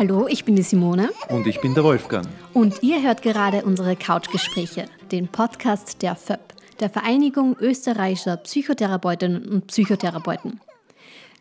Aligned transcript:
Hallo, 0.00 0.26
ich 0.26 0.46
bin 0.46 0.56
die 0.56 0.62
Simone. 0.62 1.10
Und 1.28 1.46
ich 1.46 1.60
bin 1.60 1.74
der 1.74 1.84
Wolfgang. 1.84 2.26
Und 2.54 2.82
ihr 2.82 3.02
hört 3.02 3.20
gerade 3.20 3.66
unsere 3.66 3.96
Couchgespräche, 3.96 4.86
den 5.12 5.28
Podcast 5.28 6.00
der 6.00 6.16
FÖP, 6.16 6.40
der 6.80 6.88
Vereinigung 6.88 7.54
österreichischer 7.60 8.38
Psychotherapeutinnen 8.38 9.46
und 9.46 9.66
Psychotherapeuten. 9.66 10.58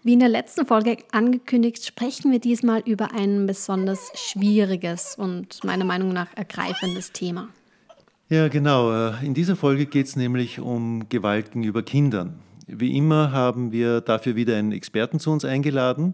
Wie 0.04 0.12
in 0.12 0.20
der 0.20 0.28
letzten 0.28 0.66
Folge 0.66 0.98
angekündigt, 1.14 1.86
sprechen 1.86 2.34
wir 2.34 2.40
diesmal 2.40 2.82
über 2.82 3.14
ein 3.14 3.46
besonders 3.46 4.12
schwieriges 4.16 5.16
und 5.18 5.64
meiner 5.64 5.86
Meinung 5.86 6.12
nach 6.12 6.28
ergreifendes 6.36 7.14
Thema. 7.14 7.48
Ja, 8.28 8.50
genau. 8.50 8.92
Äh, 8.92 9.26
in 9.26 9.34
dieser 9.34 9.56
Folge 9.56 9.86
geht 9.86 10.08
es 10.08 10.18
nämlich 10.18 10.60
um 10.60 11.08
Gewalt 11.08 11.54
gegenüber 11.54 11.82
Kindern. 11.82 12.42
Wie 12.68 12.98
immer 12.98 13.32
haben 13.32 13.72
wir 13.72 14.02
dafür 14.02 14.36
wieder 14.36 14.58
einen 14.58 14.74
Experten 14.74 15.22
zu 15.22 15.32
uns 15.32 15.46
eingeladen. 15.46 16.14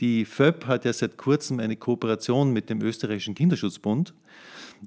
Die 0.00 0.24
FÖP 0.24 0.66
hat 0.66 0.84
ja 0.84 0.92
seit 0.92 1.16
kurzem 1.16 1.58
eine 1.58 1.76
Kooperation 1.76 2.52
mit 2.52 2.68
dem 2.68 2.82
Österreichischen 2.82 3.34
Kinderschutzbund. 3.34 4.12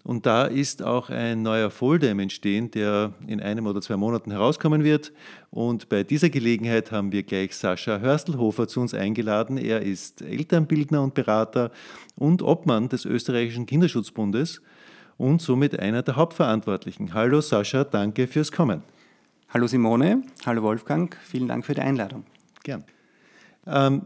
Und 0.03 0.27
da 0.27 0.45
ist 0.45 0.83
auch 0.83 1.09
ein 1.09 1.41
neuer 1.41 1.71
Folder 1.71 2.11
im 2.11 2.19
Entstehen, 2.19 2.69
der 2.69 3.13
in 3.25 3.41
einem 3.41 3.65
oder 3.65 3.81
zwei 3.81 3.97
Monaten 3.97 4.29
herauskommen 4.29 4.83
wird. 4.83 5.11
Und 5.49 5.89
bei 5.89 6.03
dieser 6.03 6.29
Gelegenheit 6.29 6.91
haben 6.91 7.11
wir 7.11 7.23
gleich 7.23 7.55
Sascha 7.55 7.99
Hörstelhofer 7.99 8.67
zu 8.67 8.81
uns 8.81 8.93
eingeladen. 8.93 9.57
Er 9.57 9.81
ist 9.81 10.21
Elternbildner 10.21 11.01
und 11.01 11.15
Berater 11.15 11.71
und 12.15 12.43
Obmann 12.43 12.89
des 12.89 13.05
Österreichischen 13.05 13.65
Kinderschutzbundes 13.65 14.61
und 15.17 15.41
somit 15.41 15.79
einer 15.79 16.03
der 16.03 16.15
Hauptverantwortlichen. 16.15 17.15
Hallo 17.15 17.41
Sascha, 17.41 17.83
danke 17.83 18.27
fürs 18.27 18.51
Kommen. 18.51 18.83
Hallo 19.49 19.65
Simone, 19.65 20.23
hallo 20.45 20.61
Wolfgang, 20.61 21.17
vielen 21.23 21.47
Dank 21.47 21.65
für 21.65 21.73
die 21.73 21.81
Einladung. 21.81 22.23
Gern. 22.63 22.83
Ähm, 23.65 24.03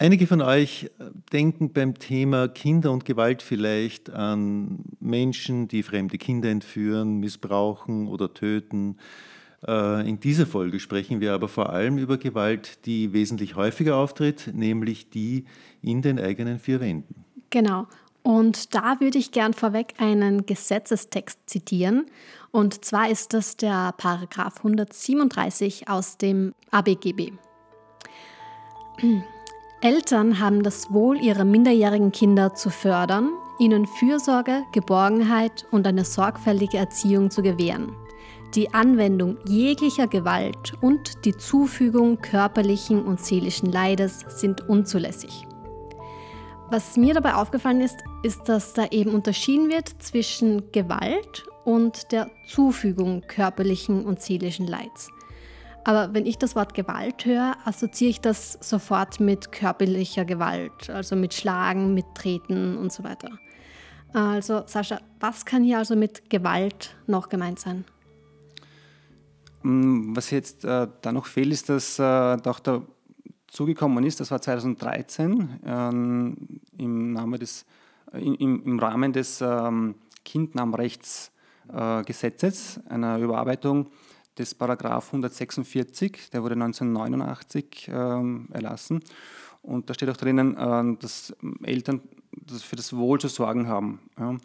Einige 0.00 0.28
von 0.28 0.40
euch 0.40 0.92
denken 1.32 1.72
beim 1.72 1.98
Thema 1.98 2.46
Kinder 2.46 2.92
und 2.92 3.04
Gewalt 3.04 3.42
vielleicht 3.42 4.10
an 4.10 4.84
Menschen, 5.00 5.66
die 5.66 5.82
fremde 5.82 6.18
Kinder 6.18 6.48
entführen, 6.50 7.18
missbrauchen 7.18 8.06
oder 8.06 8.32
töten. 8.32 8.96
Äh, 9.66 10.08
in 10.08 10.20
dieser 10.20 10.46
Folge 10.46 10.78
sprechen 10.78 11.20
wir 11.20 11.32
aber 11.32 11.48
vor 11.48 11.70
allem 11.70 11.98
über 11.98 12.16
Gewalt, 12.16 12.86
die 12.86 13.12
wesentlich 13.12 13.56
häufiger 13.56 13.96
auftritt, 13.96 14.52
nämlich 14.54 15.10
die 15.10 15.46
in 15.82 16.00
den 16.00 16.20
eigenen 16.20 16.60
vier 16.60 16.78
Wänden. 16.78 17.24
Genau. 17.50 17.88
Und 18.22 18.76
da 18.76 19.00
würde 19.00 19.18
ich 19.18 19.32
gern 19.32 19.52
vorweg 19.52 19.94
einen 19.98 20.46
Gesetzestext 20.46 21.40
zitieren. 21.46 22.06
Und 22.52 22.84
zwar 22.84 23.10
ist 23.10 23.34
das 23.34 23.56
der 23.56 23.94
Paragraph 23.96 24.58
137 24.58 25.88
aus 25.88 26.18
dem 26.18 26.54
ABGB. 26.70 27.32
Eltern 29.80 30.40
haben 30.40 30.64
das 30.64 30.92
Wohl 30.92 31.20
ihrer 31.20 31.44
minderjährigen 31.44 32.10
Kinder 32.10 32.52
zu 32.52 32.68
fördern, 32.68 33.30
ihnen 33.60 33.86
Fürsorge, 33.86 34.64
Geborgenheit 34.72 35.66
und 35.70 35.86
eine 35.86 36.04
sorgfältige 36.04 36.78
Erziehung 36.78 37.30
zu 37.30 37.42
gewähren. 37.42 37.94
Die 38.56 38.74
Anwendung 38.74 39.38
jeglicher 39.46 40.08
Gewalt 40.08 40.72
und 40.80 41.24
die 41.24 41.36
Zufügung 41.36 42.18
körperlichen 42.18 43.04
und 43.04 43.20
seelischen 43.20 43.70
Leides 43.70 44.24
sind 44.28 44.68
unzulässig. 44.68 45.46
Was 46.70 46.96
mir 46.96 47.14
dabei 47.14 47.34
aufgefallen 47.34 47.80
ist, 47.80 48.02
ist, 48.24 48.48
dass 48.48 48.72
da 48.72 48.86
eben 48.86 49.14
unterschieden 49.14 49.68
wird 49.68 50.02
zwischen 50.02 50.72
Gewalt 50.72 51.46
und 51.64 52.10
der 52.10 52.28
Zufügung 52.48 53.22
körperlichen 53.28 54.04
und 54.04 54.20
seelischen 54.20 54.66
Leids. 54.66 55.08
Aber 55.88 56.12
wenn 56.12 56.26
ich 56.26 56.36
das 56.36 56.54
Wort 56.54 56.74
Gewalt 56.74 57.24
höre, 57.24 57.56
assoziiere 57.64 58.10
ich 58.10 58.20
das 58.20 58.58
sofort 58.60 59.20
mit 59.20 59.52
körperlicher 59.52 60.26
Gewalt, 60.26 60.90
also 60.90 61.16
mit 61.16 61.32
Schlagen, 61.32 61.94
mit 61.94 62.04
Treten 62.14 62.76
und 62.76 62.92
so 62.92 63.04
weiter. 63.04 63.30
Also 64.12 64.64
Sascha, 64.66 65.00
was 65.18 65.46
kann 65.46 65.64
hier 65.64 65.78
also 65.78 65.96
mit 65.96 66.28
Gewalt 66.28 66.94
noch 67.06 67.30
gemeint 67.30 67.58
sein? 67.58 67.86
Mm, 69.62 70.14
was 70.14 70.30
jetzt 70.30 70.66
äh, 70.66 70.88
da 71.00 71.10
noch 71.10 71.24
fehlt, 71.24 71.54
ist, 71.54 71.70
dass 71.70 71.98
äh, 71.98 72.36
doch 72.36 72.60
da 72.60 72.82
zugekommen 73.46 74.04
ist, 74.04 74.20
das 74.20 74.30
war 74.30 74.42
2013 74.42 75.60
ähm, 75.64 76.60
im, 76.76 77.14
Name 77.14 77.38
des, 77.38 77.64
äh, 78.12 78.18
im, 78.18 78.62
im, 78.62 78.78
Rahmen 78.78 79.14
des 79.14 79.40
ähm, 79.40 79.94
Kindnahmrechtsgesetzes, 80.26 82.76
äh, 82.76 82.90
einer 82.90 83.16
Überarbeitung, 83.20 83.86
des 84.38 84.54
Paragraph 84.54 85.06
146, 85.08 86.30
der 86.30 86.42
wurde 86.42 86.54
1989 86.54 87.90
ähm, 87.92 88.48
erlassen. 88.52 89.00
Und 89.62 89.90
da 89.90 89.94
steht 89.94 90.08
auch 90.08 90.16
drinnen, 90.16 90.56
äh, 90.56 90.96
dass 91.00 91.34
Eltern 91.62 92.00
das 92.32 92.62
für 92.62 92.76
das 92.76 92.96
Wohl 92.96 93.20
zu 93.20 93.28
sorgen 93.28 93.68
haben. 93.68 94.00
Ja. 94.18 94.36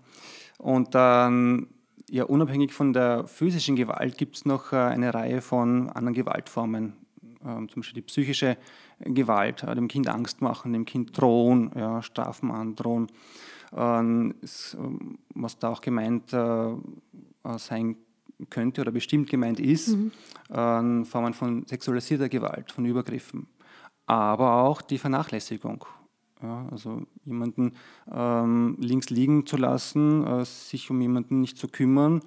Und 0.57 0.95
dann, 0.95 1.67
ja, 2.09 2.23
unabhängig 2.23 2.73
von 2.73 2.93
der 2.93 3.27
physischen 3.27 3.75
Gewalt 3.75 4.17
gibt 4.17 4.37
es 4.37 4.45
noch 4.45 4.73
äh, 4.73 4.77
eine 4.77 5.13
Reihe 5.13 5.41
von 5.41 5.89
anderen 5.89 6.15
Gewaltformen. 6.15 6.93
Ähm, 7.45 7.69
zum 7.69 7.81
Beispiel 7.81 8.01
die 8.01 8.07
psychische 8.07 8.57
Gewalt, 8.99 9.63
äh, 9.63 9.75
dem 9.75 9.87
Kind 9.87 10.07
Angst 10.07 10.41
machen, 10.41 10.73
dem 10.73 10.85
Kind 10.85 11.19
drohen, 11.19 11.71
ja, 11.75 12.01
Strafen 12.01 12.51
androhen. 12.51 13.07
Ähm, 13.75 14.35
ist, 14.41 14.75
ähm, 14.79 15.17
was 15.33 15.57
da 15.57 15.69
auch 15.69 15.81
gemeint 15.81 16.31
äh, 16.33 16.75
sein 17.57 17.97
könnte 18.49 18.81
oder 18.81 18.91
bestimmt 18.91 19.29
gemeint 19.29 19.59
ist, 19.59 19.89
mhm. 19.89 20.11
äh, 20.49 21.05
Formen 21.05 21.33
von 21.33 21.65
sexualisierter 21.65 22.29
Gewalt, 22.29 22.71
von 22.71 22.85
Übergriffen. 22.85 23.47
Aber 24.05 24.63
auch 24.63 24.81
die 24.81 24.97
Vernachlässigung. 24.97 25.85
Ja, 26.41 26.67
also 26.71 27.03
jemanden 27.23 27.71
ähm, 28.11 28.75
links 28.79 29.09
liegen 29.09 29.45
zu 29.45 29.55
lassen, 29.55 30.27
äh, 30.27 30.43
sich 30.43 30.89
um 30.89 30.99
jemanden 30.99 31.39
nicht 31.39 31.57
zu 31.57 31.69
kümmern, 31.69 32.19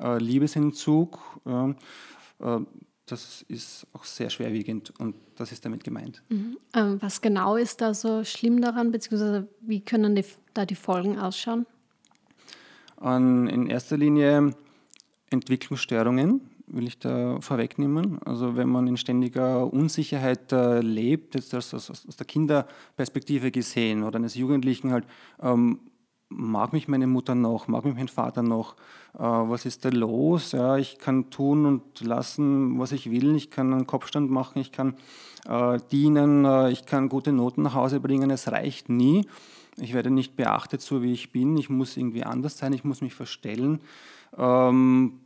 äh, 0.00 0.18
Liebesentzug, 0.18 1.18
äh, 1.44 1.74
das 3.06 3.42
ist 3.48 3.86
auch 3.92 4.04
sehr 4.04 4.30
schwerwiegend 4.30 4.92
und 4.98 5.14
das 5.36 5.52
ist 5.52 5.64
damit 5.64 5.84
gemeint. 5.84 6.22
Mhm. 6.28 6.58
Ähm, 6.74 6.98
was 7.00 7.20
genau 7.20 7.56
ist 7.56 7.80
da 7.80 7.94
so 7.94 8.24
schlimm 8.24 8.60
daran, 8.60 8.90
beziehungsweise 8.90 9.48
wie 9.60 9.80
können 9.80 10.16
die, 10.16 10.24
da 10.54 10.66
die 10.66 10.74
Folgen 10.74 11.18
ausschauen? 11.18 11.66
Und 12.96 13.46
in 13.46 13.68
erster 13.68 13.96
Linie 13.96 14.54
Entwicklungsstörungen, 15.30 16.40
will 16.68 16.86
ich 16.86 16.98
da 16.98 17.40
vorwegnehmen. 17.40 18.20
Also 18.24 18.56
wenn 18.56 18.68
man 18.68 18.86
in 18.86 18.96
ständiger 18.96 19.72
Unsicherheit 19.72 20.52
äh, 20.52 20.80
lebt, 20.80 21.34
jetzt 21.34 21.54
aus, 21.54 21.74
aus, 21.74 21.90
aus, 21.90 22.16
der 22.16 22.26
Kinderperspektive 22.26 23.50
gesehen 23.50 24.02
oder 24.02 24.16
eines 24.16 24.34
Jugendlichen 24.34 24.92
halt, 24.92 25.06
ähm, 25.40 25.80
mag 26.28 26.72
mich 26.72 26.88
meine 26.88 27.06
Mutter 27.06 27.34
noch, 27.34 27.68
mag 27.68 27.84
mich 27.84 27.94
mein 27.94 28.08
Vater 28.08 28.42
noch, 28.42 28.74
äh, 29.14 29.20
was 29.20 29.64
ist 29.64 29.84
da 29.84 29.90
los? 29.90 30.52
Ja, 30.52 30.76
ich 30.76 30.98
kann 30.98 31.30
tun 31.30 31.66
und 31.66 32.00
lassen, 32.00 32.78
was 32.78 32.92
ich 32.92 33.10
will, 33.10 33.36
ich 33.36 33.50
kann 33.50 33.72
einen 33.72 33.86
Kopfstand 33.86 34.30
machen, 34.30 34.60
ich 34.60 34.72
kann 34.72 34.94
äh, 35.48 35.78
dienen, 35.92 36.44
äh, 36.44 36.70
ich 36.70 36.84
kann 36.86 37.08
gute 37.08 37.32
Noten 37.32 37.62
nach 37.62 37.74
Hause 37.74 38.00
bringen, 38.00 38.30
es 38.30 38.50
reicht 38.50 38.88
nie. 38.88 39.26
Ich 39.78 39.92
werde 39.92 40.10
nicht 40.10 40.36
beachtet, 40.36 40.80
so 40.80 41.02
wie 41.02 41.12
ich 41.12 41.32
bin, 41.32 41.58
ich 41.58 41.68
muss 41.68 41.98
irgendwie 41.98 42.24
anders 42.24 42.56
sein, 42.56 42.72
ich 42.72 42.82
muss 42.82 43.02
mich 43.02 43.14
verstellen 43.14 43.80
ähm, 44.36 45.20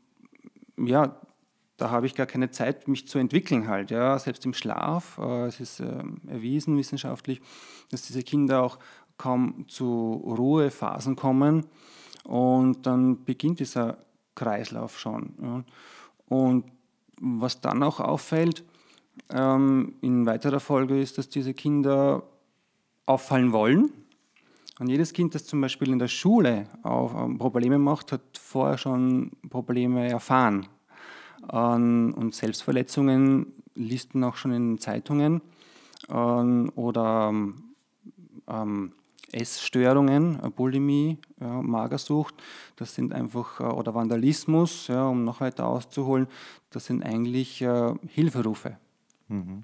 ja, 0.76 1.16
da 1.76 1.90
habe 1.90 2.06
ich 2.06 2.14
gar 2.14 2.26
keine 2.26 2.50
Zeit, 2.50 2.88
mich 2.88 3.08
zu 3.08 3.18
entwickeln 3.18 3.66
halt. 3.68 3.90
Ja. 3.90 4.18
Selbst 4.18 4.44
im 4.44 4.54
Schlaf, 4.54 5.18
äh, 5.18 5.46
es 5.46 5.60
ist 5.60 5.80
äh, 5.80 6.02
erwiesen 6.26 6.76
wissenschaftlich, 6.76 7.40
dass 7.90 8.02
diese 8.02 8.22
Kinder 8.22 8.62
auch 8.62 8.78
kaum 9.16 9.66
zu 9.68 10.22
Ruhephasen 10.26 11.16
kommen 11.16 11.66
und 12.24 12.86
dann 12.86 13.24
beginnt 13.24 13.60
dieser 13.60 13.98
Kreislauf 14.34 14.98
schon. 14.98 15.34
Ja. 15.42 15.64
Und 16.26 16.64
was 17.20 17.60
dann 17.60 17.82
auch 17.82 18.00
auffällt, 18.00 18.64
ähm, 19.30 19.94
in 20.00 20.26
weiterer 20.26 20.60
Folge 20.60 21.00
ist, 21.00 21.18
dass 21.18 21.28
diese 21.28 21.54
Kinder 21.54 22.22
auffallen 23.06 23.52
wollen, 23.52 23.90
und 24.80 24.88
jedes 24.88 25.12
Kind, 25.12 25.34
das 25.34 25.46
zum 25.46 25.60
Beispiel 25.60 25.90
in 25.90 25.98
der 25.98 26.08
Schule 26.08 26.66
auch 26.82 27.14
ähm, 27.14 27.38
Probleme 27.38 27.78
macht, 27.78 28.12
hat 28.12 28.22
vorher 28.38 28.78
schon 28.78 29.30
Probleme 29.48 30.08
erfahren. 30.08 30.66
Ähm, 31.52 32.14
und 32.16 32.34
Selbstverletzungen 32.34 33.52
liest 33.74 34.14
man 34.14 34.30
auch 34.30 34.36
schon 34.36 34.52
in 34.52 34.78
Zeitungen 34.78 35.42
ähm, 36.10 36.72
oder 36.74 37.32
Essstörungen, 39.32 40.40
äh, 40.42 40.50
Bulimie, 40.50 41.18
ja, 41.40 41.62
Magersucht, 41.62 42.34
das 42.76 42.94
sind 42.94 43.12
einfach, 43.12 43.60
äh, 43.60 43.64
oder 43.64 43.94
Vandalismus, 43.94 44.88
ja, 44.88 45.06
um 45.06 45.24
noch 45.24 45.40
weiter 45.40 45.66
auszuholen, 45.66 46.26
das 46.70 46.86
sind 46.86 47.02
eigentlich 47.02 47.62
äh, 47.62 47.94
Hilferufe. 48.08 48.76
Mhm. 49.28 49.62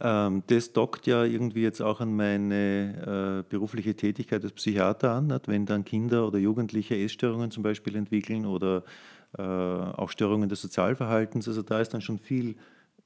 Ähm, 0.00 0.42
das 0.48 0.72
dockt 0.72 1.06
ja 1.06 1.24
irgendwie 1.24 1.62
jetzt 1.62 1.80
auch 1.80 2.00
an 2.00 2.16
meine 2.16 3.44
äh, 3.44 3.50
berufliche 3.50 3.94
Tätigkeit 3.94 4.42
als 4.42 4.52
Psychiater 4.52 5.12
an, 5.12 5.38
wenn 5.46 5.66
dann 5.66 5.84
Kinder 5.84 6.26
oder 6.26 6.38
Jugendliche 6.38 6.96
Essstörungen 6.96 7.50
zum 7.50 7.62
Beispiel 7.62 7.94
entwickeln 7.96 8.44
oder 8.44 8.82
äh, 9.38 9.42
auch 9.42 10.10
Störungen 10.10 10.48
des 10.48 10.62
Sozialverhaltens. 10.62 11.46
Also 11.46 11.62
da 11.62 11.80
ist 11.80 11.94
dann 11.94 12.00
schon 12.00 12.18
viel 12.18 12.56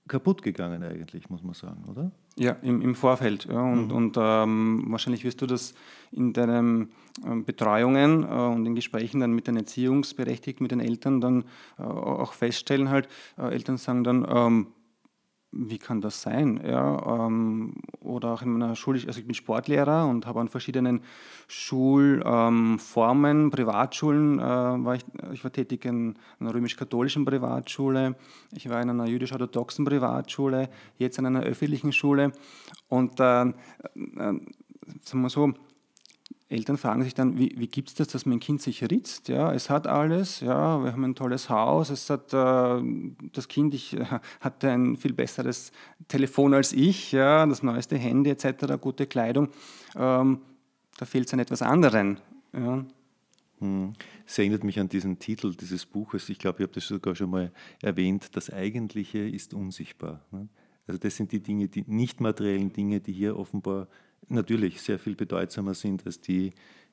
kaputt 0.08 0.42
gegangen 0.42 0.82
eigentlich, 0.82 1.28
muss 1.30 1.42
man 1.42 1.54
sagen, 1.54 1.84
oder? 1.90 2.10
Ja, 2.36 2.52
im, 2.62 2.80
im 2.80 2.94
Vorfeld. 2.94 3.44
Ja, 3.44 3.60
und 3.60 3.88
mhm. 3.88 3.92
und 3.92 4.16
ähm, 4.18 4.84
wahrscheinlich 4.88 5.24
wirst 5.24 5.42
du 5.42 5.46
das 5.46 5.74
in 6.10 6.32
deinen 6.32 6.90
ähm, 7.24 7.44
Betreuungen 7.44 8.24
äh, 8.24 8.26
und 8.26 8.64
in 8.64 8.74
Gesprächen 8.74 9.20
dann 9.20 9.32
mit 9.32 9.46
den 9.46 9.56
Erziehungsberechtigten, 9.56 10.64
mit 10.64 10.70
den 10.70 10.80
Eltern 10.80 11.20
dann 11.20 11.44
äh, 11.78 11.82
auch 11.82 12.32
feststellen 12.32 12.88
halt, 12.88 13.08
äh, 13.36 13.52
Eltern 13.52 13.76
sagen 13.76 14.04
dann, 14.04 14.26
ähm, 14.28 14.66
wie 15.50 15.78
kann 15.78 16.00
das 16.00 16.20
sein? 16.20 16.60
Ja, 16.64 17.26
ähm, 17.26 17.74
oder 18.00 18.34
auch 18.34 18.42
in 18.42 18.52
meiner 18.52 18.76
Schule, 18.76 19.00
also 19.06 19.18
ich 19.18 19.26
bin 19.26 19.34
Sportlehrer 19.34 20.06
und 20.06 20.26
habe 20.26 20.40
an 20.40 20.48
verschiedenen 20.48 21.00
Schulformen, 21.46 23.40
ähm, 23.40 23.50
Privatschulen, 23.50 24.38
äh, 24.38 24.42
war 24.42 24.94
ich, 24.94 25.04
ich 25.32 25.42
war 25.44 25.52
tätig 25.52 25.84
in 25.84 26.16
einer 26.38 26.54
römisch-katholischen 26.54 27.24
Privatschule, 27.24 28.16
ich 28.52 28.68
war 28.68 28.82
in 28.82 28.90
einer 28.90 29.06
jüdisch-orthodoxen 29.06 29.84
Privatschule, 29.84 30.68
jetzt 30.98 31.18
in 31.18 31.26
einer 31.26 31.42
öffentlichen 31.42 31.92
Schule 31.92 32.32
und 32.88 33.18
äh, 33.18 33.42
äh, 33.42 33.52
sagen 35.02 35.22
wir 35.22 35.30
so, 35.30 35.54
Eltern 36.50 36.78
fragen 36.78 37.02
sich 37.02 37.12
dann, 37.12 37.38
wie, 37.38 37.54
wie 37.58 37.66
gibt 37.66 37.88
es 37.88 37.94
das, 37.94 38.08
dass 38.08 38.24
mein 38.24 38.40
Kind 38.40 38.62
sich 38.62 38.82
ritzt? 38.82 39.28
Ja, 39.28 39.52
es 39.52 39.68
hat 39.68 39.86
alles, 39.86 40.40
ja, 40.40 40.82
wir 40.82 40.92
haben 40.92 41.04
ein 41.04 41.14
tolles 41.14 41.50
Haus, 41.50 41.90
es 41.90 42.08
hat, 42.08 42.32
äh, 42.32 42.82
das 43.32 43.48
Kind 43.48 43.74
ich, 43.74 43.94
äh, 43.94 44.04
hatte 44.40 44.70
ein 44.70 44.96
viel 44.96 45.12
besseres 45.12 45.72
Telefon 46.08 46.54
als 46.54 46.72
ich, 46.72 47.12
ja, 47.12 47.44
das 47.44 47.62
neueste 47.62 47.98
Handy 47.98 48.30
etc., 48.30 48.80
gute 48.80 49.06
Kleidung. 49.06 49.48
Ähm, 49.94 50.40
da 50.96 51.04
fehlt 51.04 51.26
es 51.26 51.34
an 51.34 51.40
etwas 51.40 51.60
anderen. 51.60 52.18
Ja. 52.54 52.84
Hm. 53.58 53.92
Es 54.26 54.38
erinnert 54.38 54.64
mich 54.64 54.80
an 54.80 54.88
diesen 54.88 55.18
Titel 55.18 55.54
dieses 55.54 55.84
Buches, 55.84 56.30
ich 56.30 56.38
glaube, 56.38 56.58
ich 56.58 56.62
habe 56.62 56.72
das 56.72 56.86
sogar 56.86 57.14
schon 57.14 57.30
mal 57.30 57.52
erwähnt, 57.82 58.30
das 58.36 58.50
Eigentliche 58.50 59.18
ist 59.18 59.52
unsichtbar. 59.52 60.24
Ne? 60.30 60.48
Also 60.86 60.98
das 60.98 61.16
sind 61.16 61.32
die 61.32 61.40
Dinge, 61.40 61.68
die 61.68 61.84
nicht 61.86 62.20
materiellen 62.20 62.72
Dinge, 62.72 63.00
die 63.00 63.12
hier 63.12 63.36
offenbar 63.36 63.88
natürlich 64.28 64.80
sehr 64.80 64.98
viel 64.98 65.14
bedeutsamer 65.14 65.74
sind 65.74 66.04
als 66.06 66.20
die, 66.20 66.52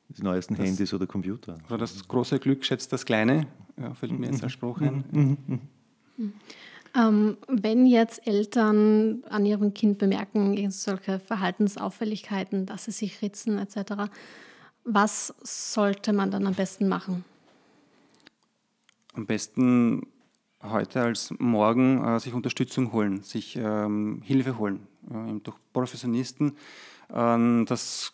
die 0.10 0.24
neuesten 0.24 0.56
das, 0.56 0.66
Handys 0.66 0.94
oder 0.94 1.08
Computer. 1.08 1.58
Oder 1.68 1.80
das 1.80 2.08
große 2.08 2.40
Glück 2.40 2.64
schätzt 2.66 2.94
das 2.94 3.06
Kleine, 3.06 3.48
ja, 3.78 3.94
fällt 3.94 4.18
mir 4.18 4.28
jetzt 4.28 4.44
als 4.44 4.54
Spruch 4.54 4.82
ein. 4.82 5.04
Mhm. 5.12 5.38
Mhm. 5.48 5.60
Mhm. 6.18 6.34
Ähm, 6.96 7.38
wenn 7.48 7.86
jetzt 7.86 8.26
Eltern 8.26 9.24
an 9.30 9.46
ihrem 9.46 9.74
Kind 9.74 9.98
bemerken, 9.98 10.72
solche 10.72 11.20
Verhaltensauffälligkeiten, 11.20 12.66
dass 12.66 12.86
sie 12.86 12.92
sich 12.92 13.22
ritzen 13.22 13.58
etc., 13.58 14.10
was 14.86 15.34
sollte 15.42 16.14
man 16.14 16.32
dann 16.32 16.46
am 16.46 16.54
besten 16.54 16.88
machen? 16.88 17.26
Am 19.14 19.26
besten 19.26 20.08
heute 20.62 21.02
als 21.02 21.34
morgen 21.40 22.04
äh, 22.04 22.20
sich 22.20 22.34
Unterstützung 22.34 22.94
holen, 22.94 23.24
sich 23.24 23.56
ähm, 23.56 24.22
Hilfe 24.24 24.58
holen, 24.58 24.88
äh, 25.10 25.40
durch 25.42 25.58
Professionisten 25.74 26.54
ähm, 27.14 27.66
das 27.68 28.14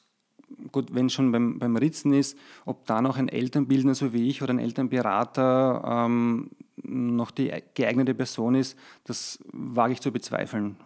gut, 0.71 0.93
wenn 0.93 1.09
schon 1.09 1.31
beim, 1.31 1.59
beim 1.59 1.75
Ritzen 1.75 2.13
ist, 2.13 2.37
ob 2.65 2.85
da 2.85 3.01
noch 3.01 3.17
ein 3.17 3.29
Elternbildner 3.29 3.95
so 3.95 4.13
wie 4.13 4.27
ich 4.27 4.41
oder 4.41 4.53
ein 4.53 4.59
Elternberater 4.59 5.81
ähm, 5.85 6.49
noch 6.83 7.31
die 7.31 7.51
geeignete 7.73 8.13
Person 8.13 8.55
ist, 8.55 8.77
das 9.03 9.39
wage 9.51 9.93
ich 9.93 10.01
zu 10.01 10.11
bezweifeln. 10.11 10.77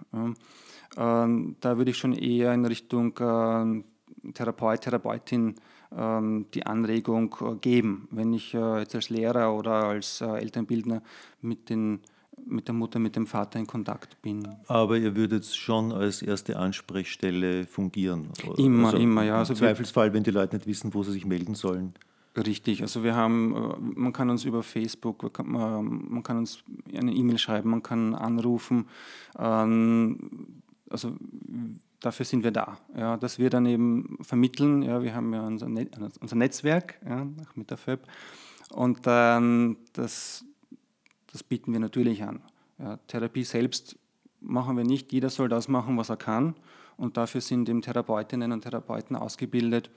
Ähm, 0.98 1.56
da 1.60 1.78
würde 1.78 1.92
ich 1.92 1.98
schon 1.98 2.14
eher 2.14 2.54
in 2.54 2.66
Richtung 2.66 3.18
äh, 3.18 4.32
Therapeut, 4.34 4.82
Therapeutin 4.82 5.56
ähm, 5.96 6.46
die 6.54 6.66
Anregung 6.66 7.36
äh, 7.42 7.56
geben, 7.56 8.08
wenn 8.12 8.34
ich 8.34 8.54
äh, 8.54 8.80
jetzt 8.80 8.96
als 8.96 9.10
Lehrer 9.10 9.54
oder 9.54 9.86
als 9.86 10.22
äh, 10.22 10.26
Elternbildner 10.26 11.02
mit 11.42 11.70
den 11.70 12.02
mit 12.46 12.68
der 12.68 12.76
Mutter, 12.76 13.00
mit 13.00 13.16
dem 13.16 13.28
Vater 13.28 13.60
in 13.60 13.68
Kontakt 13.68 14.22
bin. 14.22 14.48
Aber 14.68 14.98
ihr 14.98 15.16
würdet 15.16 15.46
schon 15.46 15.92
als 15.92 16.22
erste 16.22 16.58
Ansprechstelle 16.58 17.66
fungieren? 17.66 18.30
Immer, 18.58 18.88
also 18.88 18.98
immer, 18.98 19.24
ja. 19.24 19.38
Also 19.40 19.54
Im 19.54 19.60
Zweifelsfall, 19.60 20.14
wenn 20.14 20.24
die 20.24 20.32
Leute 20.32 20.56
nicht 20.56 20.68
wissen, 20.68 20.94
wo 20.94 21.04
sie 21.04 21.12
sich 21.12 21.26
melden 21.26 21.56
sollen. 21.56 21.94
Richtig, 22.38 22.82
also 22.82 23.04
wir 23.04 23.16
haben, 23.16 23.56
äh, 23.56 24.00
man 24.00 24.12
kann 24.12 24.30
uns 24.30 24.44
über 24.44 24.62
Facebook, 24.62 25.42
man 25.46 26.22
kann 26.22 26.38
uns 26.38 26.64
eine 26.94 27.14
E-Mail 27.14 27.38
schreiben, 27.38 27.70
man 27.70 27.82
kann 27.82 28.14
anrufen. 28.14 28.88
Ähm, 29.40 30.18
also 30.90 31.14
dafür 32.02 32.26
sind 32.26 32.44
wir 32.44 32.52
da, 32.52 32.78
ja, 32.96 33.16
dass 33.16 33.40
wir 33.40 33.50
dann 33.50 33.66
eben 33.66 34.18
vermitteln. 34.22 34.82
Ja, 34.84 35.02
wir 35.02 35.16
haben 35.16 35.34
ja 35.34 35.48
unser, 35.48 35.70
Net, 35.70 35.98
unser 36.20 36.36
Netzwerk 36.36 37.00
ja, 37.08 37.26
mit 37.56 37.70
der 37.70 37.78
FÖB 37.78 38.02
und 38.72 39.00
ähm, 39.06 39.78
das 39.94 40.44
das 41.36 41.44
bieten 41.44 41.74
wir 41.74 41.82
natürlich 41.82 42.24
an. 42.24 42.40
Ja, 42.80 42.98
Therapie 43.08 43.44
selbst 43.44 43.98
machen 44.40 44.78
wir 44.78 44.86
nicht. 44.86 45.12
Jeder 45.12 45.30
soll 45.30 45.50
das 45.50 45.68
machen, 45.68 45.98
was 45.98 46.08
er 46.08 46.16
kann. 46.16 46.56
Und 46.96 47.18
dafür 47.18 47.42
sind 47.42 47.68
eben 47.68 47.82
Therapeutinnen 47.82 48.54
und 48.54 48.62
Therapeuten 48.62 49.18
ausgebildet 49.18 49.90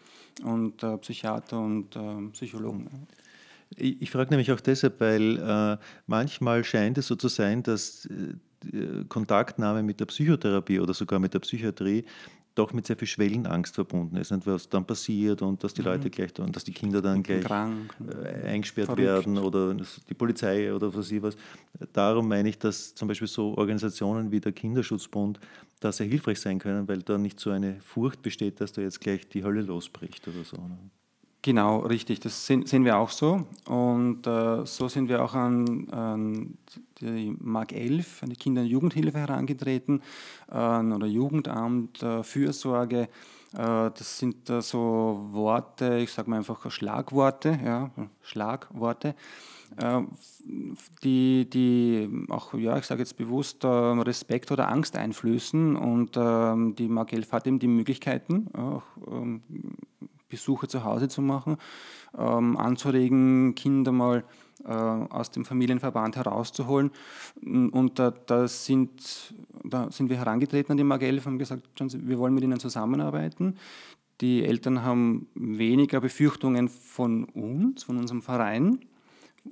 und 0.42 0.82
äh, 0.82 0.98
Psychiater 0.98 1.60
und 1.60 1.94
äh, 1.94 2.28
Psychologen. 2.32 3.06
Ich, 3.76 4.02
ich 4.02 4.10
frage 4.10 4.30
nämlich 4.30 4.50
auch 4.50 4.60
deshalb, 4.60 5.00
weil 5.00 5.38
äh, 5.38 5.76
manchmal 6.08 6.64
scheint 6.64 6.98
es 6.98 7.06
so 7.06 7.14
zu 7.14 7.28
sein, 7.28 7.62
dass 7.62 8.06
äh, 8.06 9.04
Kontaktnahme 9.08 9.84
mit 9.84 10.00
der 10.00 10.06
Psychotherapie 10.06 10.80
oder 10.80 10.92
sogar 10.92 11.20
mit 11.20 11.34
der 11.34 11.38
Psychiatrie 11.38 12.04
doch 12.58 12.72
mit 12.72 12.86
sehr 12.86 12.96
viel 12.96 13.08
Schwellenangst 13.08 13.74
verbunden 13.74 14.16
ist, 14.16 14.30
nicht? 14.32 14.46
was 14.46 14.68
dann 14.68 14.84
passiert 14.84 15.42
und 15.42 15.62
dass 15.62 15.74
die 15.74 15.82
mhm. 15.82 15.88
Leute 15.88 16.10
gleich 16.10 16.38
und 16.38 16.54
dass 16.54 16.64
die 16.64 16.72
Kinder 16.72 17.00
dann 17.00 17.22
gleich 17.22 17.44
krank, 17.44 17.94
äh, 18.06 18.48
eingesperrt 18.48 18.86
verrückt. 18.86 19.06
werden 19.06 19.38
oder 19.38 19.74
die 19.74 20.14
Polizei 20.14 20.74
oder 20.74 20.92
was 20.94 21.10
ich 21.10 21.22
was. 21.22 21.36
Darum 21.92 22.28
meine 22.28 22.48
ich, 22.48 22.58
dass 22.58 22.94
zum 22.94 23.08
Beispiel 23.08 23.28
so 23.28 23.56
Organisationen 23.56 24.30
wie 24.30 24.40
der 24.40 24.52
Kinderschutzbund 24.52 25.38
da 25.80 25.92
sehr 25.92 26.06
hilfreich 26.06 26.40
sein 26.40 26.58
können, 26.58 26.88
weil 26.88 27.02
da 27.02 27.18
nicht 27.18 27.38
so 27.38 27.50
eine 27.50 27.80
Furcht 27.80 28.22
besteht, 28.22 28.60
dass 28.60 28.72
da 28.72 28.82
jetzt 28.82 29.00
gleich 29.00 29.28
die 29.28 29.44
Hölle 29.44 29.62
losbricht 29.62 30.26
oder 30.26 30.44
so. 30.44 30.56
Genau, 31.42 31.78
richtig. 31.80 32.18
Das 32.20 32.46
sehen, 32.46 32.64
wir 32.84 32.98
auch 32.98 33.10
so. 33.10 33.46
Und 33.66 34.26
äh, 34.26 34.66
so 34.66 34.88
sind 34.88 35.08
wir 35.08 35.22
auch 35.22 35.34
an, 35.34 35.88
an 35.90 36.58
die 37.00 37.34
Mark 37.38 37.72
11, 37.72 38.24
an 38.24 38.30
die 38.30 38.36
Kinder- 38.36 38.62
und 38.62 38.66
Jugendhilfe 38.66 39.18
herangetreten, 39.18 40.02
äh, 40.50 40.54
oder 40.56 41.06
Jugendamt, 41.06 42.02
äh, 42.02 42.24
Fürsorge. 42.24 43.02
Äh, 43.02 43.08
das 43.56 44.18
sind 44.18 44.50
äh, 44.50 44.60
so 44.60 45.28
Worte, 45.30 45.98
ich 45.98 46.12
sage 46.12 46.28
mal 46.28 46.38
einfach 46.38 46.68
Schlagworte, 46.72 47.58
ja, 47.64 47.90
Schlagworte, 48.22 49.14
äh, 49.76 50.00
die, 51.04 51.48
die 51.48 52.08
auch, 52.30 52.54
ja, 52.54 52.78
ich 52.78 52.84
sage 52.86 53.00
jetzt 53.02 53.16
bewusst, 53.16 53.64
Respekt 53.64 54.50
oder 54.50 54.68
Angst 54.68 54.96
einflößen. 54.96 55.76
Und 55.76 56.16
ähm, 56.16 56.74
die 56.74 56.88
Mark 56.88 57.12
11 57.12 57.32
hat 57.32 57.46
eben 57.46 57.58
die 57.58 57.68
Möglichkeiten, 57.68 58.48
auch 58.54 58.82
ähm, 59.10 59.42
Besuche 60.28 60.68
zu 60.68 60.84
Hause 60.84 61.08
zu 61.08 61.22
machen, 61.22 61.56
ähm, 62.16 62.56
anzuregen, 62.56 63.54
Kinder 63.54 63.92
mal 63.92 64.24
äh, 64.64 64.72
aus 64.72 65.30
dem 65.30 65.44
Familienverband 65.44 66.16
herauszuholen. 66.16 66.90
Und 67.42 67.98
da, 67.98 68.10
da, 68.10 68.48
sind, 68.48 69.34
da 69.64 69.90
sind 69.90 70.10
wir 70.10 70.18
herangetreten 70.18 70.72
an 70.72 70.76
die 70.76 70.84
Mag 70.84 71.02
11 71.02 71.26
und 71.26 71.32
haben 71.32 71.38
gesagt, 71.38 71.62
wir 71.78 72.18
wollen 72.18 72.34
mit 72.34 72.44
ihnen 72.44 72.60
zusammenarbeiten. 72.60 73.56
Die 74.20 74.44
Eltern 74.44 74.82
haben 74.82 75.28
weniger 75.34 76.00
Befürchtungen 76.00 76.68
von 76.68 77.24
uns, 77.24 77.84
von 77.84 77.98
unserem 77.98 78.20
Verein 78.20 78.80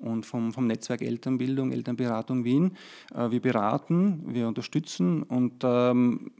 und 0.00 0.26
vom, 0.26 0.52
vom 0.52 0.66
Netzwerk 0.66 1.02
Elternbildung, 1.02 1.70
Elternberatung 1.70 2.44
Wien. 2.44 2.72
Äh, 3.14 3.30
wir 3.30 3.40
beraten, 3.40 4.24
wir 4.26 4.48
unterstützen 4.48 5.22
und 5.22 5.62
ähm, 5.62 6.32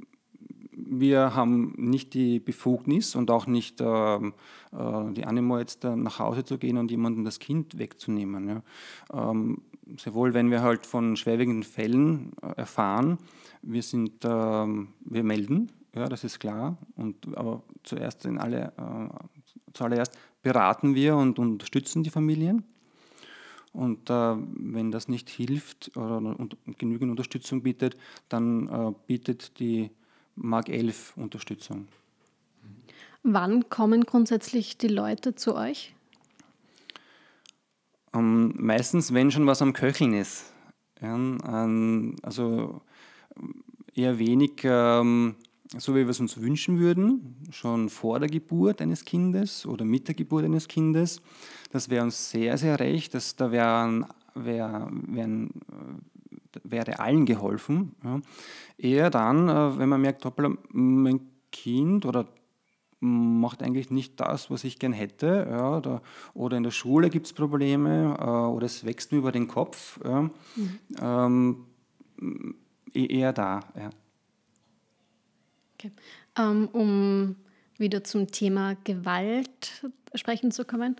wir 0.88 1.35
haben 1.35 1.75
nicht 1.76 2.14
die 2.14 2.40
Befugnis 2.40 3.14
und 3.14 3.31
auch 3.31 3.47
nicht 3.47 3.81
äh, 3.81 4.16
äh, 4.16 5.12
die 5.12 5.25
Animo, 5.25 5.59
jetzt 5.59 5.85
äh, 5.85 5.97
nach 5.97 6.19
Hause 6.19 6.45
zu 6.45 6.59
gehen 6.59 6.78
und 6.78 6.90
jemandem 6.90 7.25
das 7.25 7.38
Kind 7.38 7.78
wegzunehmen. 7.78 8.49
Ja. 8.49 8.62
Ähm, 9.31 9.62
sehr 9.99 10.14
wohl, 10.14 10.35
wenn 10.35 10.50
wir 10.50 10.62
halt 10.62 10.87
von 10.87 11.16
schwerwiegenden 11.16 11.62
Fällen 11.62 12.33
äh, 12.43 12.52
erfahren, 12.57 13.19
wir, 13.62 13.83
sind, 13.83 14.25
ähm, 14.25 14.88
wir 15.00 15.23
melden, 15.23 15.71
ja, 15.95 16.09
das 16.09 16.25
ist 16.25 16.38
klar, 16.38 16.76
und, 16.97 17.37
aber 17.37 17.62
zuerst 17.83 18.25
in 18.26 18.38
alle, 18.38 18.73
äh, 18.76 19.73
zuallererst 19.73 20.19
beraten 20.43 20.95
wir 20.95 21.16
und 21.16 21.38
unterstützen 21.38 22.02
die 22.02 22.11
Familien. 22.11 22.64
Und 23.73 24.09
äh, 24.09 24.37
wenn 24.38 24.90
das 24.90 25.07
nicht 25.07 25.28
hilft 25.28 25.95
oder 25.97 26.16
und, 26.16 26.57
und 26.66 26.78
genügend 26.78 27.11
Unterstützung 27.11 27.62
bietet, 27.62 27.97
dann 28.31 28.69
äh, 28.69 28.93
bietet 29.07 29.59
die 29.59 29.90
Mark 30.37 30.69
11 30.69 31.16
Unterstützung. 31.16 31.88
Wann 33.23 33.69
kommen 33.69 34.05
grundsätzlich 34.05 34.78
die 34.78 34.88
Leute 34.88 35.35
zu 35.35 35.57
euch? 35.57 35.95
Ähm, 38.14 38.55
meistens, 38.57 39.12
wenn 39.12 39.31
schon 39.31 39.47
was 39.47 39.62
am 39.62 39.73
Köcheln 39.73 40.14
ist. 40.14 40.52
Ja, 41.02 41.14
um, 41.14 42.16
also 42.23 42.81
eher 43.95 44.19
wenig 44.19 44.61
ähm, 44.62 45.35
so, 45.76 45.95
wie 45.95 46.00
wir 46.00 46.11
es 46.11 46.21
uns 46.21 46.40
wünschen 46.40 46.78
würden, 46.78 47.37
schon 47.50 47.88
vor 47.88 48.21
der 48.21 48.28
Geburt 48.28 48.81
eines 48.81 49.05
Kindes 49.05 49.66
oder 49.66 49.85
mit 49.85 50.07
der 50.07 50.14
Geburt 50.14 50.45
eines 50.45 50.69
Kindes. 50.69 51.21
Das 51.73 51.90
wäre 51.90 52.05
uns 52.05 52.31
sehr, 52.31 52.57
sehr 52.57 52.78
recht. 52.78 53.14
Das, 53.14 53.35
da 53.37 53.50
wären, 53.50 54.07
wär, 54.35 54.88
wären 55.09 55.50
wäre 56.65 56.99
allen 56.99 57.27
geholfen. 57.27 57.95
Ja. 58.05 58.21
Eher 58.79 59.11
dann, 59.11 59.49
äh, 59.49 59.79
wenn 59.79 59.89
man 59.89 60.01
merkt, 60.01 60.25
hoppla, 60.25 60.51
mein 60.71 61.21
Kind 61.51 62.07
oder 62.07 62.27
macht 63.01 63.63
eigentlich 63.63 63.91
nicht 63.91 64.21
das, 64.21 64.51
was 64.51 64.65
ich 64.65 64.79
gern 64.79 64.93
hätte. 64.93 65.47
Ja, 65.51 65.77
oder, 65.77 66.03
oder 66.35 66.57
in 66.57 66.63
der 66.63 66.71
Schule 66.71 67.11
gibt 67.11 67.27
es 67.27 67.33
Probleme 67.33 68.17
äh, 68.19 68.25
oder 68.25 68.67
es 68.67 68.85
wächst 68.85 69.13
mir 69.13 69.19
über 69.19 69.33
den 69.33 69.49
Kopf. 69.49 70.01
Ja. 70.05 70.23
Mhm. 70.23 70.79
Ähm, 71.01 71.65
e-, 72.95 73.07
eher 73.07 73.33
da. 73.33 73.61
Ja. 73.77 73.91
Okay. 75.75 75.93
Ähm, 76.39 76.69
um 76.73 77.37
wieder 77.79 78.03
zum 78.05 78.29
Thema 78.29 78.77
Gewalt 78.85 79.87
sprechen 80.15 80.51
zu 80.51 80.65
kommen. 80.65 80.97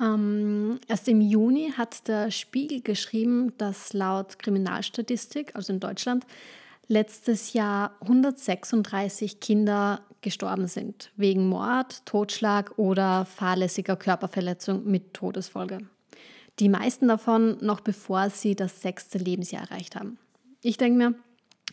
Ähm, 0.00 0.78
erst 0.88 1.08
im 1.08 1.20
Juni 1.20 1.72
hat 1.76 2.08
der 2.08 2.30
Spiegel 2.30 2.80
geschrieben, 2.80 3.52
dass 3.58 3.92
laut 3.92 4.38
Kriminalstatistik, 4.38 5.54
also 5.54 5.72
in 5.72 5.80
Deutschland, 5.80 6.24
letztes 6.88 7.52
Jahr 7.52 7.96
136 8.00 9.40
Kinder 9.40 10.00
gestorben 10.22 10.66
sind, 10.66 11.12
wegen 11.16 11.48
Mord, 11.48 12.04
Totschlag 12.06 12.78
oder 12.78 13.24
fahrlässiger 13.24 13.96
Körperverletzung 13.96 14.84
mit 14.84 15.14
Todesfolge. 15.14 15.78
Die 16.58 16.68
meisten 16.68 17.08
davon 17.08 17.58
noch 17.60 17.80
bevor 17.80 18.28
sie 18.28 18.54
das 18.54 18.82
sechste 18.82 19.18
Lebensjahr 19.18 19.62
erreicht 19.62 19.96
haben. 19.96 20.18
Ich 20.62 20.76
denke 20.76 20.98
mir, 20.98 21.14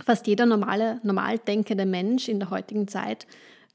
fast 0.06 0.28
jeder 0.28 0.46
normale, 0.46 1.00
normal 1.04 1.40
denkende 1.40 1.86
Mensch 1.86 2.30
in 2.30 2.40
der 2.40 2.50
heutigen 2.50 2.88
Zeit 2.88 3.28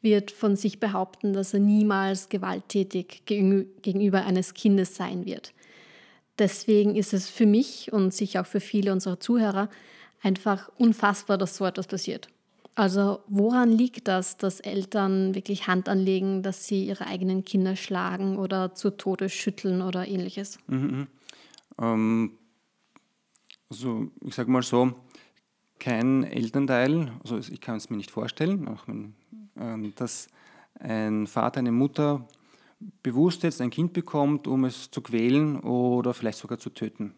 wird 0.02 0.30
von 0.30 0.56
sich 0.56 0.80
behaupten, 0.80 1.32
dass 1.32 1.54
er 1.54 1.60
niemals 1.60 2.28
gewalttätig 2.28 3.22
gegenüber 3.24 4.24
eines 4.24 4.54
Kindes 4.54 4.96
sein 4.96 5.24
wird. 5.24 5.54
Deswegen 6.38 6.96
ist 6.96 7.12
es 7.12 7.28
für 7.28 7.46
mich 7.46 7.92
und 7.92 8.12
sicher 8.12 8.42
auch 8.42 8.46
für 8.46 8.60
viele 8.60 8.92
unserer 8.92 9.20
Zuhörer 9.20 9.68
einfach 10.22 10.70
unfassbar, 10.78 11.38
dass 11.38 11.56
so 11.56 11.64
etwas 11.64 11.86
passiert. 11.86 12.28
Also 12.74 13.20
woran 13.28 13.70
liegt 13.70 14.08
das, 14.08 14.38
dass 14.38 14.60
Eltern 14.60 15.34
wirklich 15.34 15.66
Hand 15.66 15.90
anlegen, 15.90 16.42
dass 16.42 16.66
sie 16.66 16.86
ihre 16.86 17.06
eigenen 17.06 17.44
Kinder 17.44 17.76
schlagen 17.76 18.38
oder 18.38 18.74
zu 18.74 18.90
Tode 18.90 19.28
schütteln 19.28 19.82
oder 19.82 20.08
ähnliches? 20.08 20.58
Mhm, 20.68 20.78
mhm. 20.78 21.06
ähm, 21.78 22.38
also 23.68 24.08
ich 24.24 24.34
sage 24.34 24.50
mal 24.50 24.62
so, 24.62 24.94
kein 25.78 26.24
Elternteil, 26.24 27.12
also 27.22 27.38
ich 27.38 27.60
kann 27.60 27.76
es 27.76 27.90
mir 27.90 27.96
nicht 27.96 28.10
vorstellen, 28.10 28.68
auch 28.68 28.88
wenn 28.88 29.14
dass 29.96 30.28
ein 30.78 31.26
Vater, 31.26 31.58
eine 31.60 31.72
Mutter 31.72 32.26
bewusst 33.02 33.42
jetzt 33.42 33.60
ein 33.60 33.70
Kind 33.70 33.92
bekommt, 33.92 34.46
um 34.46 34.64
es 34.64 34.90
zu 34.90 35.00
quälen 35.00 35.60
oder 35.60 36.14
vielleicht 36.14 36.38
sogar 36.38 36.58
zu 36.58 36.70
töten. 36.70 37.14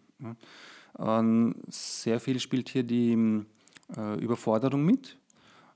Ähm, 0.99 1.57
sehr 1.69 2.21
viel 2.21 2.39
spielt 2.39 2.69
hier 2.69 2.83
die 2.83 3.45
äh, 3.97 4.19
Überforderung 4.21 4.85
mit. 4.85 5.19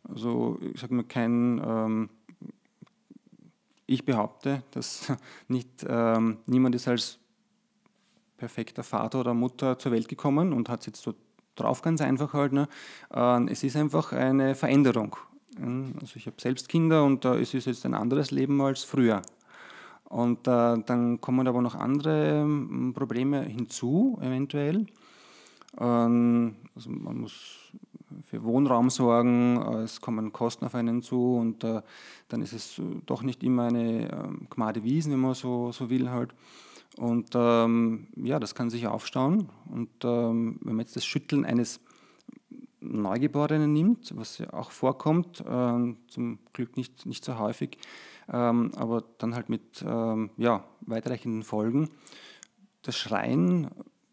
Also 0.05 0.59
ich 0.61 0.81
sage 0.81 0.95
mal 0.95 1.05
kein, 1.05 1.61
ähm, 1.65 2.11
ich 3.87 4.05
behaupte, 4.05 4.63
dass 4.73 5.13
nicht 5.49 5.87
niemand 6.47 6.75
ist 6.75 6.89
als 6.89 7.19
perfekter 8.37 8.83
Vater 8.83 9.21
oder 9.21 9.35
Mutter 9.35 9.79
zur 9.79 9.93
Welt 9.93 10.09
gekommen 10.09 10.53
und 10.53 10.69
hat 10.69 10.81
es 10.81 10.87
jetzt 10.87 11.03
so 11.03 11.15
drauf 11.57 11.83
ganz 11.83 12.01
einfach 12.01 12.35
halt. 12.35 12.53
Ne? 12.53 12.69
es 13.51 13.65
ist 13.65 13.75
einfach 13.75 14.13
eine 14.13 14.55
Veränderung 14.55 15.17
also 16.01 16.17
ich 16.17 16.27
habe 16.27 16.37
selbst 16.41 16.69
Kinder 16.69 17.05
und 17.05 17.25
ist 17.25 17.55
es 17.55 17.65
jetzt 17.65 17.85
ein 17.85 17.95
anderes 17.95 18.31
Leben 18.31 18.61
als 18.61 18.85
früher. 18.85 19.23
Und 20.05 20.49
äh, 20.49 20.79
dann 20.87 21.21
kommen 21.21 21.47
aber 21.47 21.61
noch 21.61 21.75
andere 21.75 22.41
ähm, 22.41 22.95
Probleme 22.95 23.43
hinzu, 23.43 24.19
eventuell. 24.23 24.87
Ähm, 25.79 26.57
also 26.75 26.91
man 26.91 27.19
muss 27.19 27.73
für 28.25 28.43
Wohnraum 28.43 28.89
sorgen, 28.89 29.61
äh, 29.61 29.83
es 29.83 30.01
kommen 30.01 30.33
Kosten 30.33 30.65
auf 30.65 30.75
einen 30.75 31.03
zu 31.03 31.37
und 31.37 31.63
äh, 31.63 31.83
dann 32.29 32.41
ist 32.41 32.55
es 32.55 32.81
doch 33.05 33.23
nicht 33.23 33.43
immer 33.43 33.65
eine 33.65 34.09
äh, 34.09 34.47
Gmade 34.49 34.83
Wiesen, 34.83 35.13
wenn 35.13 35.21
man 35.21 35.35
so, 35.35 35.73
so 35.73 35.91
will 35.91 36.11
halt. 36.11 36.35
Und 36.97 37.31
ähm, 37.35 38.09
ja, 38.17 38.41
das 38.41 38.55
kann 38.55 38.71
sich 38.71 38.87
aufstauen. 38.87 39.51
Und 39.71 39.91
ähm, 40.05 40.59
wenn 40.63 40.77
man 40.77 40.85
jetzt 40.85 40.97
das 40.97 41.05
Schütteln 41.05 41.45
eines 41.45 41.81
Neugeborenen 42.81 43.73
nimmt, 43.73 44.17
was 44.17 44.39
ja 44.39 44.53
auch 44.53 44.71
vorkommt, 44.71 45.41
äh, 45.41 45.95
zum 46.09 46.39
Glück 46.53 46.77
nicht, 46.77 47.07
nicht 47.07 47.25
so 47.25 47.39
häufig, 47.39 47.79
ähm, 48.33 48.73
aber 48.77 49.05
dann 49.19 49.35
halt 49.35 49.49
mit 49.49 49.85
ähm, 49.87 50.31
ja, 50.37 50.65
weitreichenden 50.83 51.43
Folgen. 51.43 51.91
Das 52.83 52.97
Schreien 52.97 53.69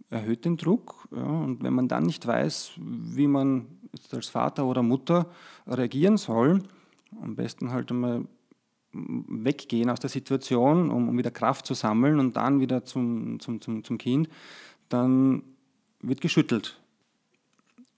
erhöht 0.10 0.46
den 0.46 0.58
Druck 0.58 1.08
ja, 1.12 1.24
und 1.24 1.64
wenn 1.64 1.74
man 1.74 1.88
dann 1.88 2.04
nicht 2.04 2.26
weiß, 2.26 2.74
wie 2.78 3.28
man 3.28 3.68
als 4.12 4.30
Vater 4.30 4.66
oder 4.66 4.82
Mutter 4.82 5.30
reagieren 5.68 6.18
soll, 6.18 6.64
am 7.22 7.36
besten 7.36 7.72
halt 7.72 7.92
einmal 7.92 8.26
weggehen 8.92 9.90
aus 9.90 10.00
der 10.00 10.10
Situation, 10.10 10.90
um, 10.90 11.10
um 11.10 11.18
wieder 11.18 11.32
Kraft 11.32 11.66
zu 11.66 11.74
sammeln 11.74 12.20
und 12.20 12.36
dann 12.36 12.60
wieder 12.60 12.86
zum, 12.86 13.40
zum, 13.40 13.62
zum, 13.62 13.84
zum 13.84 13.98
Kind, 13.98 14.30
dann 14.90 15.44
wird 16.02 16.22
geschüttelt. 16.22 16.80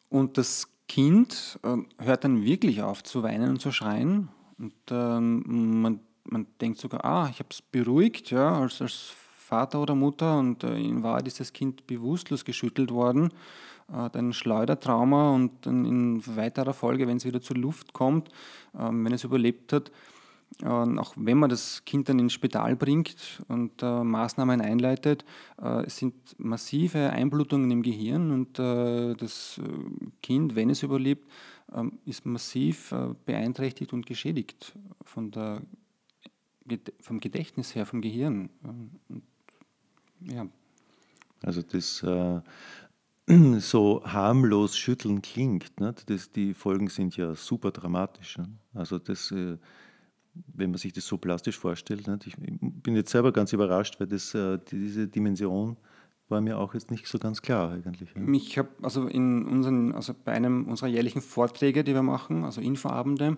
Und 0.10 0.38
das 0.38 0.68
Kind 0.88 1.60
äh, 1.64 2.04
hört 2.04 2.24
dann 2.24 2.44
wirklich 2.44 2.82
auf 2.82 3.04
zu 3.04 3.24
weinen 3.24 3.50
und 3.50 3.62
zu 3.62 3.72
schreien. 3.72 4.30
Und 4.58 4.74
ähm, 4.90 5.82
man, 5.82 6.00
man 6.24 6.48
denkt 6.62 6.80
sogar, 6.80 7.06
ah, 7.06 7.30
ich 7.30 7.40
habe 7.40 7.50
es 7.52 7.62
beruhigt, 7.62 8.32
ja, 8.32 8.60
als, 8.60 8.82
als 8.82 9.14
Vater 9.38 9.82
oder 9.82 9.96
Mutter. 9.96 10.38
Und 10.38 10.64
äh, 10.64 10.78
in 10.78 11.04
Wahrheit 11.04 11.28
ist 11.28 11.40
das 11.40 11.54
Kind 11.54 11.88
bewusstlos 11.88 12.46
geschüttelt 12.46 12.92
worden. 12.92 13.32
Äh, 13.92 14.18
ein 14.18 14.34
Schleudertrauma 14.34 15.32
und 15.32 15.66
dann 15.66 15.86
in 15.86 16.36
weiterer 16.36 16.74
Folge, 16.74 17.08
wenn 17.08 17.18
es 17.18 17.26
wieder 17.26 17.42
zur 17.42 17.58
Luft 17.58 17.94
kommt, 17.94 18.30
ähm, 18.78 19.06
wenn 19.06 19.14
es 19.14 19.24
überlebt 19.24 19.74
hat, 19.74 19.92
auch 20.64 21.14
wenn 21.16 21.38
man 21.38 21.50
das 21.50 21.86
Kind 21.86 22.10
dann 22.10 22.20
ins 22.20 22.34
Spital 22.34 22.76
bringt 22.76 23.44
und 23.48 23.84
äh, 23.84 24.04
Maßnahmen 24.04 24.62
einleitet, 24.62 25.24
äh, 25.62 25.86
es 25.86 25.98
sind 25.98 26.16
massive 26.40 27.12
Einblutungen 27.12 27.70
im 27.70 27.84
Gehirn 27.84 28.32
und 28.32 28.58
äh, 28.58 29.14
das 29.16 29.60
äh, 29.60 30.06
Kind, 30.24 30.56
wenn 30.56 30.70
es 30.70 30.82
überlebt, 30.82 31.30
ähm, 31.74 32.00
ist 32.06 32.26
massiv 32.26 32.92
äh, 32.92 33.14
beeinträchtigt 33.26 33.94
und 33.94 34.06
geschädigt 34.06 34.74
von 35.04 35.32
der, 35.32 35.62
vom 37.02 37.20
Gedächtnis 37.20 37.76
her, 37.76 37.86
vom 37.86 38.02
Gehirn. 38.02 38.50
Und, 38.64 39.24
ja. 40.22 40.48
Also 41.44 41.62
das 41.62 42.02
äh, 42.02 42.42
so 43.60 44.02
harmlos 44.06 44.76
schütteln 44.76 45.22
klingt, 45.22 45.80
ne? 45.80 45.94
das, 46.08 46.32
die 46.32 46.56
Folgen 46.56 46.88
sind 46.88 47.16
ja 47.16 47.36
super 47.36 47.72
dramatisch. 47.72 48.40
Ne? 48.40 48.50
Also 48.74 48.98
das 48.98 49.32
wenn 50.48 50.72
man 50.72 50.78
sich 50.78 50.94
das 50.94 51.06
so 51.06 51.18
plastisch 51.18 51.58
vorstellt. 51.58 52.08
Nicht? 52.08 52.28
Ich 52.28 52.36
bin 52.38 52.96
jetzt 52.96 53.12
selber 53.12 53.32
ganz 53.32 53.54
überrascht, 53.54 54.00
weil 54.00 54.08
das, 54.08 54.34
äh, 54.34 54.60
diese 54.72 55.08
Dimension 55.08 55.78
war 56.30 56.42
mir 56.42 56.58
auch 56.58 56.74
jetzt 56.74 56.92
nicht 56.92 57.08
so 57.08 57.18
ganz 57.20 57.42
klar 57.42 57.72
eigentlich. 57.72 58.14
Ja. 58.16 58.22
Ich 58.34 58.58
habe 58.58 58.70
also 58.82 59.08
in 59.08 59.46
unseren, 59.46 59.94
also 59.94 60.14
bei 60.26 60.34
einem 60.34 60.66
unserer 60.66 60.90
jährlichen 60.90 61.22
Vorträge, 61.22 61.84
die 61.84 61.94
wir 61.94 62.04
machen, 62.04 62.44
also 62.44 62.60
Infoabende, 62.62 63.38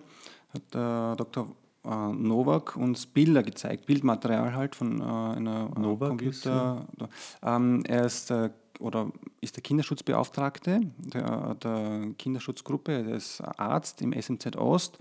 hat 0.52 0.74
der 0.74 1.14
Dr. 1.16 1.54
Äh, 1.84 2.12
Novak 2.12 2.76
uns 2.76 3.06
Bilder 3.06 3.42
gezeigt, 3.42 3.86
Bildmaterial 3.86 4.54
halt 4.54 4.74
von 4.74 5.00
äh, 5.00 5.04
einer 5.04 5.68
Novak 5.78 6.08
Computer. 6.10 6.28
Ist, 6.30 6.44
ja. 6.44 7.56
ähm, 7.56 7.84
er 7.86 8.04
ist 8.04 8.32
oder 8.80 9.12
ist 9.40 9.56
der 9.56 9.62
Kinderschutzbeauftragte 9.62 10.80
der, 10.98 11.54
der 11.56 12.06
Kinderschutzgruppe, 12.18 12.92
er 12.92 13.14
ist 13.14 13.40
Arzt 13.40 14.02
im 14.02 14.12
SMZ 14.12 14.56
Ost 14.56 14.98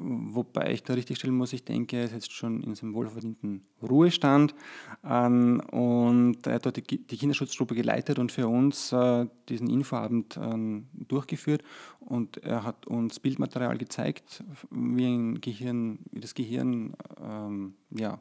Wobei 0.00 0.72
ich 0.72 0.84
da 0.84 0.94
richtig 0.94 1.18
stellen 1.18 1.34
muss, 1.34 1.52
ich 1.52 1.64
denke, 1.64 1.96
er 1.96 2.04
ist 2.04 2.12
jetzt 2.12 2.32
schon 2.32 2.62
in 2.62 2.76
seinem 2.76 2.94
wohlverdienten 2.94 3.66
Ruhestand 3.82 4.54
ähm, 5.04 5.60
und 5.72 6.46
er 6.46 6.54
hat 6.54 6.66
dort 6.66 6.76
die, 6.76 7.04
die 7.04 7.16
Kinderschutzgruppe 7.16 7.74
geleitet 7.74 8.20
und 8.20 8.30
für 8.30 8.46
uns 8.46 8.92
äh, 8.92 9.26
diesen 9.48 9.68
Infoabend 9.68 10.38
ähm, 10.40 10.86
durchgeführt 10.92 11.64
und 11.98 12.36
er 12.38 12.62
hat 12.62 12.86
uns 12.86 13.18
Bildmaterial 13.18 13.76
gezeigt, 13.76 14.44
wie, 14.70 15.34
Gehirn, 15.40 15.98
wie 16.12 16.20
das 16.20 16.34
Gehirn 16.34 16.94
ähm, 17.20 17.74
ja, 17.90 18.20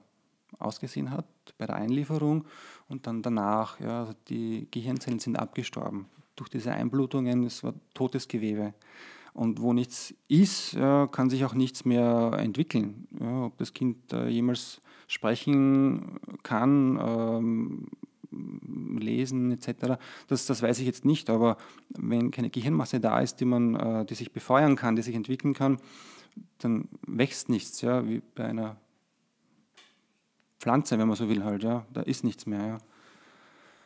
ausgesehen 0.58 1.12
hat 1.12 1.28
bei 1.60 1.68
der 1.68 1.76
Einlieferung 1.76 2.46
und 2.88 3.06
dann 3.06 3.22
danach. 3.22 3.80
Ja, 3.80 4.00
also 4.00 4.14
die 4.30 4.68
Gehirnzellen 4.72 5.20
sind 5.20 5.38
abgestorben 5.38 6.08
durch 6.36 6.50
diese 6.50 6.72
Einblutungen, 6.72 7.44
es 7.44 7.64
war 7.64 7.74
totes 7.94 8.28
Gewebe. 8.28 8.74
Und 9.38 9.62
wo 9.62 9.72
nichts 9.72 10.16
ist, 10.28 10.76
kann 10.76 11.30
sich 11.30 11.46
auch 11.46 11.54
nichts 11.54 11.86
mehr 11.86 12.32
entwickeln. 12.40 13.08
ob 13.20 13.56
das 13.58 13.72
Kind 13.74 14.12
jemals 14.28 14.82
sprechen 15.08 16.20
kann, 16.44 17.00
ähm, 17.00 17.88
lesen 19.00 19.52
etc., 19.52 19.98
das, 20.28 20.46
das 20.46 20.62
weiß 20.62 20.80
ich 20.80 20.86
jetzt 20.86 21.06
nicht. 21.06 21.30
Aber 21.30 21.58
wenn 21.90 22.32
keine 22.32 22.50
Gehirnmasse 22.50 23.00
da 23.00 23.20
ist, 23.20 23.40
die, 23.40 23.46
man, 23.46 23.76
äh, 23.76 24.06
die 24.06 24.16
sich 24.16 24.32
befeuern 24.32 24.76
kann, 24.76 24.96
die 24.96 25.02
sich 25.02 25.16
entwickeln 25.16 25.54
kann, 25.54 25.78
dann 26.60 26.88
wächst 27.06 27.50
nichts, 27.50 27.82
ja, 27.82 28.08
wie 28.08 28.22
bei 28.36 28.46
einer 28.46 28.78
Pflanze, 30.60 30.98
wenn 31.00 31.08
man 31.08 31.18
so 31.18 31.30
will 31.30 31.44
halt, 31.44 31.64
ja, 31.64 31.86
da 31.94 32.02
ist 32.02 32.24
nichts 32.24 32.46
mehr. 32.46 32.66
Ja. 32.66 32.78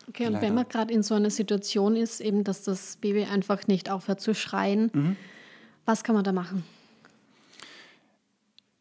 Okay, 0.10 0.26
und 0.26 0.34
Leider. 0.34 0.48
wenn 0.48 0.56
man 0.56 0.68
gerade 0.68 0.94
in 0.94 1.04
so 1.04 1.14
einer 1.14 1.30
Situation 1.30 1.96
ist, 1.96 2.20
eben, 2.20 2.44
dass 2.44 2.64
das 2.64 2.98
Baby 2.98 3.26
einfach 3.26 3.68
nicht 3.68 3.90
aufhört 3.90 4.20
zu 4.20 4.34
schreien, 4.34 4.90
mhm. 4.94 5.16
Was 5.86 6.04
kann 6.04 6.16
man 6.16 6.24
da 6.24 6.32
machen? 6.32 6.64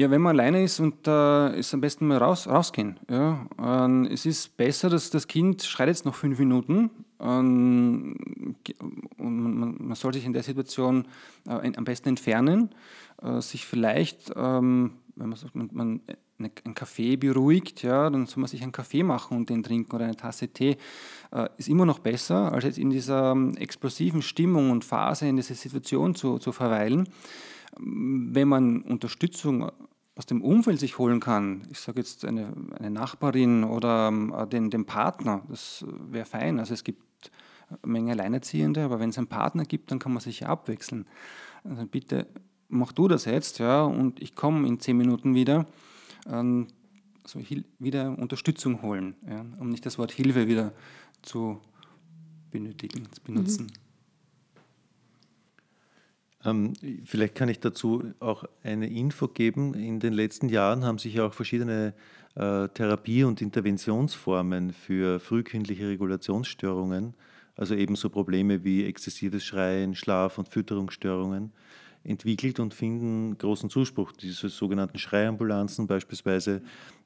Ja, 0.01 0.11
wenn 0.11 0.23
man 0.23 0.41
alleine 0.41 0.63
ist 0.63 0.81
und 0.81 1.07
äh, 1.07 1.59
ist 1.59 1.75
am 1.75 1.83
besten 1.83 2.07
mal 2.07 2.17
raus, 2.17 2.49
rausgehen. 2.49 2.99
Ja. 3.11 3.47
Ähm, 3.63 4.09
es 4.11 4.25
ist 4.25 4.57
besser, 4.57 4.89
dass 4.89 5.11
das 5.11 5.29
Kind 5.29 5.63
schreit 5.63 5.89
jetzt 5.89 6.07
noch 6.07 6.15
fünf 6.15 6.39
Minuten 6.39 6.89
ähm, 7.21 8.17
und 9.19 9.59
man, 9.59 9.77
man, 9.79 9.95
soll 9.95 10.15
sich 10.15 10.25
in 10.25 10.33
der 10.33 10.43
Situation 10.43 11.07
äh, 11.47 11.71
am 11.77 11.85
besten 11.85 12.09
entfernen, 12.09 12.71
äh, 13.23 13.43
sich 13.43 13.67
vielleicht, 13.67 14.33
ähm, 14.37 14.93
wenn 15.21 15.29
man 15.29 15.39
sagt, 15.39 15.55
man, 15.55 15.69
man 15.73 16.01
eine, 16.39 16.51
einen 16.65 16.75
Kaffee 16.75 17.17
beruhigt, 17.17 17.83
ja, 17.83 18.09
dann 18.09 18.27
soll 18.27 18.41
man 18.41 18.49
sich 18.49 18.63
einen 18.63 18.73
Kaffee 18.73 19.03
machen 19.03 19.37
und 19.37 19.51
den 19.51 19.63
trinken 19.63 19.95
oder 19.95 20.07
eine 20.07 20.17
Tasse 20.17 20.49
Tee. 20.49 20.77
Äh, 21.31 21.49
ist 21.59 21.69
immer 21.69 21.85
noch 21.85 21.99
besser, 21.99 22.53
als 22.53 22.65
jetzt 22.65 22.79
in 22.79 22.91
dieser 22.91 23.33
ähm, 23.33 23.55
explosiven 23.57 24.23
Stimmung 24.23 24.71
und 24.71 24.85
Phase 24.85 25.29
in 25.29 25.37
dieser 25.37 25.55
Situation 25.55 26.15
zu, 26.15 26.39
zu 26.39 26.53
verweilen. 26.53 27.09
Wenn 27.79 28.49
man 28.49 28.83
Unterstützung 28.83 29.71
aus 30.17 30.27
dem 30.27 30.43
Umfeld 30.43 30.81
sich 30.81 30.99
holen 30.99 31.21
kann, 31.21 31.67
ich 31.71 31.79
sage 31.79 32.01
jetzt 32.01 32.25
eine, 32.25 32.53
eine 32.79 32.91
Nachbarin 32.91 33.65
oder 33.65 34.11
äh, 34.11 34.47
den, 34.47 34.71
den 34.71 34.87
Partner, 34.87 35.45
das 35.49 35.85
wäre 36.11 36.27
fein. 36.27 36.59
Also 36.59 36.75
es 36.75 36.83
gibt 36.83 37.31
eine 37.69 37.93
Menge 37.93 38.13
Alleinerziehende, 38.13 38.83
aber 38.85 38.99
wenn 38.99 39.11
es 39.11 39.19
einen 39.19 39.29
Partner 39.29 39.65
gibt, 39.65 39.91
dann 39.91 39.99
kann 39.99 40.13
man 40.13 40.21
sich 40.21 40.47
abwechseln. 40.47 41.07
Also 41.63 41.87
bitte 41.87 42.27
mach 42.71 42.93
du 42.93 43.09
das 43.09 43.25
jetzt, 43.25 43.59
ja, 43.59 43.83
und 43.83 44.23
ich 44.23 44.35
komme 44.35 44.67
in 44.67 44.81
zehn 44.81 44.97
Minuten 44.97 45.35
wieder. 45.35 45.67
Ähm, 46.27 46.69
also 47.23 47.41
wieder 47.79 48.19
Unterstützung 48.19 48.83
holen, 48.83 49.15
ja, 49.29 49.45
um 49.59 49.69
nicht 49.69 49.85
das 49.87 49.99
Wort 49.99 50.13
Hilfe 50.13 50.49
wieder 50.49 50.73
zu 51.23 51.61
benötigen, 52.51 53.07
zu 53.13 53.21
benutzen. 53.23 53.67
Mhm. 53.67 53.91
Ähm, 56.43 56.73
vielleicht 57.05 57.35
kann 57.35 57.49
ich 57.49 57.61
dazu 57.61 58.03
auch 58.19 58.45
eine 58.63 58.89
Info 58.89 59.29
geben. 59.29 59.75
In 59.75 60.01
den 60.01 60.15
letzten 60.15 60.49
Jahren 60.49 60.85
haben 60.85 60.99
sich 60.99 61.21
auch 61.21 61.35
verschiedene 61.35 61.93
äh, 62.35 62.69
Therapie- 62.69 63.25
und 63.25 63.43
Interventionsformen 63.43 64.73
für 64.73 65.21
frühkindliche 65.21 65.89
Regulationsstörungen, 65.89 67.15
also 67.57 67.75
ebenso 67.75 68.09
Probleme 68.09 68.65
wie 68.65 68.87
exzessives 68.87 69.45
Schreien, 69.45 69.95
Schlaf- 69.95 70.39
und 70.39 70.49
Fütterungsstörungen, 70.49 71.53
entwickelt 72.05 72.61
und 72.61 72.75
finden 72.75 73.37
großen 73.39 73.71
Zuspruch. 73.71 74.13
Diese 74.13 74.49
sogenannten 74.49 74.99
Schreiambulanzen 74.99 75.87
beispielsweise 75.87 76.63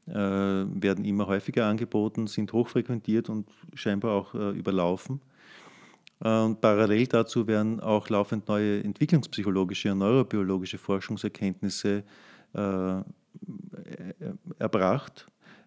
äh, 0.06 0.12
werden 0.14 1.04
immer 1.04 1.26
häufiger 1.26 1.66
angeboten, 1.66 2.26
sind 2.26 2.52
hochfrequentiert 2.52 3.28
und 3.28 3.48
scheinbar 3.74 4.12
auch 4.12 4.34
äh, 4.34 4.50
überlaufen. 4.50 5.20
Und 6.20 6.60
parallel 6.60 7.06
dazu 7.06 7.46
werden 7.46 7.80
auch 7.80 8.08
laufend 8.08 8.48
neue 8.48 8.82
entwicklungspsychologische 8.82 9.92
und 9.92 9.98
neurobiologische 9.98 10.78
Forschungserkenntnisse 10.78 12.04
äh, 12.54 13.02
erbracht, 14.58 15.26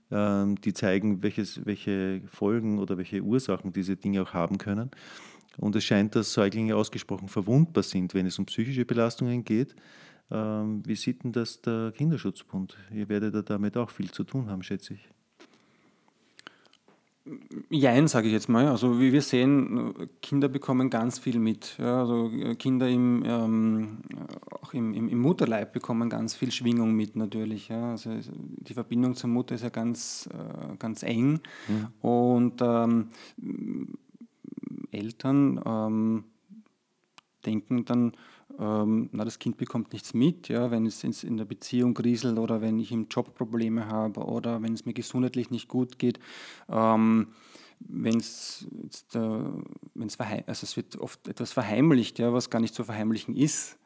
äh, 0.09 0.45
die 0.63 0.73
zeigen, 0.73 1.21
welches, 1.21 1.65
welche 1.65 2.21
Folgen 2.27 2.79
oder 2.79 2.97
welche 2.97 3.21
Ursachen 3.21 3.73
diese 3.73 3.97
Dinge 3.97 4.21
auch 4.23 4.33
haben 4.33 4.57
können. 4.57 4.91
Und 5.57 5.75
es 5.75 5.83
scheint, 5.83 6.15
dass 6.15 6.33
Säuglinge 6.33 6.75
ausgesprochen 6.75 7.27
verwundbar 7.27 7.83
sind, 7.83 8.13
wenn 8.13 8.25
es 8.25 8.37
um 8.39 8.45
psychische 8.45 8.85
Belastungen 8.85 9.43
geht. 9.43 9.75
Ähm, 10.29 10.83
wie 10.85 10.95
sieht 10.95 11.23
denn 11.23 11.31
das 11.31 11.61
der 11.61 11.91
Kinderschutzbund? 11.95 12.77
Ihr 12.93 13.09
werdet 13.09 13.33
da 13.33 13.41
damit 13.41 13.77
auch 13.77 13.89
viel 13.89 14.11
zu 14.11 14.23
tun 14.23 14.49
haben, 14.49 14.61
schätze 14.61 14.93
ich. 14.93 15.09
Jein, 17.69 18.07
sage 18.07 18.27
ich 18.27 18.33
jetzt 18.33 18.47
mal. 18.47 18.67
Also 18.67 18.99
wie 18.99 19.11
wir 19.11 19.21
sehen, 19.21 19.93
Kinder 20.21 20.47
bekommen 20.47 20.89
ganz 20.89 21.19
viel 21.19 21.39
mit. 21.39 21.75
Ja, 21.77 22.01
also 22.01 22.31
Kinder 22.57 22.87
im, 22.87 23.23
ähm, 23.25 23.97
auch 24.61 24.73
im, 24.73 24.93
im, 24.93 25.09
im, 25.09 25.19
Mutterleib 25.19 25.73
bekommen 25.73 26.09
ganz 26.09 26.35
viel 26.35 26.51
Schwingung 26.51 26.93
mit 26.93 27.17
natürlich. 27.17 27.67
Ja. 27.67 27.91
Also 27.91 28.11
die 28.31 28.73
Verbindung 28.73 29.15
zur 29.15 29.29
Mutter 29.29 29.55
ist 29.55 29.63
ja 29.63 29.69
ganz, 29.69 30.29
äh, 30.31 30.77
ganz 30.77 31.03
eng. 31.03 31.41
Mhm. 31.67 31.87
Und 32.07 32.61
ähm, 32.61 33.07
Eltern 34.91 35.61
ähm, 35.65 36.23
denken 37.45 37.85
dann, 37.85 38.13
ähm, 38.59 39.09
na, 39.11 39.25
das 39.25 39.39
Kind 39.39 39.57
bekommt 39.57 39.93
nichts 39.93 40.13
mit, 40.13 40.47
ja, 40.49 40.71
wenn 40.71 40.85
es 40.85 41.03
in 41.23 41.37
der 41.37 41.45
Beziehung 41.45 41.93
kriselt 41.93 42.37
oder 42.39 42.61
wenn 42.61 42.79
ich 42.79 42.91
im 42.91 43.07
Job 43.09 43.35
Probleme 43.35 43.87
habe 43.87 44.21
oder 44.21 44.61
wenn 44.61 44.73
es 44.73 44.85
mir 44.85 44.93
gesundheitlich 44.93 45.51
nicht 45.51 45.67
gut 45.67 45.99
geht. 45.99 46.19
Ähm, 46.69 47.27
wenn 47.79 48.17
es 48.17 48.67
äh, 49.13 49.19
also 49.19 50.63
es 50.63 50.75
wird 50.75 50.97
oft 50.97 51.27
etwas 51.27 51.53
verheimlicht, 51.53 52.19
ja, 52.19 52.33
was 52.33 52.49
gar 52.49 52.59
nicht 52.59 52.73
zu 52.73 52.83
verheimlichen 52.83 53.35
ist. 53.35 53.77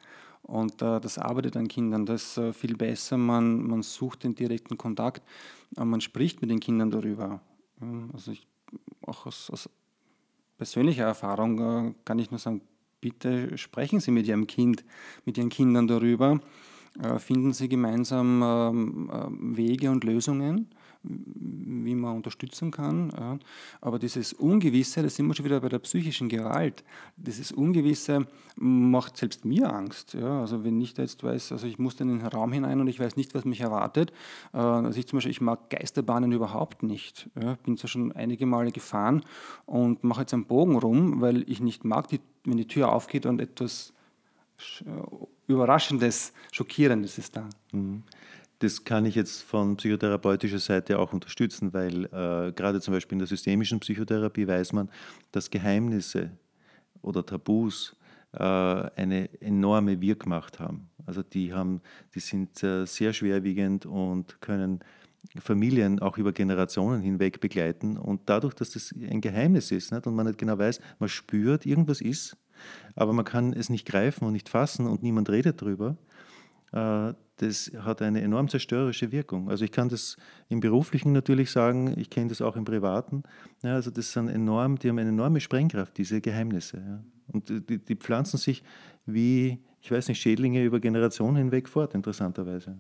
Und 0.44 0.82
äh, 0.82 1.00
das 1.00 1.18
arbeitet 1.18 1.56
an 1.56 1.68
Kindern. 1.68 2.06
Das 2.06 2.24
ist 2.24 2.38
äh, 2.38 2.54
viel 2.54 2.76
besser. 2.76 3.18
Man, 3.18 3.68
man 3.68 3.84
sucht 3.84 4.24
den 4.24 4.34
direkten 4.34 4.78
Kontakt, 4.78 5.24
äh, 5.78 5.86
man 5.86 6.02
spricht 6.02 6.42
mit 6.42 6.50
den 6.50 6.60
Kindern 6.60 6.90
darüber. 6.90 7.42
Also 8.14 8.32
ich, 8.32 8.48
auch 9.08 9.26
aus, 9.26 9.50
aus 9.50 9.70
persönlicher 10.62 11.06
Erfahrung 11.06 11.88
äh, 11.88 11.94
kann 12.06 12.20
ich 12.20 12.30
nur 12.30 12.40
sagen, 12.40 12.62
bitte 13.00 13.58
sprechen 13.58 14.00
Sie 14.00 14.12
mit 14.12 14.28
Ihrem 14.28 14.46
Kind, 14.46 14.86
mit 15.26 15.40
Ihren 15.40 15.50
Kindern 15.50 15.88
darüber. 15.88 16.40
Äh, 17.02 17.18
finden 17.18 17.52
Sie 17.52 17.68
gemeinsam 17.68 18.44
ähm, 18.44 19.10
äh, 19.12 19.58
Wege 19.58 19.90
und 19.90 20.04
Lösungen, 20.04 20.70
wie 21.04 21.96
man 21.96 22.16
unterstützen 22.16 22.72
kann. 22.72 23.40
Aber 23.82 24.00
dieses 24.00 24.34
Ungewisse, 24.34 25.02
das 25.02 25.16
sind 25.16 25.28
wir 25.28 25.34
schon 25.34 25.46
wieder 25.46 25.60
bei 25.60 25.70
der 25.70 25.80
psychischen 25.80 26.30
Gewalt, 26.30 26.84
dieses 27.18 27.52
Ungewisse 27.52 28.28
macht 28.56 29.18
selbst 29.18 29.46
mir 29.46 29.74
Angst. 29.74 30.16
Also 30.16 30.64
wenn 30.64 30.80
ich 30.82 30.94
da 30.94 31.02
jetzt 31.02 31.24
weiß, 31.24 31.52
also 31.52 31.66
ich 31.68 31.80
muss 31.80 32.00
in 32.00 32.10
den 32.10 32.22
Raum 32.26 32.52
hinein 32.52 32.80
und 32.80 32.88
ich 32.88 33.00
weiß 33.00 33.16
nicht, 33.16 33.34
was 33.34 33.46
mich 33.46 33.62
erwartet. 33.62 34.12
Äh, 34.54 34.58
also 34.58 35.00
ich 35.00 35.08
zum 35.08 35.18
Beispiel, 35.18 35.32
ich 35.32 35.42
mag 35.42 35.70
Geisterbahnen 35.70 36.32
überhaupt 36.32 36.84
nicht. 36.84 37.30
Ich 37.36 37.58
bin 37.60 37.78
zwar 37.78 37.90
schon 37.90 38.12
einige 38.12 38.46
Male 38.46 38.72
gefahren 38.72 39.24
und 39.66 40.04
mache 40.04 40.22
jetzt 40.22 40.34
einen 40.34 40.46
Bogen 40.46 40.78
rum, 40.78 41.22
weil 41.22 41.50
ich 41.50 41.62
nicht 41.62 41.86
mag, 41.86 42.10
wenn 42.44 42.58
die 42.58 42.68
Tür 42.68 42.92
aufgeht 42.92 43.26
und 43.26 43.40
etwas 43.42 43.94
Überraschendes, 45.48 46.34
Schockierendes 46.52 47.18
ist 47.18 47.36
da. 47.36 47.50
Mhm. 47.72 48.04
Das 48.62 48.84
kann 48.84 49.08
ich 49.08 49.16
jetzt 49.16 49.42
von 49.42 49.76
psychotherapeutischer 49.76 50.60
Seite 50.60 51.00
auch 51.00 51.14
unterstützen, 51.14 51.74
weil 51.74 52.06
äh, 52.06 52.52
gerade 52.52 52.80
zum 52.80 52.94
Beispiel 52.94 53.16
in 53.16 53.20
der 53.20 53.28
systemischen 53.28 53.80
Psychotherapie 53.80 54.48
weiß 54.48 54.74
man, 54.74 54.92
dass 55.32 55.50
Geheimnisse 55.50 56.30
oder 57.02 57.26
Tabus 57.26 57.96
äh, 58.34 58.44
eine 58.44 59.42
enorme 59.42 60.00
Wirkmacht 60.00 60.60
haben. 60.60 60.92
Also 61.08 61.24
die, 61.24 61.54
haben, 61.54 61.82
die 62.14 62.20
sind 62.20 62.62
äh, 62.62 62.86
sehr 62.86 63.14
schwerwiegend 63.14 63.88
und 63.88 64.40
können 64.42 64.82
Familien 65.40 66.00
auch 66.00 66.20
über 66.20 66.32
Generationen 66.32 67.02
hinweg 67.02 67.40
begleiten. 67.40 67.98
Und 67.98 68.30
dadurch, 68.30 68.54
dass 68.54 68.70
das 68.70 68.94
ein 68.94 69.22
Geheimnis 69.22 69.72
ist 69.72 69.92
nicht, 69.92 70.06
und 70.06 70.14
man 70.14 70.28
nicht 70.28 70.38
genau 70.38 70.60
weiß, 70.60 70.80
man 71.00 71.10
spürt, 71.10 71.66
irgendwas 71.66 72.00
ist, 72.00 72.38
aber 72.96 73.12
man 73.12 73.26
kann 73.26 73.54
es 73.54 73.70
nicht 73.70 73.88
greifen 73.88 74.26
und 74.26 74.34
nicht 74.34 74.50
fassen 74.50 74.86
und 74.86 75.02
niemand 75.02 75.32
redet 75.32 75.64
darüber, 75.64 75.98
äh, 75.98 76.11
das 76.72 77.72
hat 77.80 78.02
eine 78.02 78.22
enorm 78.22 78.48
zerstörerische 78.48 79.12
Wirkung. 79.12 79.50
Also 79.50 79.66
ich 79.66 79.72
kann 79.72 79.90
das 79.90 80.16
im 80.48 80.60
Beruflichen 80.60 81.12
natürlich 81.12 81.52
sagen, 81.52 81.94
ich 81.98 82.10
kenne 82.10 82.30
das 82.30 82.42
auch 82.42 82.56
im 82.56 82.66
Privaten. 82.66 83.24
Ja, 83.64 83.74
also 83.76 83.92
das 83.92 84.12
sind 84.12 84.30
enorm, 84.30 84.78
die 84.78 84.90
haben 84.90 85.00
eine 85.00 85.10
enorme 85.10 85.40
Sprengkraft, 85.40 85.98
diese 85.98 86.22
Geheimnisse. 86.22 86.78
Ja. 86.78 87.04
Und 87.28 87.50
die, 87.50 87.80
die, 87.80 87.96
pflanzen 87.96 88.38
sich 88.38 88.64
wie, 89.06 89.60
ich 89.82 89.92
weiß 89.92 90.08
nicht, 90.10 90.22
Schädlinge 90.22 90.64
über 90.64 90.80
Generationen 90.80 91.38
hinweg 91.38 91.68
fort, 91.68 91.96
interessanterweise. 91.96 92.78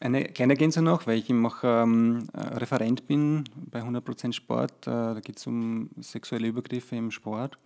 Eine 0.00 0.24
kleine 0.24 0.52
Ergänzung 0.54 0.84
noch, 0.84 1.06
weil 1.06 1.18
ich 1.18 1.30
eben 1.30 1.46
auch 1.46 1.58
ähm, 1.62 2.26
Referent 2.34 3.06
bin 3.06 3.44
bei 3.54 3.80
100% 3.80 4.32
Sport. 4.32 4.86
Äh, 4.86 4.90
da 4.90 5.20
geht 5.20 5.38
es 5.38 5.46
um 5.46 5.90
sexuelle 6.00 6.48
Übergriffe 6.48 6.96
im 6.96 7.10
Sport. 7.10 7.56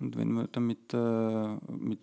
Und 0.00 0.16
wenn 0.16 0.32
wir 0.32 0.48
dann 0.48 0.66
mit, 0.66 0.92
äh, 0.92 1.56
mit, 1.76 2.00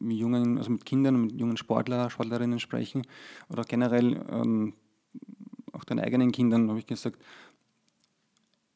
jungen, 0.00 0.58
also 0.58 0.70
mit 0.70 0.84
Kindern, 0.84 1.22
mit 1.22 1.40
jungen 1.40 1.56
Sportler, 1.56 2.10
Sportlerinnen 2.10 2.58
sprechen 2.58 3.02
oder 3.48 3.64
generell 3.64 4.24
ähm, 4.30 4.74
auch 5.72 5.84
den 5.84 6.00
eigenen 6.00 6.32
Kindern, 6.32 6.68
habe 6.68 6.78
ich 6.78 6.86
gesagt, 6.86 7.18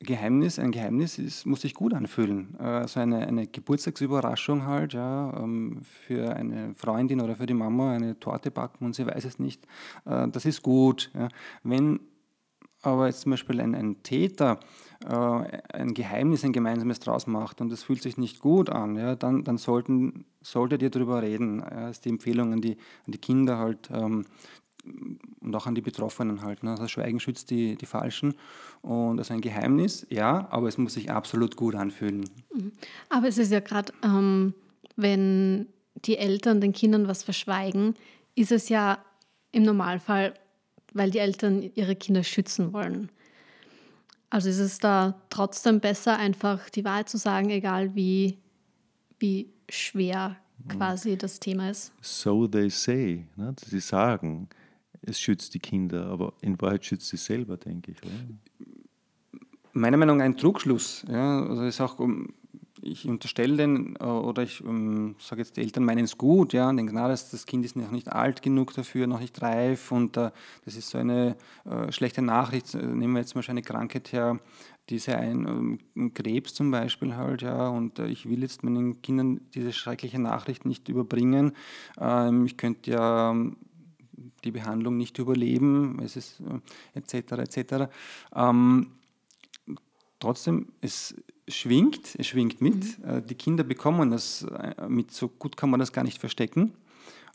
Geheimnis, 0.01 0.59
ein 0.59 0.73
Geheimnis 0.73 1.19
ist, 1.19 1.47
muss 1.47 1.63
sich 1.63 1.75
gut 1.75 1.95
anfühlen. 1.95 2.55
Also 2.59 3.01
eine, 3.01 3.27
eine 3.27 3.47
Geburtstagsüberraschung 3.47 4.67
halt, 4.67 4.93
ja, 4.93 5.33
ähm, 5.39 5.81
für 5.83 6.37
eine 6.37 6.75
Freundin 6.75 7.21
oder 7.21 7.37
für 7.37 7.47
die 7.47 7.55
Mama 7.55 7.95
eine 7.95 8.19
Torte 8.21 8.51
backen 8.51 8.85
und 8.85 8.95
sie 8.95 9.07
weiß 9.07 9.25
es 9.25 9.39
nicht, 9.39 9.67
äh, 10.05 10.29
das 10.29 10.45
ist 10.45 10.63
gut. 10.63 11.11
Wenn 11.63 12.01
aber 12.87 13.07
jetzt 13.07 13.23
zum 13.23 13.31
Beispiel 13.31 13.61
ein, 13.61 13.75
ein 13.75 14.03
Täter 14.03 14.61
äh, 15.05 15.61
ein 15.73 15.93
Geheimnis, 15.93 16.45
ein 16.45 16.53
gemeinsames 16.53 17.01
draus 17.01 17.27
macht 17.27 17.61
und 17.61 17.73
es 17.73 17.83
fühlt 17.83 18.03
sich 18.03 18.17
nicht 18.17 18.41
gut 18.41 18.71
an, 18.71 18.97
ja, 18.97 19.17
dann, 19.17 19.45
dann 19.45 19.59
sollten, 19.59 20.25
solltet 20.41 20.83
ihr 20.83 20.91
darüber 20.91 21.21
reden. 21.21 21.61
Ja, 21.61 21.91
ist 21.91 22.05
die 22.05 22.11
Empfehlung 22.11 22.53
an 22.53 22.61
die, 22.61 22.77
an 23.07 23.13
die 23.13 23.19
Kinder 23.19 23.59
halt, 23.59 23.91
ähm, 23.93 24.25
und 25.41 25.55
auch 25.57 25.67
an 25.67 25.75
die 25.75 25.81
Betroffenen 25.81 26.43
halt. 26.43 26.63
Ne? 26.63 26.71
Also 26.71 26.87
Schweigen 26.87 27.19
schützt 27.19 27.51
die, 27.51 27.75
die 27.75 27.87
Falschen. 27.87 28.35
Und 28.83 29.19
also 29.19 29.35
ein 29.35 29.41
Geheimnis, 29.41 30.07
ja, 30.11 30.47
aber 30.51 30.69
es 30.69 30.79
muss 30.79 30.95
sich 30.95 31.11
absolut 31.11 31.57
gut 31.57 31.75
anfühlen. 31.75 32.31
Mhm. 32.55 32.71
Aber 33.09 33.27
es 33.27 33.37
ist 33.37 33.51
ja 33.51 33.59
gerade, 33.59 33.93
ähm, 34.05 34.55
wenn 34.95 35.67
die 36.05 36.19
Eltern 36.19 36.61
den 36.61 36.73
Kindern 36.73 37.09
was 37.09 37.25
verschweigen, 37.25 37.95
ist 38.37 38.53
es 38.53 38.69
ja 38.69 38.99
im 39.51 39.65
Normalfall, 39.65 40.35
weil 40.97 41.11
die 41.11 41.19
Eltern 41.19 41.63
ihre 41.75 41.97
Kinder 41.97 42.25
schützen 42.25 42.73
wollen. 42.73 43.11
Also 44.31 44.49
ist 44.49 44.59
es 44.59 44.79
da 44.79 45.21
trotzdem 45.31 45.81
besser, 45.81 46.19
einfach 46.19 46.69
die 46.71 46.85
Wahrheit 46.85 47.09
zu 47.09 47.17
sagen, 47.17 47.51
egal 47.51 47.95
wie, 47.95 48.39
wie 49.19 49.53
schwer 49.69 50.37
quasi 50.69 51.17
das 51.17 51.39
Thema 51.39 51.71
ist. 51.71 51.93
So 52.01 52.47
they 52.47 52.71
say. 52.71 53.27
Ne? 53.37 53.55
Sie 53.65 53.81
sagen, 53.81 54.49
es 55.03 55.21
schützt 55.21 55.55
die 55.55 55.59
Kinder, 55.59 56.07
aber 56.07 56.33
in 56.41 56.61
Wahrheit 56.61 56.85
schützt 56.85 57.09
sie 57.09 57.17
selber, 57.17 57.57
denke 57.57 57.93
ich. 57.93 58.03
Oder? 58.03 58.13
Meiner 59.73 59.97
Meinung 59.97 60.17
nach 60.17 60.25
ein 60.25 60.37
Trugschluss. 60.37 61.05
Ja? 61.09 61.47
Also 61.47 61.65
ist 61.65 61.81
auch, 61.81 62.01
ich 62.87 63.09
unterstelle 63.09 63.57
den, 63.57 63.97
äh, 63.97 64.05
oder 64.05 64.43
ich 64.43 64.63
ähm, 64.63 65.17
sage 65.19 65.43
jetzt, 65.43 65.57
die 65.57 65.61
Eltern 65.61 65.85
meinen 65.85 66.05
es 66.05 66.17
gut, 66.17 66.53
ja, 66.53 66.69
und 66.69 66.77
denken, 66.77 66.95
na, 66.95 67.09
das, 67.09 67.31
das 67.31 67.47
Kind 67.47 67.65
ist 67.65 67.77
noch 67.77 67.91
nicht 67.91 68.11
alt 68.13 68.43
genug 68.43 68.73
dafür, 68.75 69.07
noch 69.07 69.21
nicht 69.21 69.41
reif 69.43 69.93
und 69.93 70.17
uh, 70.17 70.31
das 70.65 70.77
ist 70.77 70.91
so 70.91 70.99
eine 70.99 71.37
uh, 71.67 71.91
schlechte 71.91 72.23
Nachricht. 72.23 72.75
Nehmen 72.75 73.15
wir 73.15 73.21
jetzt 73.21 73.35
mal 73.35 73.45
eine 73.47 73.63
Krankheit 73.63 74.13
her, 74.13 74.39
diese 74.89 75.17
ein, 75.17 75.79
um, 75.95 76.15
Krebs 76.15 76.55
zum 76.55 76.71
Beispiel 76.71 77.17
halt, 77.17 77.43
ja, 77.43 77.69
und 77.69 77.99
uh, 77.99 78.05
ich 78.05 78.29
will 78.29 78.43
jetzt 78.43 78.63
meinen 78.63 79.03
Kindern 79.03 79.41
diese 79.55 79.73
schreckliche 79.73 80.19
Nachricht 80.19 80.65
nicht 80.65 80.89
überbringen. 80.89 81.53
Ähm, 82.01 82.47
ich 82.47 82.57
könnte 82.57 82.91
ja 82.91 83.31
ähm, 83.31 83.57
die 84.45 84.53
Behandlung 84.53 84.97
nicht 84.97 85.19
überleben, 85.19 86.01
es 86.03 86.17
ist 86.17 86.43
etc. 86.95 87.33
etc. 87.33 87.91
Ähm, 88.35 88.93
trotzdem, 90.19 90.73
es 90.81 91.15
schwingt, 91.49 92.15
es 92.19 92.27
schwingt 92.27 92.61
mit. 92.61 92.99
Mhm. 92.99 93.09
Äh, 93.09 93.23
die 93.23 93.35
Kinder 93.35 93.65
bekommen 93.65 94.11
das 94.11 94.43
äh, 94.43 94.89
mit, 94.89 95.11
so 95.11 95.29
gut 95.29 95.57
kann 95.57 95.71
man 95.71 95.81
das 95.81 95.93
gar 95.93 96.05
nicht 96.05 96.19
verstecken. 96.19 96.73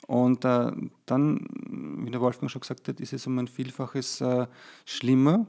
Und 0.07 0.45
äh, 0.45 0.71
dann, 1.05 1.47
wie 2.05 2.11
der 2.11 2.21
Wolfgang 2.21 2.49
schon 2.51 2.61
gesagt 2.61 2.87
hat, 2.87 2.99
ist 2.99 3.13
es 3.13 3.27
um 3.27 3.37
ein 3.37 3.47
Vielfaches 3.47 4.21
äh, 4.21 4.47
schlimmer. 4.85 5.45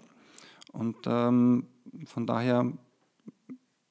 Und 0.73 0.97
ähm, 1.07 1.67
von 2.07 2.27
daher 2.27 2.73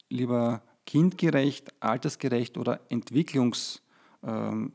lieber 0.08 0.62
kindgerecht, 0.86 1.72
altersgerecht 1.80 2.58
oder 2.58 2.80
entwicklungsgerecht 2.88 3.80
ähm, 4.22 4.72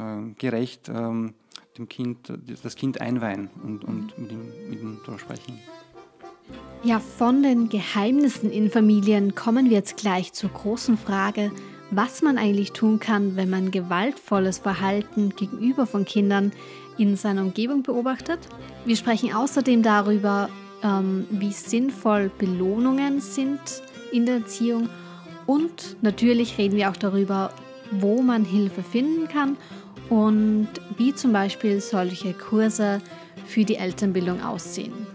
äh, 0.00 0.68
ähm, 0.88 1.34
dem 1.78 1.88
kind, 1.88 2.32
das 2.62 2.76
Kind 2.76 3.00
einweihen 3.00 3.48
und, 3.62 3.84
und 3.84 4.18
mit 4.18 4.30
ihm, 4.30 4.52
mit 4.68 4.80
ihm 4.80 4.98
darüber 5.04 5.18
sprechen. 5.18 5.58
Ja, 6.84 6.98
von 6.98 7.44
den 7.44 7.68
Geheimnissen 7.68 8.50
in 8.50 8.68
Familien 8.68 9.36
kommen 9.36 9.66
wir 9.66 9.76
jetzt 9.76 9.96
gleich 9.96 10.32
zur 10.32 10.50
großen 10.50 10.98
Frage, 10.98 11.52
was 11.92 12.22
man 12.22 12.38
eigentlich 12.38 12.72
tun 12.72 12.98
kann, 12.98 13.36
wenn 13.36 13.48
man 13.48 13.70
gewaltvolles 13.70 14.58
Verhalten 14.58 15.30
gegenüber 15.36 15.86
von 15.86 16.04
Kindern 16.04 16.50
in 16.98 17.14
seiner 17.14 17.42
Umgebung 17.42 17.84
beobachtet. 17.84 18.40
Wir 18.84 18.96
sprechen 18.96 19.32
außerdem 19.32 19.84
darüber, 19.84 20.48
ähm, 20.82 21.24
wie 21.30 21.52
sinnvoll 21.52 22.32
Belohnungen 22.36 23.20
sind 23.20 23.60
in 24.10 24.26
der 24.26 24.38
Erziehung 24.38 24.88
und 25.46 25.96
natürlich 26.02 26.58
reden 26.58 26.74
wir 26.74 26.90
auch 26.90 26.96
darüber, 26.96 27.52
wo 27.92 28.22
man 28.22 28.44
Hilfe 28.44 28.82
finden 28.82 29.28
kann 29.28 29.56
und 30.08 30.68
wie 30.96 31.14
zum 31.14 31.32
Beispiel 31.32 31.80
solche 31.80 32.32
Kurse 32.32 33.00
für 33.46 33.64
die 33.64 33.76
Elternbildung 33.76 34.42
aussehen. 34.42 35.06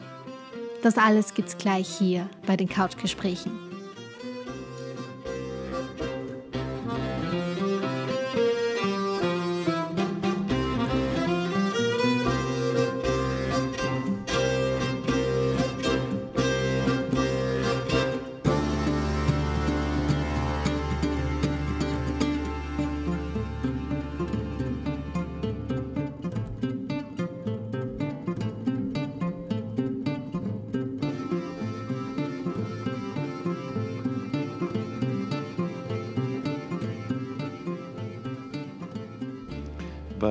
Das 0.88 0.98
alles 0.98 1.34
gibt's 1.34 1.58
gleich 1.58 1.90
hier 1.90 2.30
bei 2.46 2.56
den 2.56 2.70
Couchgesprächen. 2.70 3.67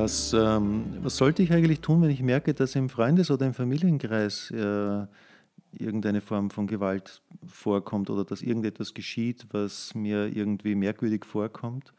Was, 0.06 0.32
ähm, 0.32 0.84
was 1.02 1.16
sollte 1.16 1.42
ich 1.42 1.52
eigentlich 1.52 1.80
tun, 1.80 2.00
wenn 2.00 2.10
ich 2.10 2.22
merke, 2.22 2.54
dass 2.54 2.76
im 2.76 2.88
Freundes- 2.88 3.28
oder 3.28 3.44
im 3.44 3.54
Familienkreis 3.54 4.52
äh, 4.52 5.04
irgendeine 5.76 6.20
Form 6.20 6.50
von 6.50 6.68
Gewalt 6.68 7.22
vorkommt 7.44 8.08
oder 8.08 8.24
dass 8.24 8.40
irgendetwas 8.40 8.94
geschieht, 8.94 9.48
was 9.50 9.96
mir 9.96 10.28
irgendwie 10.32 10.76
merkwürdig 10.76 11.24
vorkommt? 11.24 11.92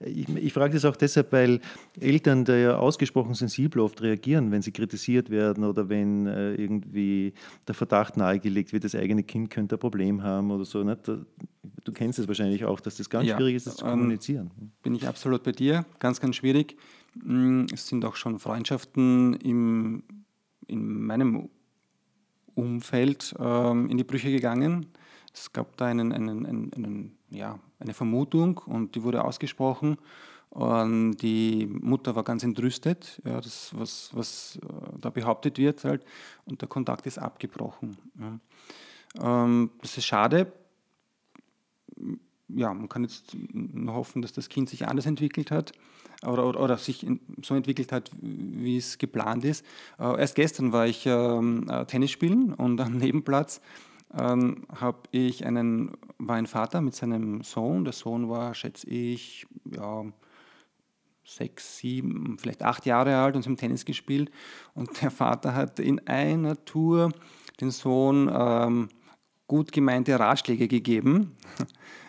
Ich, 0.00 0.28
ich 0.28 0.52
frage 0.52 0.74
das 0.74 0.84
auch 0.84 0.96
deshalb, 0.96 1.30
weil 1.30 1.60
Eltern 2.00 2.44
da 2.44 2.56
ja 2.56 2.78
ausgesprochen 2.78 3.34
sensibel 3.34 3.80
oft 3.80 4.02
reagieren, 4.02 4.50
wenn 4.50 4.62
sie 4.62 4.72
kritisiert 4.72 5.30
werden 5.30 5.62
oder 5.62 5.88
wenn 5.88 6.26
äh, 6.26 6.54
irgendwie 6.54 7.32
der 7.68 7.76
Verdacht 7.76 8.16
nahegelegt 8.16 8.72
wird, 8.72 8.82
das 8.82 8.96
eigene 8.96 9.22
Kind 9.22 9.50
könnte 9.50 9.76
ein 9.76 9.78
Problem 9.78 10.24
haben 10.24 10.50
oder 10.50 10.64
so. 10.64 10.82
Nicht? 10.82 11.06
Du 11.06 11.92
kennst 11.92 12.18
es 12.18 12.26
wahrscheinlich 12.26 12.64
auch, 12.64 12.80
dass 12.80 12.96
das 12.96 13.08
ganz 13.08 13.28
ja, 13.28 13.36
schwierig 13.36 13.54
ist, 13.54 13.68
das 13.68 13.76
zu 13.76 13.84
ähm, 13.84 13.92
kommunizieren. 13.92 14.50
Bin 14.82 14.96
ich 14.96 15.06
absolut 15.06 15.44
bei 15.44 15.52
dir, 15.52 15.86
ganz, 16.00 16.20
ganz 16.20 16.34
schwierig. 16.34 16.76
Mm, 17.14 17.66
es 17.72 17.86
sind 17.88 18.04
auch 18.04 18.16
schon 18.16 18.38
Freundschaften 18.38 19.34
im, 19.34 20.02
in 20.66 21.02
meinem 21.02 21.48
Umfeld 22.54 23.34
ähm, 23.38 23.88
in 23.88 23.96
die 23.96 24.04
Brüche 24.04 24.30
gegangen. 24.30 24.86
Es 25.32 25.52
gab 25.52 25.76
da 25.76 25.86
einen, 25.86 26.12
einen, 26.12 26.46
einen, 26.46 26.72
einen, 26.74 27.18
ja, 27.30 27.58
eine 27.78 27.94
Vermutung 27.94 28.58
und 28.58 28.94
die 28.94 29.02
wurde 29.02 29.24
ausgesprochen. 29.24 29.96
Und 30.50 31.16
die 31.16 31.66
Mutter 31.66 32.14
war 32.14 32.24
ganz 32.24 32.42
entrüstet, 32.42 33.22
ja, 33.24 33.40
das, 33.40 33.72
was, 33.74 34.10
was 34.12 34.58
äh, 34.62 34.98
da 35.00 35.08
behauptet 35.08 35.56
wird, 35.56 35.82
halt, 35.84 36.04
und 36.44 36.60
der 36.60 36.68
Kontakt 36.68 37.06
ist 37.06 37.18
abgebrochen. 37.18 37.96
Ja. 38.20 39.44
Ähm, 39.44 39.70
das 39.80 39.96
ist 39.96 40.04
schade. 40.04 40.52
Ja, 42.54 42.72
man 42.74 42.88
kann 42.88 43.02
jetzt 43.02 43.36
nur 43.52 43.94
hoffen, 43.94 44.22
dass 44.22 44.32
das 44.32 44.48
Kind 44.48 44.68
sich 44.68 44.86
anders 44.86 45.06
entwickelt 45.06 45.50
hat 45.50 45.72
oder, 46.26 46.46
oder, 46.46 46.60
oder, 46.60 46.78
sich 46.78 47.06
so 47.42 47.54
entwickelt 47.54 47.92
hat, 47.92 48.10
wie 48.20 48.76
es 48.76 48.98
geplant 48.98 49.44
ist. 49.44 49.64
Äh, 49.98 50.20
erst 50.20 50.34
gestern 50.34 50.72
war 50.72 50.86
ich 50.86 51.06
ähm, 51.06 51.68
äh, 51.68 51.84
Tennis 51.86 52.10
spielen 52.10 52.52
und 52.52 52.80
am 52.80 52.92
Nebenplatz 52.98 53.60
ähm, 54.18 54.66
habe 54.74 55.00
ich 55.10 55.46
einen, 55.46 55.92
war 56.18 56.36
ein 56.36 56.46
Vater 56.46 56.80
mit 56.80 56.94
seinem 56.94 57.42
Sohn. 57.42 57.84
Der 57.84 57.92
Sohn 57.92 58.28
war, 58.28 58.54
schätze 58.54 58.88
ich, 58.88 59.46
ja, 59.64 60.04
sechs, 61.24 61.78
sieben, 61.78 62.36
vielleicht 62.38 62.62
acht 62.62 62.84
Jahre 62.84 63.16
alt 63.16 63.36
und 63.36 63.42
sie 63.42 63.48
haben 63.48 63.56
Tennis 63.56 63.84
gespielt. 63.84 64.30
Und 64.74 65.02
der 65.02 65.10
Vater 65.10 65.54
hat 65.54 65.78
in 65.78 66.06
einer 66.06 66.62
Tour 66.64 67.10
den 67.60 67.70
Sohn 67.70 68.30
ähm, 68.32 68.88
gut 69.46 69.72
gemeinte 69.72 70.18
Ratschläge 70.18 70.68
gegeben. 70.68 71.36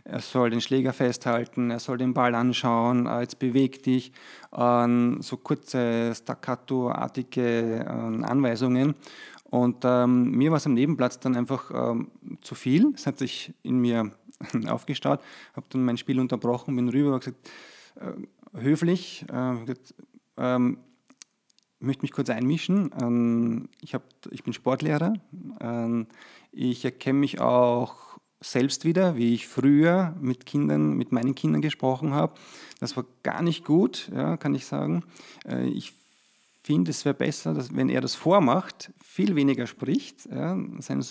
Er 0.05 0.19
soll 0.19 0.49
den 0.49 0.59
Schläger 0.59 0.91
festhalten, 0.91 1.71
er 1.71 1.79
soll 1.79 1.97
den 1.97 2.13
Ball 2.13 2.35
anschauen, 2.35 3.07
äh, 3.07 3.21
jetzt 3.21 3.39
beweg 3.39 3.83
dich, 3.83 4.11
so 4.51 5.37
kurze 5.37 6.13
staccato-artige 6.13 7.85
ähm, 7.89 8.23
Anweisungen. 8.23 8.95
Und 9.53 9.83
ähm, 9.83 10.31
mir 10.31 10.49
war 10.49 10.57
es 10.57 10.65
am 10.65 10.73
Nebenplatz 10.73 11.19
dann 11.19 11.35
einfach 11.35 11.69
ähm, 11.71 12.09
zu 12.41 12.55
viel. 12.55 12.91
Es 12.95 13.05
hat 13.05 13.19
sich 13.19 13.53
in 13.61 13.77
mir 13.77 14.11
aufgestaut, 14.67 15.21
habe 15.55 15.67
dann 15.69 15.85
mein 15.85 15.97
Spiel 15.97 16.19
unterbrochen, 16.19 16.75
bin 16.75 16.89
rüber 16.89 17.13
und 17.13 17.23
gesagt, 17.23 17.51
äh, 17.95 18.59
höflich, 18.59 19.25
äh, 19.31 19.59
gesagt, 19.59 19.93
ähm, 20.37 20.79
möchte 21.79 22.01
mich 22.01 22.11
kurz 22.11 22.31
einmischen. 22.31 22.91
Ähm, 22.99 23.69
ich, 23.79 23.93
hab, 23.93 24.03
ich 24.31 24.43
bin 24.43 24.53
Sportlehrer. 24.53 25.13
Ähm, 25.61 26.07
ich 26.51 26.83
erkenne 26.83 27.19
mich 27.19 27.39
auch 27.39 28.12
selbst 28.43 28.85
wieder, 28.85 29.15
wie 29.15 29.33
ich 29.33 29.47
früher 29.47 30.15
mit 30.19 30.45
Kindern, 30.45 30.93
mit 30.93 31.11
meinen 31.11 31.35
Kindern 31.35 31.61
gesprochen 31.61 32.13
habe. 32.13 32.33
Das 32.79 32.95
war 32.97 33.05
gar 33.23 33.41
nicht 33.41 33.65
gut, 33.65 34.11
ja, 34.13 34.37
kann 34.37 34.53
ich 34.53 34.65
sagen. 34.65 35.03
Äh, 35.45 35.67
ich 35.67 35.93
finde, 36.63 36.91
es 36.91 37.03
wäre 37.05 37.15
besser, 37.15 37.53
dass, 37.53 37.75
wenn 37.75 37.89
er 37.89 38.01
das 38.01 38.15
vormacht, 38.15 38.91
viel 39.03 39.35
weniger 39.35 39.67
spricht. 39.67 40.25
Ja. 40.31 40.57
Sein, 40.79 41.03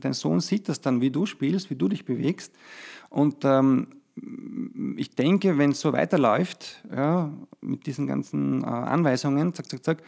dein 0.00 0.12
Sohn 0.12 0.40
sieht 0.40 0.68
das 0.68 0.80
dann, 0.80 1.00
wie 1.00 1.10
du 1.10 1.26
spielst, 1.26 1.70
wie 1.70 1.76
du 1.76 1.88
dich 1.88 2.04
bewegst. 2.04 2.52
Und 3.08 3.44
ähm, 3.44 3.88
ich 4.96 5.14
denke, 5.14 5.58
wenn 5.58 5.70
es 5.70 5.80
so 5.80 5.92
weiterläuft, 5.92 6.84
ja, 6.94 7.32
mit 7.60 7.86
diesen 7.86 8.06
ganzen 8.06 8.62
äh, 8.62 8.66
Anweisungen, 8.66 9.54
zack, 9.54 9.68
zack, 9.68 9.84
zack, 9.84 10.02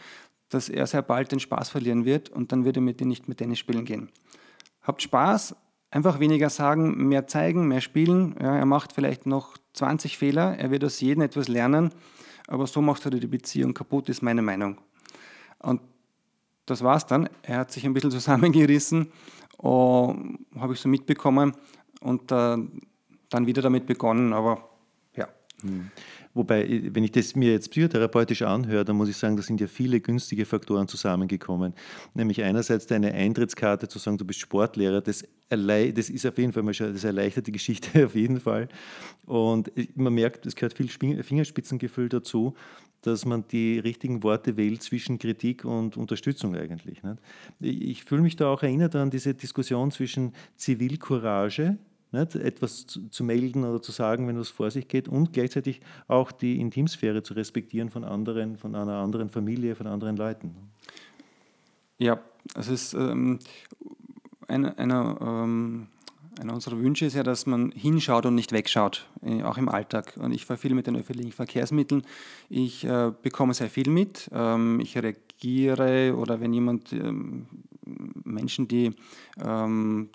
dass 0.49 0.69
er 0.69 0.87
sehr 0.87 1.01
bald 1.01 1.31
den 1.31 1.39
Spaß 1.39 1.69
verlieren 1.69 2.05
wird 2.05 2.29
und 2.29 2.51
dann 2.51 2.63
wird 2.63 2.77
er 2.77 2.81
mit 2.81 2.99
dir 2.99 3.07
nicht 3.07 3.27
mehr 3.27 3.35
Tennis 3.35 3.59
spielen 3.59 3.83
gehen. 3.83 4.09
Habt 4.81 5.01
Spaß, 5.01 5.55
einfach 5.91 6.19
weniger 6.19 6.49
sagen, 6.49 7.07
mehr 7.07 7.27
zeigen, 7.27 7.67
mehr 7.67 7.81
spielen. 7.81 8.35
Ja, 8.41 8.55
er 8.57 8.65
macht 8.65 8.93
vielleicht 8.93 9.25
noch 9.25 9.57
20 9.73 10.17
Fehler, 10.17 10.57
er 10.57 10.71
wird 10.71 10.83
aus 10.83 10.99
jedem 10.99 11.21
etwas 11.21 11.47
lernen, 11.47 11.91
aber 12.47 12.67
so 12.67 12.81
macht 12.81 13.05
er 13.05 13.11
die 13.11 13.27
Beziehung 13.27 13.73
kaputt, 13.73 14.09
ist 14.09 14.21
meine 14.21 14.41
Meinung. 14.41 14.77
Und 15.59 15.81
das 16.65 16.83
war's 16.83 17.05
dann. 17.05 17.29
Er 17.43 17.59
hat 17.59 17.71
sich 17.71 17.85
ein 17.85 17.93
bisschen 17.93 18.11
zusammengerissen, 18.19 19.11
oh, 19.57 20.13
habe 20.57 20.73
ich 20.73 20.79
so 20.79 20.89
mitbekommen 20.89 21.53
und 22.01 22.31
äh, 22.31 22.57
dann 23.29 23.45
wieder 23.45 23.61
damit 23.61 23.85
begonnen, 23.85 24.33
aber 24.33 24.69
ja. 25.15 25.27
Hm. 25.61 25.91
Wobei, 26.37 26.83
wenn 26.93 27.03
ich 27.03 27.11
das 27.11 27.35
mir 27.35 27.51
jetzt 27.51 27.71
psychotherapeutisch 27.71 28.43
anhöre, 28.43 28.85
dann 28.85 28.95
muss 28.95 29.09
ich 29.09 29.17
sagen, 29.17 29.35
da 29.35 29.41
sind 29.41 29.59
ja 29.59 29.65
viele 29.65 29.99
günstige 29.99 30.45
Faktoren 30.45 30.87
zusammengekommen. 30.87 31.73
Nämlich 32.13 32.43
einerseits 32.43 32.85
deine 32.85 33.11
Eintrittskarte 33.11 33.87
zu 33.87 33.97
sagen, 33.97 34.19
du 34.19 34.25
bist 34.25 34.39
Sportlehrer, 34.39 35.01
das, 35.01 35.25
das 35.49 36.09
ist 36.09 36.25
auf 36.27 36.37
jeden 36.37 36.53
Fall 36.53 36.61
mal 36.61 36.75
schon, 36.75 36.93
das 36.93 37.03
erleichtert 37.03 37.47
die 37.47 37.51
Geschichte 37.51 38.05
auf 38.05 38.13
jeden 38.13 38.39
Fall. 38.39 38.69
Und 39.25 39.71
man 39.95 40.13
merkt, 40.13 40.45
es 40.45 40.55
gehört 40.55 40.77
viel 40.77 40.89
Fingerspitzengefühl 40.89 42.09
dazu, 42.09 42.53
dass 43.01 43.25
man 43.25 43.45
die 43.47 43.79
richtigen 43.79 44.21
Worte 44.21 44.57
wählt 44.57 44.83
zwischen 44.83 45.17
Kritik 45.17 45.65
und 45.65 45.97
Unterstützung 45.97 46.55
eigentlich. 46.55 47.01
Ich 47.59 48.03
fühle 48.03 48.21
mich 48.21 48.35
da 48.35 48.47
auch 48.47 48.61
erinnert 48.61 48.95
an 48.95 49.09
diese 49.09 49.33
Diskussion 49.33 49.91
zwischen 49.91 50.33
Zivilcourage, 50.55 51.77
nicht? 52.11 52.35
etwas 52.35 52.85
zu, 52.85 53.09
zu, 53.09 53.23
melden 53.23 53.63
oder 53.63 53.81
zu 53.81 53.91
sagen, 53.91 54.27
wenn 54.27 54.39
was 54.39 54.49
vor 54.49 54.71
sich 54.71 54.87
geht 54.87 55.07
und 55.07 55.33
gleichzeitig 55.33 55.81
auch 56.07 56.31
die 56.31 56.59
Intimsphäre 56.59 57.23
zu 57.23 57.33
respektieren 57.33 57.89
von 57.89 58.03
anderen, 58.03 58.57
von 58.57 58.75
einer 58.75 58.97
anderen 58.97 59.29
Familie, 59.29 59.75
von 59.75 59.87
anderen 59.87 60.17
Leuten. 60.17 60.55
Ja, 61.97 62.19
es 62.55 62.67
ist 62.67 62.93
ähm, 62.93 63.39
einer, 64.47 64.77
einer, 64.77 65.17
ähm, 65.21 65.87
einer 66.39 66.53
unserer 66.53 66.79
Wünsche 66.79 67.05
ist 67.05 67.15
ja, 67.15 67.23
dass 67.23 67.45
man 67.45 67.71
hinschaut 67.71 68.25
und 68.25 68.35
nicht 68.35 68.51
wegschaut, 68.51 69.07
äh, 69.23 69.43
auch 69.43 69.57
im 69.57 69.69
Alltag. 69.69 70.13
Und 70.17 70.31
ich 70.31 70.45
fahre 70.45 70.59
viel 70.59 70.73
mit 70.73 70.87
den 70.87 70.95
öffentlichen 70.95 71.31
Verkehrsmitteln. 71.31 72.03
Ich 72.49 72.85
äh, 72.85 73.11
bekomme 73.21 73.53
sehr 73.53 73.69
viel 73.69 73.89
mit. 73.89 74.29
Ähm, 74.31 74.79
ich 74.79 74.97
reagiere 74.97 76.15
oder 76.15 76.39
wenn 76.39 76.53
jemand 76.53 76.93
ähm, 76.93 77.47
Menschen, 78.23 78.67
die 78.67 78.91
ähm, 79.43 80.09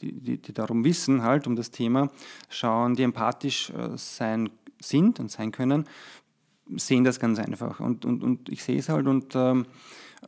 die, 0.00 0.12
die, 0.12 0.38
die, 0.38 0.52
darum 0.52 0.84
wissen, 0.84 1.22
halt 1.22 1.46
um 1.46 1.56
das 1.56 1.70
Thema, 1.70 2.10
schauen, 2.48 2.94
die 2.94 3.02
empathisch 3.02 3.70
äh, 3.70 3.96
sein 3.96 4.50
sind 4.80 5.20
und 5.20 5.30
sein 5.30 5.52
können, 5.52 5.86
sehen 6.76 7.04
das 7.04 7.20
ganz 7.20 7.38
einfach. 7.38 7.80
Und, 7.80 8.04
und, 8.04 8.22
und 8.22 8.48
ich 8.48 8.62
sehe 8.62 8.78
es 8.78 8.88
halt 8.88 9.06
und 9.06 9.34
ähm, 9.34 9.66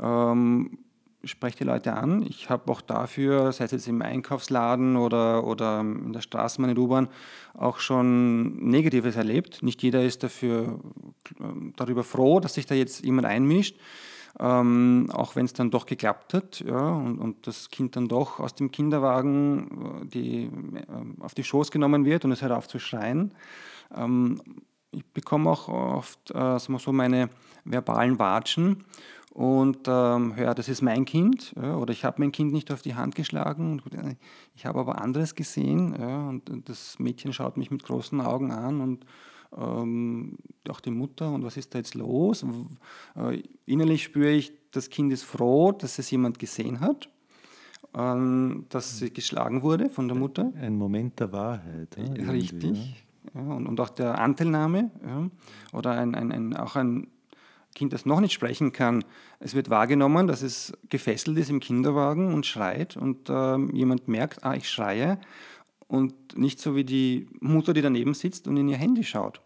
ähm, 0.00 0.78
spreche 1.24 1.58
die 1.58 1.64
Leute 1.64 1.94
an. 1.94 2.24
Ich 2.28 2.50
habe 2.50 2.70
auch 2.70 2.80
dafür, 2.80 3.52
sei 3.52 3.64
es 3.64 3.70
jetzt 3.70 3.88
im 3.88 4.02
Einkaufsladen 4.02 4.96
oder, 4.96 5.44
oder 5.44 5.80
in 5.80 6.12
der 6.12 6.20
Straßenbahn, 6.20 6.70
in 6.70 6.74
der 6.74 6.85
U-Bahn, 6.85 7.08
auch 7.54 7.78
schon 7.78 8.56
Negatives 8.68 9.16
erlebt. 9.16 9.62
Nicht 9.62 9.82
jeder 9.82 10.02
ist 10.02 10.22
dafür 10.22 10.80
ähm, 11.40 11.72
darüber 11.76 12.04
froh, 12.04 12.40
dass 12.40 12.54
sich 12.54 12.66
da 12.66 12.74
jetzt 12.74 13.04
jemand 13.04 13.26
einmischt 13.26 13.76
ähm, 14.40 15.09
auch 15.12 15.37
wenn 15.37 15.45
es 15.45 15.53
dann 15.53 15.71
doch 15.71 15.87
geklappt 15.87 16.35
hat 16.35 16.61
ja, 16.61 16.90
und, 16.90 17.18
und, 17.18 17.47
das 17.47 17.68
Kind 17.71 17.97
dann 17.97 18.09
doch 18.09 18.40
aus 18.40 18.55
dem 18.55 18.71
Kinderwagen 18.71 20.03
äh, 20.03 20.07
die, 20.07 20.45
äh, 20.45 21.21
auf 21.21 21.35
die 21.35 21.45
Schoß 21.45 21.71
genommen 21.71 22.05
wird 22.05 22.25
und 22.25 22.33
es 22.33 22.42
hört 22.42 22.53
auf 22.53 22.68
zu 22.68 22.79
schreien. 22.79 23.35
Ähm, 23.95 24.40
ich 24.90 25.05
bekomme 25.07 25.51
auch 25.51 25.68
oft 25.68 26.31
äh, 26.35 26.59
so 26.59 26.92
meine 26.92 27.31
verbalen 27.64 28.18
Watschen 28.18 28.85
und 29.33 29.87
ähm, 29.87 30.35
ja, 30.37 30.53
das 30.53 30.68
ist 30.68 30.83
mein 30.83 31.05
Kind 31.05 31.55
ja, 31.57 31.77
oder 31.77 31.92
ich 31.92 32.05
habe 32.05 32.21
mein 32.21 32.33
Kind 32.33 32.53
nicht 32.53 32.71
auf 32.71 32.83
die 32.83 32.95
Hand 32.95 33.14
geschlagen, 33.14 33.83
äh, 33.92 34.16
ich 34.55 34.66
habe 34.66 34.81
aber 34.81 35.01
anderes 35.01 35.35
gesehen 35.35 35.95
ja, 35.99 36.29
und 36.29 36.68
das 36.68 36.99
Mädchen 36.99 37.33
schaut 37.33 37.57
mich 37.57 37.71
mit 37.71 37.83
großen 37.83 38.21
Augen 38.21 38.51
an 38.51 38.81
und 38.81 39.07
ähm, 39.56 40.38
auch 40.68 40.80
die 40.80 40.90
Mutter 40.90 41.30
und 41.30 41.44
was 41.44 41.56
ist 41.56 41.74
da 41.74 41.78
jetzt 41.78 41.94
los? 41.94 42.44
Äh, 43.16 43.42
innerlich 43.66 44.04
spüre 44.04 44.30
ich, 44.30 44.52
das 44.70 44.90
Kind 44.90 45.12
ist 45.12 45.24
froh, 45.24 45.72
dass 45.72 45.98
es 45.98 46.10
jemand 46.10 46.38
gesehen 46.38 46.80
hat, 46.80 47.10
ähm, 47.94 48.66
dass 48.68 48.98
sie 48.98 49.12
geschlagen 49.12 49.62
wurde 49.62 49.90
von 49.90 50.08
der 50.08 50.16
Mutter. 50.16 50.52
Ein 50.60 50.76
Moment 50.76 51.20
der 51.20 51.32
Wahrheit. 51.32 51.96
Ja, 51.96 52.30
Richtig. 52.30 53.04
Ja. 53.34 53.40
und, 53.40 53.66
und, 53.66 53.80
auch 53.80 53.90
der 53.90 54.18
Anteilnahme 54.18 54.90
ja. 55.06 55.30
oder 55.72 55.92
ein, 55.92 56.14
ein, 56.14 56.32
ein, 56.32 56.56
auch 56.56 56.76
ein 56.76 57.08
Kind, 57.74 57.92
das 57.94 58.04
noch 58.04 58.20
nicht 58.20 58.32
sprechen 58.32 58.72
kann, 58.72 59.02
es 59.40 59.54
wird 59.54 59.70
wahrgenommen, 59.70 60.26
dass 60.26 60.42
es 60.42 60.72
gefesselt 60.90 61.38
ist 61.38 61.48
im 61.48 61.60
Kinderwagen 61.60 62.34
und 62.34 62.44
schreit 62.44 62.96
und 62.96 63.30
äh, 63.30 63.56
jemand 63.72 64.08
merkt, 64.08 64.44
ah, 64.44 64.54
ich 64.54 64.68
schreie 64.68 65.18
und 65.92 66.38
nicht 66.38 66.59
so 66.59 66.74
wie 66.74 66.85
die 66.85 67.26
Mutter, 67.40 67.74
die 67.74 67.83
daneben 67.83 68.14
sitzt 68.14 68.48
und 68.48 68.57
in 68.57 68.66
ihr 68.66 68.78
Handy 68.78 69.05
schaut. 69.05 69.42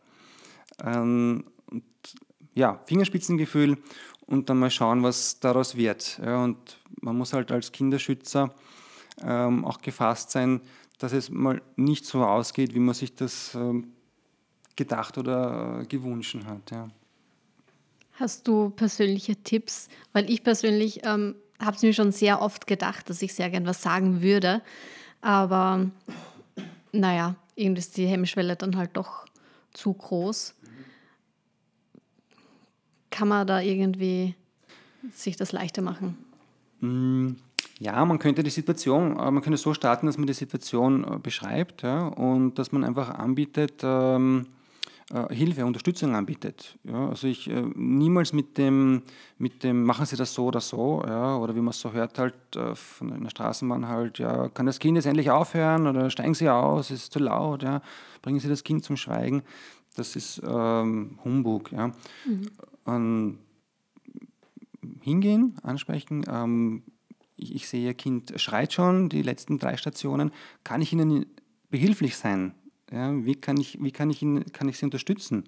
Ähm, 0.81 1.43
und, 1.69 1.83
ja, 2.55 2.81
Fingerspitzengefühl 2.87 3.79
und 4.27 4.49
dann 4.49 4.61
mal 4.61 4.71
schauen, 4.71 5.03
was 5.03 5.41
daraus 5.41 5.77
wird. 5.77 6.21
Ja, 6.25 6.45
und 6.45 6.57
man 7.01 7.19
muss 7.19 7.33
halt 7.33 7.51
als 7.51 7.73
Kinderschützer 7.73 8.55
ähm, 9.23 9.65
auch 9.65 9.81
gefasst 9.81 10.31
sein, 10.31 10.61
dass 10.99 11.13
es 11.13 11.31
mal 11.31 11.61
nicht 11.75 12.07
so 12.07 12.25
ausgeht, 12.25 12.75
wie 12.75 12.79
man 12.79 12.95
sich 12.95 13.17
das 13.17 13.57
ähm, 13.57 13.89
gedacht 14.77 15.19
oder 15.19 15.81
äh, 15.81 15.87
gewünscht 15.87 16.39
hat. 16.47 16.71
Ja. 16.71 16.89
Hast 18.13 18.47
du 18.47 18.71
persönliche 18.71 19.35
Tipps? 19.35 19.89
Weil 20.13 20.31
ich 20.31 20.45
persönlich 20.45 21.01
ähm, 21.05 21.35
habe 21.59 21.77
es 21.77 21.83
mir 21.83 21.93
schon 21.93 22.13
sehr 22.13 22.41
oft 22.41 22.69
gedacht, 22.69 23.11
dass 23.11 23.21
ich 23.21 23.35
sehr 23.35 23.51
gern 23.51 23.67
was 23.67 23.83
sagen 23.83 24.23
würde. 24.23 24.63
Aber 25.23 25.91
naja, 27.01 27.37
irgendwie 27.55 27.81
ist 27.81 27.97
die 27.97 28.07
Hemmschwelle 28.07 28.57
dann 28.57 28.77
halt 28.77 28.97
doch 28.97 29.27
zu 29.73 29.93
groß. 29.93 30.55
Kann 33.11 33.29
man 33.29 33.47
da 33.47 33.61
irgendwie 33.61 34.35
sich 35.13 35.37
das 35.37 35.53
leichter 35.53 35.83
machen? 35.83 36.19
Mm, 36.81 37.33
ja, 37.79 38.05
man 38.05 38.19
könnte 38.19 38.43
die 38.43 38.51
Situation, 38.51 39.19
äh, 39.19 39.31
man 39.31 39.43
könnte 39.43 39.57
so 39.57 39.75
starten, 39.75 40.07
dass 40.07 40.19
man 40.19 40.27
die 40.27 40.33
Situation 40.33 41.05
äh, 41.05 41.19
beschreibt 41.19 41.83
ja, 41.83 42.09
und 42.09 42.55
dass 42.55 42.73
man 42.73 42.85
einfach 42.85 43.11
anbietet, 43.11 43.81
ähm, 43.83 44.47
äh, 44.47 44.56
Hilfe, 45.31 45.65
Unterstützung 45.65 46.17
anbietet. 46.17 46.77
Ja, 46.83 47.11
also 47.11 47.29
ich 47.29 47.49
äh, 47.49 47.63
niemals 47.77 48.33
mit 48.33 48.59
dem, 48.59 49.03
mit 49.39 49.63
dem, 49.63 49.85
machen 49.85 50.05
Sie 50.05 50.17
das 50.17 50.35
so 50.35 50.47
oder 50.47 50.61
so, 50.61 51.01
ja, 51.07 51.37
oder 51.37 51.55
wie 51.55 51.61
man 51.61 51.71
es 51.71 51.81
so 51.81 51.93
hört 51.93 52.19
halt 52.19 52.35
äh, 52.57 52.75
von 52.75 53.13
einer 53.13 53.31
Straßenbahn 53.31 53.87
halt, 53.87 54.19
ja, 54.19 54.49
kann 54.49 54.67
das 54.67 54.81
Kind 54.81 54.97
jetzt 54.97 55.07
endlich 55.07 55.31
aufhören 55.31 55.87
oder 55.87 56.11
steigen 56.11 56.35
Sie 56.35 56.49
aus, 56.49 56.91
ist 56.91 57.13
zu 57.13 57.21
laut, 57.21 57.63
ja, 57.63 57.83
bringen 58.21 58.41
Sie 58.41 58.49
das 58.49 58.65
Kind 58.65 58.83
zum 58.83 58.97
Schweigen. 58.97 59.45
Das 59.95 60.17
ist 60.17 60.43
ähm, 60.45 61.19
Humbug. 61.25 61.71
Ja. 61.71 61.89
Mhm. 62.27 62.51
Ähm, 62.87 63.39
hingehen, 65.03 65.57
ansprechen. 65.63 66.25
Ähm, 66.29 66.83
ich, 67.37 67.55
ich 67.55 67.69
sehe, 67.69 67.87
Ihr 67.87 67.95
Kind 67.95 68.33
schreit 68.41 68.73
schon 68.73 69.09
die 69.09 69.23
letzten 69.23 69.59
drei 69.59 69.77
Stationen. 69.77 70.33
Kann 70.65 70.83
ich 70.83 70.93
Ihnen 70.93 71.27
behilflich 71.71 72.17
sein? 72.17 72.55
Ja, 72.93 73.13
wie 73.25 73.35
kann 73.35 73.57
ich, 73.57 73.83
wie 73.83 73.91
kann 73.91 74.11
ich, 74.11 74.23
ihn, 74.23 74.45
kann 74.53 74.69
ich 74.69 74.79
sie 74.79 74.85
unterstützen? 74.85 75.45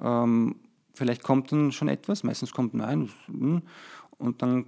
Ähm, 0.00 0.56
vielleicht 0.94 1.22
kommt 1.22 1.52
dann 1.52 1.72
schon 1.72 1.88
etwas, 1.88 2.24
meistens 2.24 2.52
kommt 2.52 2.74
nein, 2.74 3.08
hm, 3.26 3.62
und 4.18 4.42
dann 4.42 4.66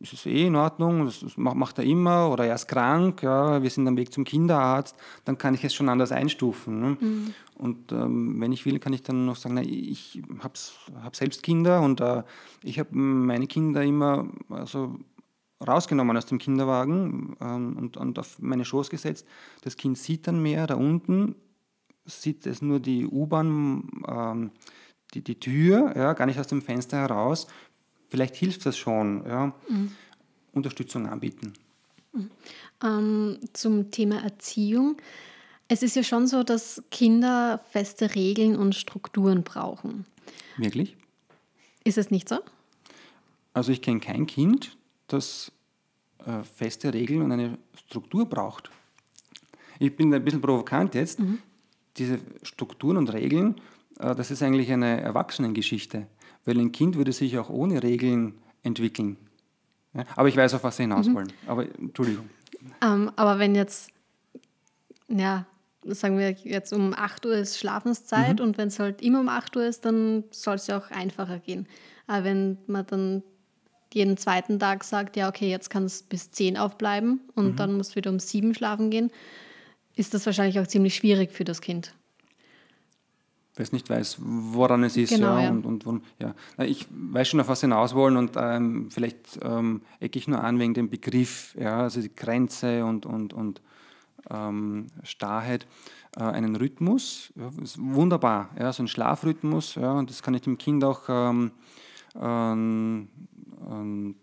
ist 0.00 0.12
es 0.12 0.26
eh 0.26 0.46
in 0.46 0.56
Ordnung, 0.56 1.06
das 1.06 1.36
macht 1.36 1.78
er 1.78 1.84
immer 1.84 2.30
oder 2.30 2.46
er 2.46 2.54
ist 2.54 2.68
krank, 2.68 3.22
ja, 3.22 3.62
wir 3.62 3.70
sind 3.70 3.86
am 3.88 3.96
Weg 3.96 4.12
zum 4.12 4.24
Kinderarzt, 4.24 4.96
dann 5.24 5.38
kann 5.38 5.54
ich 5.54 5.64
es 5.64 5.74
schon 5.74 5.88
anders 5.88 6.12
einstufen. 6.12 6.80
Ne? 6.80 6.96
Mhm. 7.00 7.34
Und 7.56 7.92
ähm, 7.92 8.40
wenn 8.40 8.52
ich 8.52 8.64
will, 8.64 8.78
kann 8.78 8.92
ich 8.92 9.02
dann 9.02 9.26
noch 9.26 9.36
sagen, 9.36 9.56
na, 9.56 9.62
ich 9.62 10.22
habe 10.40 10.54
hab 11.02 11.16
selbst 11.16 11.42
Kinder 11.42 11.82
und 11.82 12.00
äh, 12.00 12.22
ich 12.62 12.78
habe 12.78 12.90
meine 12.94 13.46
Kinder 13.46 13.82
immer 13.82 14.28
also, 14.50 14.98
rausgenommen 15.66 16.16
aus 16.16 16.26
dem 16.26 16.38
Kinderwagen 16.38 17.36
ähm, 17.40 17.76
und, 17.76 17.96
und 17.96 18.18
auf 18.18 18.38
meine 18.38 18.64
Schoß 18.64 18.90
gesetzt. 18.90 19.26
Das 19.62 19.76
Kind 19.76 19.98
sieht 19.98 20.26
dann 20.28 20.40
mehr 20.40 20.66
da 20.66 20.76
unten, 20.76 21.34
sieht 22.08 22.46
es 22.46 22.62
nur 22.62 22.80
die 22.80 23.06
U-Bahn, 23.06 23.88
ähm, 24.08 24.50
die, 25.14 25.22
die 25.22 25.38
Tür, 25.38 25.92
ja, 25.96 26.12
gar 26.14 26.26
nicht 26.26 26.38
aus 26.38 26.48
dem 26.48 26.62
Fenster 26.62 26.98
heraus. 26.98 27.46
Vielleicht 28.08 28.36
hilft 28.36 28.66
das 28.66 28.76
schon, 28.76 29.24
ja. 29.26 29.52
Mhm. 29.68 29.92
Unterstützung 30.52 31.06
anbieten. 31.06 31.52
Mhm. 32.12 32.30
Ähm, 32.82 33.38
zum 33.52 33.90
Thema 33.90 34.22
Erziehung. 34.22 34.96
Es 35.68 35.82
ist 35.82 35.94
ja 35.96 36.02
schon 36.02 36.26
so, 36.26 36.42
dass 36.42 36.82
Kinder 36.90 37.60
feste 37.70 38.14
Regeln 38.14 38.56
und 38.56 38.74
Strukturen 38.74 39.42
brauchen. 39.42 40.06
Wirklich? 40.56 40.96
Ist 41.84 41.98
es 41.98 42.10
nicht 42.10 42.28
so? 42.28 42.38
Also 43.52 43.72
ich 43.72 43.82
kenne 43.82 44.00
kein 44.00 44.26
Kind, 44.26 44.76
das 45.06 45.52
äh, 46.24 46.42
feste 46.42 46.94
Regeln 46.94 47.22
und 47.22 47.32
eine 47.32 47.58
Struktur 47.86 48.26
braucht. 48.26 48.70
Ich 49.78 49.94
bin 49.94 50.12
ein 50.12 50.24
bisschen 50.24 50.40
provokant 50.40 50.94
jetzt. 50.94 51.20
Mhm 51.20 51.42
diese 51.98 52.18
Strukturen 52.42 52.96
und 52.96 53.12
Regeln, 53.12 53.56
äh, 53.98 54.14
das 54.14 54.30
ist 54.30 54.42
eigentlich 54.42 54.72
eine 54.72 55.00
Erwachsenengeschichte. 55.00 56.06
Weil 56.44 56.58
ein 56.58 56.72
Kind 56.72 56.96
würde 56.96 57.12
sich 57.12 57.38
auch 57.38 57.50
ohne 57.50 57.82
Regeln 57.82 58.34
entwickeln. 58.62 59.16
Aber 60.16 60.28
ich 60.28 60.36
weiß, 60.36 60.54
auf 60.54 60.64
was 60.64 60.76
Sie 60.76 60.84
hinaus 60.84 61.08
mhm. 61.08 61.14
wollen. 61.14 61.32
Aber 61.46 61.64
Entschuldigung. 61.78 62.28
Ähm, 62.82 63.10
aber 63.16 63.38
wenn 63.38 63.54
jetzt, 63.54 63.90
ja, 65.08 65.46
sagen 65.84 66.18
wir 66.18 66.30
jetzt 66.30 66.72
um 66.72 66.94
8 66.94 67.26
Uhr 67.26 67.34
ist 67.34 67.58
Schlafenszeit 67.58 68.38
mhm. 68.38 68.46
und 68.46 68.58
wenn 68.58 68.68
es 68.68 68.78
halt 68.78 69.02
immer 69.02 69.20
um 69.20 69.28
8 69.28 69.56
Uhr 69.56 69.64
ist, 69.64 69.84
dann 69.84 70.24
soll 70.30 70.56
es 70.56 70.66
ja 70.66 70.78
auch 70.78 70.90
einfacher 70.90 71.38
gehen. 71.38 71.66
Aber 72.06 72.24
wenn 72.24 72.58
man 72.66 72.86
dann 72.86 73.22
jeden 73.92 74.16
zweiten 74.16 74.58
Tag 74.58 74.84
sagt, 74.84 75.16
ja, 75.16 75.28
okay, 75.28 75.50
jetzt 75.50 75.70
kann 75.70 75.84
es 75.84 76.02
bis 76.02 76.30
10 76.30 76.58
aufbleiben 76.58 77.20
und 77.34 77.52
mhm. 77.52 77.56
dann 77.56 77.76
muss 77.76 77.96
wieder 77.96 78.10
um 78.10 78.18
7 78.18 78.54
schlafen 78.54 78.90
gehen, 78.90 79.10
ist 79.98 80.14
das 80.14 80.26
wahrscheinlich 80.26 80.58
auch 80.60 80.66
ziemlich 80.66 80.94
schwierig 80.94 81.32
für 81.32 81.44
das 81.44 81.60
Kind. 81.60 81.94
Wer 83.56 83.64
es 83.64 83.72
nicht 83.72 83.90
weiß, 83.90 84.18
woran 84.20 84.84
es 84.84 84.96
ist. 84.96 85.10
Genau, 85.10 85.36
ja, 85.36 85.44
ja. 85.44 85.50
Und, 85.50 85.66
und, 85.66 85.84
und, 85.84 86.04
ja. 86.20 86.34
Ich 86.64 86.86
weiß 86.90 87.28
schon, 87.28 87.40
auf 87.40 87.48
was 87.48 87.60
Sie 87.60 87.66
hinaus 87.66 87.94
wollen 87.94 88.16
und 88.16 88.32
ähm, 88.36 88.88
vielleicht 88.90 89.40
ähm, 89.42 89.82
ecke 89.98 90.18
ich 90.18 90.28
nur 90.28 90.44
an 90.44 90.60
wegen 90.60 90.74
dem 90.74 90.88
Begriff, 90.88 91.56
ja, 91.58 91.80
also 91.80 92.00
die 92.00 92.14
Grenze 92.14 92.84
und, 92.84 93.04
und, 93.04 93.32
und 93.32 93.60
ähm, 94.30 94.86
Starrheit. 95.02 95.66
Äh, 96.16 96.22
einen 96.22 96.54
Rhythmus, 96.56 97.32
ja, 97.34 97.50
ist 97.62 97.78
wunderbar, 97.80 98.50
ja, 98.58 98.72
so 98.72 98.82
ein 98.82 98.88
Schlafrhythmus, 98.88 99.74
ja, 99.74 99.92
und 99.92 100.08
das 100.08 100.22
kann 100.22 100.34
ich 100.34 100.42
dem 100.42 100.56
Kind 100.56 100.84
auch 100.84 101.02
ähm, 101.08 101.50
ähm, 102.18 103.08
ähm, 103.68 104.14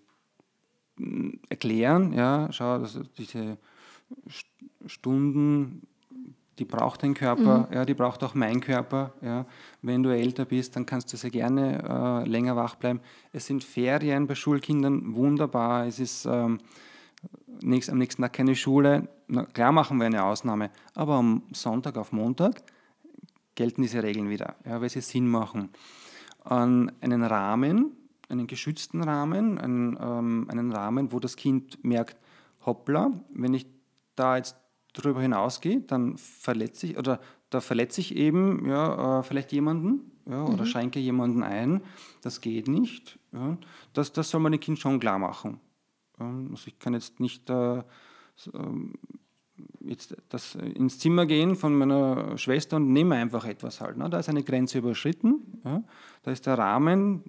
erklären. 1.50 2.14
Ja, 2.14 2.48
schau, 2.52 2.80
dass 2.80 3.00
diese 3.18 3.58
Stunden, 4.86 5.82
die 6.60 6.66
braucht 6.66 7.04
dein 7.04 7.14
Körper, 7.14 7.68
mhm. 7.70 7.74
ja, 7.74 7.86
die 7.86 7.94
braucht 7.94 8.24
auch 8.24 8.34
mein 8.34 8.62
Körper. 8.62 9.14
Ja. 9.22 9.46
Wenn 9.82 10.04
du 10.04 10.10
älter 10.10 10.46
bist, 10.46 10.76
dann 10.76 10.86
kannst 10.86 11.12
du 11.12 11.18
sehr 11.18 11.32
gerne 11.32 12.24
äh, 12.26 12.30
länger 12.30 12.56
wach 12.56 12.76
bleiben. 12.76 13.02
Es 13.34 13.46
sind 13.46 13.64
Ferien 13.64 14.28
bei 14.28 14.36
Schulkindern, 14.36 15.16
wunderbar. 15.16 15.86
Es 15.86 16.00
ist 16.00 16.26
ähm, 16.26 16.60
nächst, 17.62 17.90
am 17.90 17.98
nächsten 17.98 18.22
Tag 18.22 18.34
keine 18.34 18.56
Schule. 18.56 19.10
Na, 19.28 19.46
klar 19.46 19.72
machen 19.72 19.98
wir 19.98 20.06
eine 20.06 20.24
Ausnahme, 20.24 20.70
aber 20.94 21.16
am 21.16 21.44
Sonntag 21.52 21.98
auf 21.98 22.12
Montag 22.12 22.64
gelten 23.56 23.82
diese 23.82 24.04
Regeln 24.04 24.30
wieder, 24.30 24.56
ja, 24.66 24.80
weil 24.82 24.90
sie 24.90 25.02
Sinn 25.02 25.28
machen. 25.28 25.70
An 26.44 26.92
einen 27.02 27.24
Rahmen, 27.24 27.92
einen 28.30 28.48
geschützten 28.48 29.04
Rahmen, 29.04 29.58
einen, 29.58 29.98
ähm, 30.00 30.48
einen 30.50 30.72
Rahmen, 30.72 31.12
wo 31.12 31.20
das 31.20 31.36
Kind 31.36 31.84
merkt, 31.84 32.18
hoppla, 32.66 33.12
wenn 33.34 33.54
ich 33.54 33.68
da 34.16 34.38
jetzt 34.38 34.56
darüber 34.94 35.22
hinausgehe, 35.22 35.82
dann 35.82 36.18
verletze 36.18 36.88
ich 36.88 36.98
oder 36.98 37.20
da 37.50 37.62
verletze 37.62 38.02
ich 38.02 38.16
eben 38.16 38.68
ja, 38.68 39.20
äh, 39.20 39.24
vielleicht 39.24 39.52
jemanden 39.52 40.12
ja, 40.28 40.44
oder 40.44 40.64
mhm. 40.64 40.68
schränke 40.68 41.00
jemanden 41.00 41.44
ein. 41.44 41.82
Das 42.22 42.42
geht 42.42 42.68
nicht. 42.68 43.20
Ja. 43.32 43.58
Das, 43.94 44.12
das 44.12 44.30
soll 44.30 44.42
man 44.42 44.52
dem 44.52 44.62
Kind 44.62 44.80
schon 44.80 45.00
klar 45.00 45.20
machen. 45.20 45.60
Also 46.18 46.68
ich 46.68 46.80
kann 46.80 46.94
jetzt 46.94 47.20
nicht 47.20 47.50
äh, 47.50 47.84
jetzt 49.82 50.16
das 50.30 50.56
ins 50.56 51.00
Zimmer 51.00 51.26
gehen 51.26 51.56
von 51.56 51.76
meiner 51.76 52.38
Schwester 52.38 52.78
und 52.78 52.92
nehme 52.92 53.16
einfach 53.16 53.46
etwas 53.46 53.82
halt. 53.82 53.98
Ne? 53.98 54.10
Da 54.10 54.20
ist 54.20 54.30
eine 54.30 54.44
Grenze 54.44 54.80
überschritten. 54.80 55.62
Ja? 55.64 55.84
Da 56.24 56.32
ist 56.32 56.46
der 56.46 56.58
Rahmen 56.58 57.24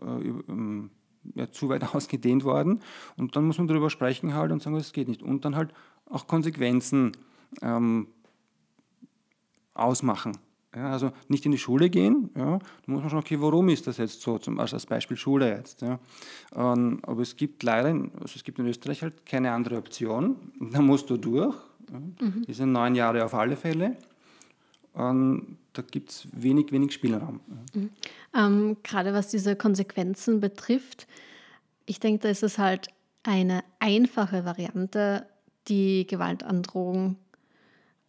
äh, 0.00 0.04
äh, 0.04 0.42
ähm, 0.48 0.90
ja, 1.34 1.50
zu 1.50 1.68
weit 1.68 1.82
ausgedehnt 1.94 2.44
worden. 2.44 2.80
Und 3.16 3.36
dann 3.36 3.46
muss 3.46 3.58
man 3.58 3.68
darüber 3.68 3.90
sprechen 3.90 4.34
halt 4.34 4.52
und 4.52 4.62
sagen, 4.62 4.76
es 4.76 4.92
geht 4.92 5.08
nicht. 5.08 5.22
Und 5.22 5.44
dann 5.44 5.56
halt 5.56 5.72
auch 6.06 6.26
Konsequenzen 6.26 7.12
ähm, 7.62 8.08
ausmachen. 9.74 10.32
Ja, 10.76 10.90
also 10.90 11.12
nicht 11.28 11.46
in 11.46 11.52
die 11.52 11.58
Schule 11.58 11.88
gehen, 11.88 12.30
ja, 12.36 12.58
da 12.58 12.92
muss 12.92 13.00
man 13.00 13.08
schauen, 13.08 13.20
okay, 13.20 13.40
warum 13.40 13.70
ist 13.70 13.86
das 13.86 13.96
jetzt 13.96 14.20
so, 14.20 14.38
zum, 14.38 14.60
also 14.60 14.76
als 14.76 14.84
Beispiel 14.84 15.16
Schule 15.16 15.48
jetzt. 15.48 15.80
Ja. 15.80 15.98
Ähm, 16.54 17.00
aber 17.02 17.22
es 17.22 17.36
gibt 17.36 17.62
leider, 17.62 17.88
also 17.88 18.34
es 18.34 18.44
gibt 18.44 18.58
in 18.58 18.66
Österreich 18.66 19.02
halt 19.02 19.24
keine 19.24 19.52
andere 19.52 19.78
Option, 19.78 20.36
da 20.60 20.82
musst 20.82 21.08
du 21.08 21.16
durch, 21.16 21.56
ja. 21.90 21.98
mhm. 21.98 22.44
diese 22.46 22.66
neun 22.66 22.94
Jahre 22.94 23.24
auf 23.24 23.32
alle 23.32 23.56
Fälle. 23.56 23.96
Ähm, 24.98 25.56
da 25.72 25.82
gibt 25.82 26.10
es 26.10 26.28
wenig, 26.32 26.72
wenig 26.72 26.92
Spielraum. 26.92 27.40
Mhm. 27.72 27.90
Ähm, 28.34 28.76
gerade 28.82 29.14
was 29.14 29.28
diese 29.28 29.56
Konsequenzen 29.56 30.40
betrifft, 30.40 31.06
ich 31.86 32.00
denke, 32.00 32.24
da 32.24 32.28
ist 32.28 32.42
es 32.42 32.58
halt 32.58 32.88
eine 33.22 33.64
einfache 33.78 34.44
Variante, 34.44 35.26
die 35.68 36.06
Gewaltandrohung. 36.06 37.16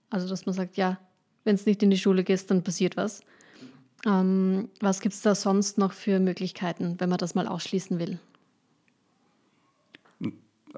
Also, 0.09 0.27
dass 0.27 0.45
man 0.45 0.53
sagt, 0.53 0.77
ja, 0.77 0.99
wenn 1.43 1.55
es 1.55 1.65
nicht 1.65 1.83
in 1.83 1.89
die 1.89 1.97
Schule 1.97 2.23
gehst, 2.23 2.51
dann 2.51 2.63
passiert 2.63 2.97
was. 2.97 3.21
Ähm, 4.05 4.69
was 4.79 5.01
gibt 5.01 5.13
es 5.13 5.21
da 5.21 5.35
sonst 5.35 5.77
noch 5.77 5.93
für 5.93 6.19
Möglichkeiten, 6.19 6.95
wenn 6.99 7.09
man 7.09 7.17
das 7.17 7.35
mal 7.35 7.47
ausschließen 7.47 7.99
will? 7.99 8.19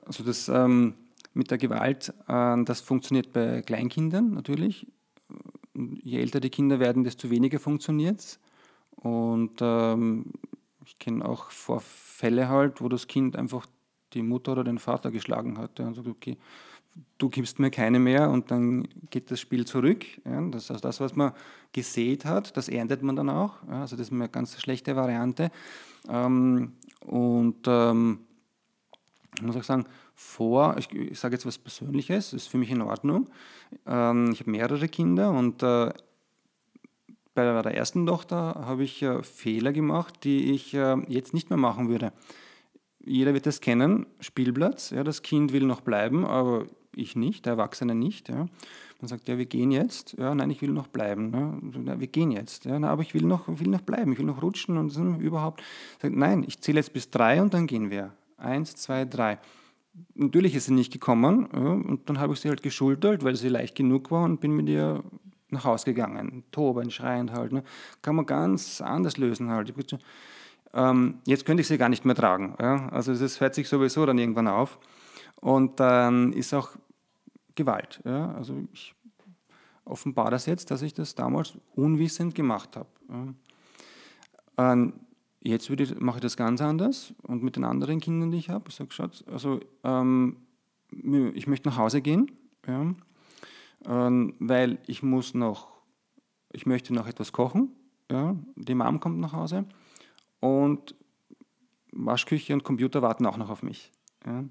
Also 0.06 0.24
das 0.24 0.48
ähm, 0.50 0.96
mit 1.34 1.52
der 1.52 1.58
Gewalt, 1.58 2.14
äh, 2.28 2.64
das 2.64 2.82
funktioniert 2.82 3.34
bei 3.34 3.62
Kleinkindern 3.62 4.32
natürlich. 4.32 4.88
Je 5.74 6.20
älter 6.20 6.40
die 6.40 6.50
Kinder 6.50 6.80
werden, 6.80 7.04
desto 7.04 7.30
weniger 7.30 7.60
funktioniert 7.60 8.20
es. 8.20 8.40
Und 8.92 9.60
ähm, 9.62 10.26
ich 10.86 11.00
kenne 11.00 11.26
auch 11.26 11.52
Vorfälle 11.52 12.50
halt, 12.50 12.82
wo 12.82 12.90
das 12.90 13.08
Kind 13.08 13.36
einfach 13.36 13.66
die 14.14 14.22
Mutter 14.22 14.54
oder 14.54 14.64
den 14.64 14.80
Vater 14.80 15.12
geschlagen 15.12 15.58
hat 15.58 15.80
und 15.80 15.96
sagt, 15.96 16.08
okay, 16.08 16.38
du 17.18 17.30
gibst 17.30 17.60
mir 17.60 17.72
keine 17.72 18.00
mehr 18.00 18.30
und 18.30 18.52
dann 18.52 18.88
geht 19.10 19.32
das 19.32 19.40
Spiel 19.40 19.66
zurück. 19.66 20.06
Ja, 20.26 20.42
das 20.50 20.70
heißt, 20.70 20.84
das, 20.84 21.00
was 21.00 21.16
man 21.16 21.32
gesät 21.72 22.26
hat, 22.26 22.56
das 22.58 22.68
erntet 22.68 23.02
man 23.02 23.16
dann 23.16 23.30
auch. 23.30 23.56
Ja, 23.68 23.82
also 23.82 23.96
das 23.96 24.08
ist 24.08 24.14
eine 24.14 24.30
ganz 24.30 24.60
schlechte 24.60 24.96
Variante. 24.96 25.52
Ähm, 26.10 26.74
und 27.06 27.60
ähm, 27.68 28.20
ich 29.36 29.42
muss 29.42 29.56
auch 29.56 29.64
sagen, 29.64 29.86
vor, 30.22 30.76
ich, 30.78 30.92
ich 30.94 31.20
sage 31.20 31.36
jetzt 31.36 31.46
was 31.46 31.58
Persönliches, 31.58 32.34
ist 32.34 32.48
für 32.48 32.58
mich 32.58 32.72
in 32.72 32.82
Ordnung. 32.82 33.30
Ähm, 33.86 34.30
ich 34.32 34.40
habe 34.42 34.52
mehrere 34.52 34.88
Kinder 34.88 35.32
und 35.32 35.64
äh, 35.64 35.92
bei 37.34 37.62
der 37.62 37.76
ersten 37.76 38.06
Tochter 38.06 38.56
habe 38.66 38.84
ich 38.84 39.02
äh, 39.02 39.24
Fehler 39.24 39.74
gemacht, 39.74 40.24
die 40.24 40.54
ich 40.54 40.74
äh, 40.74 40.98
jetzt 41.08 41.34
nicht 41.34 41.50
mehr 41.50 41.58
machen 41.58 41.90
würde. 41.90 42.14
Jeder 43.04 43.34
wird 43.34 43.46
das 43.46 43.62
kennen, 43.62 44.06
Spielplatz, 44.20 44.92
ja, 44.92 45.04
das 45.04 45.24
Kind 45.24 45.54
will 45.54 45.66
noch 45.66 45.82
bleiben, 45.82 46.24
aber 46.26 46.66
ich 46.96 47.16
nicht, 47.16 47.46
der 47.46 47.54
Erwachsene 47.54 47.96
nicht. 47.96 48.30
Ja. 48.30 48.46
Man 49.00 49.08
sagt, 49.08 49.28
ja, 49.28 49.38
wir 49.38 49.48
gehen 49.48 49.72
jetzt. 49.72 50.14
Ja, 50.20 50.36
nein, 50.36 50.52
ich 50.52 50.62
will 50.62 50.70
noch 50.70 50.88
bleiben. 50.88 51.82
Ja. 51.86 52.00
Wir 52.00 52.08
gehen 52.08 52.32
jetzt. 52.32 52.66
Ja, 52.66 52.80
aber 52.84 53.02
ich 53.02 53.14
will 53.14 53.24
noch, 53.24 53.48
will 53.48 53.70
noch 53.70 53.82
bleiben, 53.82 54.12
ich 54.12 54.20
will 54.20 54.26
noch 54.26 54.44
rutschen 54.44 54.78
und 54.78 54.96
überhaupt. 55.20 55.64
Sagt, 56.02 56.16
nein, 56.16 56.44
ich 56.48 56.60
zähle 56.62 56.80
jetzt 56.80 56.94
bis 56.94 57.10
drei 57.10 57.42
und 57.42 57.54
dann 57.54 57.66
gehen 57.66 57.90
wir. 57.90 58.14
Eins, 58.38 58.76
zwei, 58.76 59.06
drei. 59.06 59.40
Natürlich 60.14 60.56
ist 60.56 60.66
sie 60.66 60.74
nicht 60.74 60.94
gekommen 60.94 61.46
und 61.48 62.10
dann 62.10 62.20
habe 62.20 62.34
ich 62.34 62.40
sie 62.40 62.50
halt 62.50 62.64
geschultert, 62.64 63.24
weil 63.24 63.36
sie 63.36 63.50
leicht 63.50 63.76
genug 63.76 64.12
war 64.12 64.24
und 64.24 64.40
bin 64.40 64.56
mit 64.56 64.70
ihr 64.70 65.04
nach 65.50 65.66
Hause 65.66 65.86
gegangen. 65.86 66.44
Tobend, 66.52 66.94
schreiend 66.94 67.32
halt. 67.32 67.52
Ne. 67.52 67.64
Kann 68.02 68.16
man 68.16 68.26
ganz 68.26 68.82
anders 68.82 69.18
lösen 69.18 69.50
halt. 69.50 69.74
Ähm, 70.74 71.20
jetzt 71.26 71.46
könnte 71.46 71.62
ich 71.62 71.68
sie 71.68 71.78
gar 71.78 71.90
nicht 71.90 72.06
mehr 72.06 72.16
tragen. 72.16 72.56
Ja. 72.60 72.88
Also 72.90 73.12
es 73.12 73.42
hört 73.42 73.54
sich 73.54 73.68
sowieso 73.68 74.06
dann 74.06 74.18
irgendwann 74.18 74.48
auf. 74.48 74.80
Und 75.42 75.80
dann 75.80 76.34
ist 76.34 76.54
auch 76.54 76.70
Gewalt. 77.56 78.02
Ja? 78.06 78.34
Also 78.34 78.64
ich 78.72 78.96
offenbare 79.84 80.32
das 80.32 80.46
jetzt, 80.46 80.72
dass 80.72 80.82
ich 80.82 80.94
das 80.94 81.16
damals 81.16 81.58
unwissend 81.76 82.34
gemacht 82.36 82.78
habe. 82.78 82.90
Ja? 83.10 84.72
Ähm, 84.72 84.94
jetzt 85.42 85.70
ich, 85.70 86.00
mache 86.00 86.18
ich 86.18 86.22
das 86.22 86.38
ganz 86.38 86.62
anders 86.62 87.14
und 87.24 87.44
mit 87.44 87.56
den 87.56 87.64
anderen 87.64 88.00
Kindern, 88.00 88.32
die 88.32 88.38
ich 88.38 88.50
habe. 88.50 88.70
Ich 88.70 88.76
sage, 88.76 88.92
Schatz, 88.92 89.24
also 89.28 89.60
ähm, 89.84 90.38
ich 91.34 91.48
möchte 91.48 91.70
nach 91.70 91.78
Hause 91.78 92.02
gehen, 92.02 92.32
ja? 92.68 92.94
ähm, 93.86 94.34
weil 94.40 94.80
ich 94.88 95.04
muss 95.04 95.34
noch, 95.34 95.70
ich 96.52 96.66
möchte 96.66 96.94
noch 96.94 97.08
etwas 97.08 97.32
kochen. 97.32 97.70
Ja? 98.12 98.36
Die 98.56 98.76
Mom 98.76 99.00
kommt 99.00 99.20
nach 99.20 99.34
Hause 99.34 99.66
und 100.40 100.96
Waschküche 101.94 102.54
und 102.54 102.64
Computer 102.64 103.02
warten 103.02 103.26
auch 103.26 103.38
noch 103.38 103.50
auf 103.50 103.64
mich. 103.64 103.92
Ja? 104.26 104.44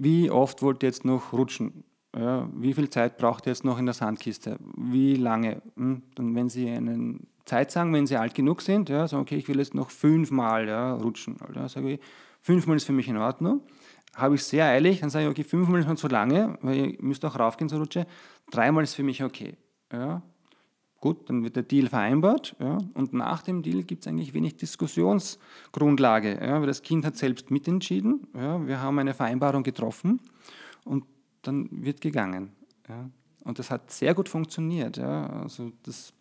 wie 0.00 0.30
oft 0.30 0.62
wollt 0.62 0.82
ihr 0.82 0.88
jetzt 0.88 1.04
noch 1.04 1.32
rutschen? 1.32 1.84
Ja, 2.16 2.48
wie 2.54 2.72
viel 2.72 2.88
Zeit 2.88 3.18
braucht 3.18 3.46
ihr 3.46 3.50
jetzt 3.50 3.64
noch 3.64 3.78
in 3.78 3.86
der 3.86 3.94
Sandkiste? 3.94 4.58
Wie 4.76 5.14
lange? 5.14 5.62
Hm, 5.76 6.02
dann, 6.14 6.34
wenn 6.34 6.48
Sie 6.48 6.68
eine 6.68 7.20
Zeit 7.44 7.70
sagen, 7.70 7.92
wenn 7.92 8.06
Sie 8.06 8.16
alt 8.16 8.34
genug 8.34 8.62
sind, 8.62 8.88
ja, 8.88 9.06
sagen, 9.08 9.22
okay, 9.22 9.36
ich 9.36 9.48
will 9.48 9.58
jetzt 9.58 9.74
noch 9.74 9.90
fünfmal 9.90 10.68
ja, 10.68 10.94
rutschen. 10.94 11.36
Ja, 11.54 11.68
sage 11.68 11.94
ich, 11.94 12.00
fünfmal 12.40 12.76
ist 12.76 12.84
für 12.84 12.92
mich 12.92 13.08
in 13.08 13.16
Ordnung. 13.16 13.62
Habe 14.14 14.34
ich 14.34 14.44
sehr 14.44 14.66
eilig, 14.66 15.00
dann 15.00 15.10
sage 15.10 15.26
ich, 15.26 15.30
okay, 15.30 15.44
fünfmal 15.44 15.80
ist 15.80 15.86
schon 15.86 15.96
zu 15.96 16.08
lange, 16.08 16.58
weil 16.62 16.76
ihr 16.76 16.96
müsst 17.00 17.24
auch 17.24 17.38
raufgehen 17.38 17.68
zur 17.68 17.78
Rutsche. 17.78 18.06
Dreimal 18.50 18.84
ist 18.84 18.94
für 18.94 19.02
mich 19.02 19.22
okay. 19.22 19.56
Ja, 19.92 20.22
Gut, 21.00 21.30
dann 21.30 21.42
wird 21.42 21.56
der 21.56 21.62
Deal 21.62 21.88
vereinbart 21.88 22.54
ja, 22.60 22.76
und 22.92 23.14
nach 23.14 23.42
dem 23.42 23.62
Deal 23.62 23.84
gibt 23.84 24.02
es 24.02 24.06
eigentlich 24.06 24.34
wenig 24.34 24.56
Diskussionsgrundlage, 24.56 26.38
ja, 26.44 26.60
weil 26.60 26.66
das 26.66 26.82
Kind 26.82 27.06
hat 27.06 27.16
selbst 27.16 27.50
mitentschieden, 27.50 28.26
ja, 28.34 28.66
wir 28.66 28.82
haben 28.82 28.98
eine 28.98 29.14
Vereinbarung 29.14 29.62
getroffen 29.62 30.20
und 30.84 31.04
dann 31.40 31.68
wird 31.70 32.02
gegangen. 32.02 32.52
Ja. 32.86 33.08
Und 33.44 33.58
das 33.58 33.70
hat 33.70 33.90
sehr 33.90 34.12
gut 34.14 34.28
funktioniert. 34.28 34.98
Ja, 34.98 35.26
also 35.42 35.72
das, 35.82 36.12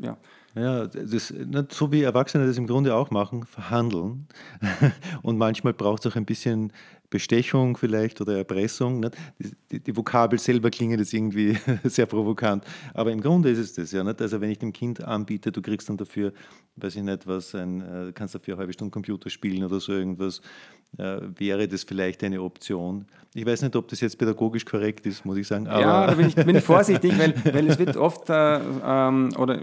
ja. 0.00 0.16
Ja, 0.54 0.86
das, 0.86 1.32
so 1.70 1.92
wie 1.92 2.02
Erwachsene 2.02 2.46
das 2.46 2.56
im 2.56 2.66
Grunde 2.66 2.94
auch 2.94 3.10
machen, 3.10 3.44
verhandeln. 3.44 4.26
Und 5.22 5.38
manchmal 5.38 5.72
braucht 5.72 6.04
es 6.04 6.10
auch 6.10 6.16
ein 6.16 6.24
bisschen 6.24 6.72
Bestechung 7.10 7.76
vielleicht 7.76 8.20
oder 8.20 8.36
Erpressung. 8.36 9.00
Nicht? 9.00 9.16
Die, 9.70 9.80
die, 9.80 9.96
Vokabel 9.96 10.38
selber 10.38 10.70
klingen 10.70 10.98
jetzt 10.98 11.12
irgendwie 11.12 11.56
sehr 11.84 12.06
provokant, 12.06 12.64
aber 12.92 13.12
im 13.12 13.20
Grunde 13.20 13.50
ist 13.50 13.58
es 13.58 13.72
das 13.74 13.92
ja. 13.92 14.04
Nicht? 14.04 14.20
Also 14.20 14.40
wenn 14.40 14.50
ich 14.50 14.58
dem 14.58 14.72
Kind 14.72 15.02
anbiete, 15.02 15.52
du 15.52 15.62
kriegst 15.62 15.88
dann 15.88 15.96
dafür, 15.96 16.32
weiß 16.76 16.96
ich 16.96 17.02
nicht 17.02 17.26
was, 17.26 17.54
ein, 17.54 17.80
äh, 17.80 18.12
kannst 18.12 18.34
dafür 18.34 18.54
eine 18.54 18.60
halbe 18.60 18.72
Stunde 18.72 18.90
Computer 18.90 19.30
spielen 19.30 19.64
oder 19.64 19.80
so 19.80 19.92
irgendwas, 19.92 20.42
wäre 20.92 21.68
das 21.68 21.84
vielleicht 21.84 22.24
eine 22.24 22.42
Option. 22.42 23.06
Ich 23.34 23.44
weiß 23.44 23.62
nicht, 23.62 23.76
ob 23.76 23.86
das 23.88 24.00
jetzt 24.00 24.18
pädagogisch 24.18 24.64
korrekt 24.64 25.06
ist, 25.06 25.24
muss 25.24 25.36
ich 25.36 25.46
sagen. 25.46 25.66
ja, 25.66 26.06
da 26.06 26.14
bin 26.14 26.28
ich, 26.28 26.34
bin 26.34 26.56
ich 26.56 26.64
vorsichtig, 26.64 27.16
weil, 27.18 27.34
weil 27.52 27.68
es 27.68 27.78
wird 27.78 27.96
oft, 27.96 28.30
äh, 28.30 28.58
ähm, 28.84 29.30
oder 29.38 29.60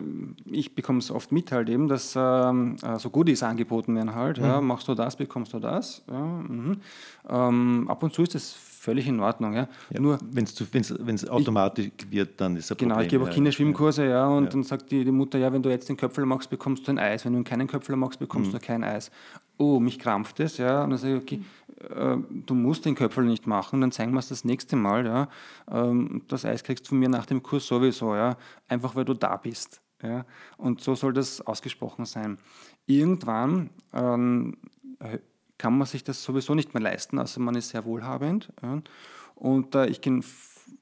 ich 0.50 0.76
bekomme 0.76 1.00
es 1.00 1.10
oft 1.10 1.32
mit 1.32 1.52
halt 1.52 1.68
eben, 1.70 1.88
dass 1.88 2.14
ähm, 2.16 2.78
äh, 2.84 3.00
so 3.00 3.10
Goodies 3.10 3.44
angeboten 3.44 3.96
werden 3.96 4.14
halt. 4.14 4.38
Mhm. 4.38 4.46
Ja, 4.46 4.62
machst 4.62 4.88
du 4.88 4.94
das, 4.94 5.16
bekommst 5.16 5.54
du 5.54 5.60
das. 5.60 6.04
Ja, 6.08 6.20
mhm. 6.20 6.78
Ähm, 7.28 7.86
ab 7.90 8.04
und 8.04 8.14
zu 8.14 8.22
ist 8.22 8.36
das 8.36 8.56
völlig 8.86 9.08
in 9.08 9.20
Ordnung. 9.20 9.54
Ja. 9.54 9.68
ja 9.90 10.00
Nur 10.00 10.20
wenn 10.32 10.46
es 10.46 11.30
automatisch 11.30 11.88
ich, 11.98 12.12
wird, 12.12 12.40
dann 12.40 12.56
ist 12.56 12.70
es 12.70 12.78
Genau, 12.78 12.94
Problem. 12.94 13.06
ich 13.06 13.12
gebe 13.12 13.24
auch 13.24 13.30
Kinderschwimmkurse, 13.30 14.08
ja, 14.08 14.28
und 14.28 14.46
ja. 14.46 14.50
dann 14.52 14.64
sagt 14.64 14.92
die, 14.92 15.04
die 15.04 15.12
Mutter, 15.12 15.40
ja, 15.40 15.52
wenn 15.52 15.64
du 15.64 15.70
jetzt 15.70 15.90
den 15.90 15.98
Köpfel 15.98 16.26
machst, 16.26 16.50
bekommst 16.50 16.88
du 16.88 16.92
ein 16.92 17.00
Eis. 17.00 17.26
Wenn 17.26 17.34
du 17.34 17.44
keinen 17.44 17.68
Köpfel 17.68 17.96
machst, 17.96 18.20
bekommst 18.20 18.54
mhm. 18.54 18.60
du 18.60 18.66
kein 18.66 18.84
Eis. 18.84 19.12
Oh, 19.58 19.80
mich 19.80 20.00
krampft 20.00 20.40
es, 20.40 20.58
ja. 20.58 20.84
Und 20.84 20.92
dann 20.92 21.00
sage 21.00 21.16
ich, 21.16 21.22
okay, 21.22 21.42
äh, 21.90 22.18
du 22.30 22.54
musst 22.54 22.86
den 22.86 22.96
Köpfel 22.96 23.24
nicht 23.26 23.48
machen, 23.48 23.82
dann 23.82 23.92
zeigen 23.92 24.14
wir 24.14 24.20
es 24.20 24.30
das 24.30 24.44
nächste 24.44 24.76
Mal, 24.76 25.06
ja. 25.06 25.30
Ähm, 25.72 26.24
das 26.28 26.46
Eis 26.46 26.64
kriegst 26.64 26.86
du 26.86 26.90
von 26.90 27.00
mir 27.00 27.10
nach 27.10 27.26
dem 27.26 27.42
Kurs 27.42 27.68
sowieso, 27.68 28.16
ja. 28.16 28.38
Einfach 28.68 28.96
weil 28.96 29.06
du 29.06 29.14
da 29.14 29.38
bist. 29.38 29.82
Ja. 30.02 30.26
Und 30.58 30.82
so 30.82 30.96
soll 30.96 31.14
das 31.14 31.42
ausgesprochen 31.42 32.06
sein. 32.06 32.38
Irgendwann 32.86 33.70
ähm, 33.94 34.58
kann 35.58 35.78
man 35.78 35.88
sich 35.88 36.04
das 36.04 36.24
sowieso 36.24 36.54
nicht 36.54 36.74
mehr 36.74 36.84
leisten, 36.84 37.18
also 37.18 37.40
man 37.40 37.56
ist 37.56 37.70
sehr 37.70 37.86
wohlhabend. 37.86 38.52
Und 39.36 39.76
äh, 39.76 39.88
ich 39.88 40.02
kenne 40.02 40.22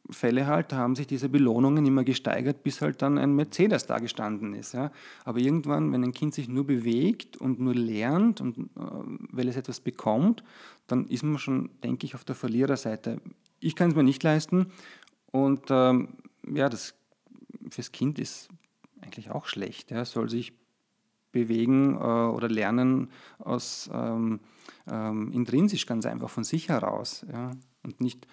Fälle 0.09 0.47
halt, 0.47 0.71
da 0.71 0.77
haben 0.77 0.95
sich 0.95 1.07
diese 1.07 1.29
Belohnungen 1.29 1.86
immer 1.86 2.03
gesteigert, 2.03 2.63
bis 2.63 2.81
halt 2.81 3.01
dann 3.01 3.17
ein 3.17 3.36
Mercedes 3.36 3.86
da 3.86 3.99
gestanden 3.99 4.53
ist. 4.53 4.73
Ja. 4.73 4.91
Aber 5.25 5.39
irgendwann, 5.39 5.91
wenn 5.91 6.03
ein 6.03 6.13
Kind 6.13 6.34
sich 6.34 6.47
nur 6.47 6.65
bewegt 6.65 7.38
und 7.38 7.59
nur 7.59 7.73
lernt 7.73 8.41
und 8.41 8.57
äh, 8.57 8.81
weil 9.31 9.47
es 9.47 9.57
etwas 9.57 9.79
bekommt, 9.79 10.43
dann 10.88 11.07
ist 11.07 11.23
man 11.23 11.38
schon, 11.38 11.69
denke 11.84 12.05
ich, 12.05 12.15
auf 12.15 12.23
der 12.23 12.36
Verliererseite. 12.36 13.21
Ich 13.59 13.75
kann 13.75 13.89
es 13.89 13.95
mir 13.95 14.03
nicht 14.03 14.23
leisten 14.23 14.67
und 15.31 15.63
ähm, 15.69 16.09
ja, 16.47 16.69
das 16.69 16.95
fürs 17.69 17.91
Kind 17.91 18.19
ist 18.19 18.49
eigentlich 19.01 19.31
auch 19.31 19.45
schlecht. 19.45 19.91
Ja. 19.91 20.05
Soll 20.05 20.29
sich 20.29 20.53
bewegen 21.31 21.95
äh, 21.95 21.97
oder 21.97 22.47
lernen 22.47 23.09
aus 23.39 23.89
ähm, 23.93 24.39
ähm, 24.89 25.31
intrinsisch 25.34 25.86
ganz 25.86 26.05
einfach 26.05 26.29
von 26.29 26.45
sich 26.45 26.69
heraus. 26.69 27.25
Ja? 27.31 27.51
Und 27.84 27.99
nicht, 27.99 28.27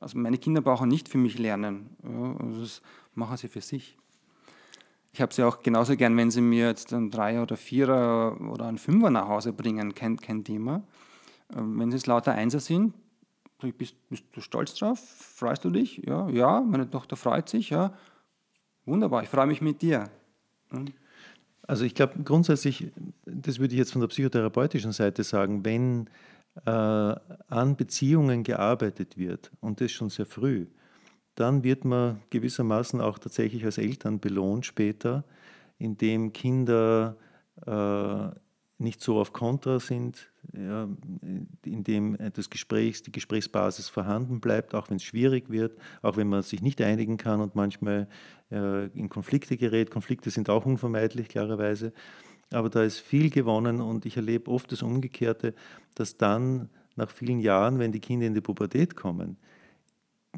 also 0.00 0.18
meine 0.18 0.38
Kinder 0.38 0.60
brauchen 0.60 0.88
nicht 0.88 1.08
für 1.08 1.18
mich 1.18 1.38
lernen, 1.38 1.90
also 2.38 2.60
das 2.60 2.82
machen 3.14 3.36
sie 3.36 3.48
für 3.48 3.60
sich. 3.60 3.96
Ich 5.12 5.22
habe 5.22 5.32
sie 5.32 5.42
auch 5.42 5.62
genauso 5.62 5.96
gern, 5.96 6.14
wenn 6.18 6.30
sie 6.30 6.42
mir 6.42 6.66
jetzt 6.66 6.92
einen 6.92 7.10
Dreier 7.10 7.42
oder 7.42 7.56
Vierer 7.56 8.38
oder 8.50 8.66
einen 8.66 8.76
Fünfer 8.76 9.08
nach 9.08 9.28
Hause 9.28 9.54
bringen, 9.54 9.94
kein, 9.94 10.18
kein 10.18 10.44
Thema. 10.44 10.82
Ähm, 11.56 11.78
wenn 11.78 11.90
sie 11.90 11.96
es 11.96 12.06
lauter 12.06 12.32
Einser 12.32 12.60
sind, 12.60 12.92
bist, 13.78 13.96
bist 14.10 14.24
du 14.32 14.42
stolz 14.42 14.74
drauf? 14.74 14.98
Freust 14.98 15.64
du 15.64 15.70
dich? 15.70 16.02
Ja, 16.06 16.28
ja, 16.28 16.60
meine 16.60 16.90
Tochter 16.90 17.16
freut 17.16 17.48
sich, 17.48 17.70
ja. 17.70 17.94
Wunderbar, 18.84 19.22
ich 19.22 19.28
freue 19.28 19.46
mich 19.46 19.62
mit 19.62 19.80
dir. 19.80 20.10
Hm? 20.70 20.86
Also 21.62 21.84
ich 21.84 21.94
glaube 21.94 22.22
grundsätzlich, 22.22 22.92
das 23.24 23.58
würde 23.58 23.74
ich 23.74 23.78
jetzt 23.78 23.92
von 23.92 24.00
der 24.00 24.08
psychotherapeutischen 24.08 24.92
Seite 24.92 25.24
sagen, 25.24 25.64
wenn 25.64 26.08
an 26.64 27.76
Beziehungen 27.76 28.42
gearbeitet 28.42 29.18
wird 29.18 29.50
und 29.60 29.80
das 29.80 29.92
schon 29.92 30.10
sehr 30.10 30.26
früh, 30.26 30.66
dann 31.34 31.62
wird 31.64 31.84
man 31.84 32.22
gewissermaßen 32.30 33.00
auch 33.00 33.18
tatsächlich 33.18 33.64
als 33.64 33.78
Eltern 33.78 34.20
belohnt 34.20 34.64
später, 34.64 35.24
indem 35.78 36.32
Kinder 36.32 37.16
äh, 37.66 38.28
nicht 38.78 39.00
so 39.00 39.18
auf 39.18 39.32
Kontra 39.32 39.80
sind, 39.80 40.30
ja, 40.52 40.88
indem 41.64 42.16
das 42.34 42.50
Gesprächs, 42.50 43.02
die 43.02 43.12
Gesprächsbasis 43.12 43.88
vorhanden 43.88 44.40
bleibt, 44.40 44.74
auch 44.74 44.90
wenn 44.90 44.96
es 44.96 45.02
schwierig 45.02 45.50
wird, 45.50 45.78
auch 46.02 46.16
wenn 46.16 46.28
man 46.28 46.42
sich 46.42 46.62
nicht 46.62 46.80
einigen 46.82 47.16
kann 47.16 47.40
und 47.40 47.54
manchmal 47.54 48.06
äh, 48.50 48.86
in 48.88 49.08
Konflikte 49.08 49.56
gerät. 49.56 49.90
Konflikte 49.90 50.30
sind 50.30 50.50
auch 50.50 50.66
unvermeidlich, 50.66 51.28
klarerweise. 51.28 51.92
Aber 52.52 52.70
da 52.70 52.82
ist 52.82 53.00
viel 53.00 53.30
gewonnen 53.30 53.80
und 53.80 54.06
ich 54.06 54.16
erlebe 54.16 54.50
oft 54.50 54.70
das 54.70 54.82
Umgekehrte, 54.82 55.54
dass 55.94 56.16
dann 56.16 56.68
nach 56.94 57.10
vielen 57.10 57.40
Jahren, 57.40 57.78
wenn 57.78 57.92
die 57.92 58.00
Kinder 58.00 58.26
in 58.26 58.34
die 58.34 58.40
Pubertät 58.40 58.96
kommen, 58.96 59.36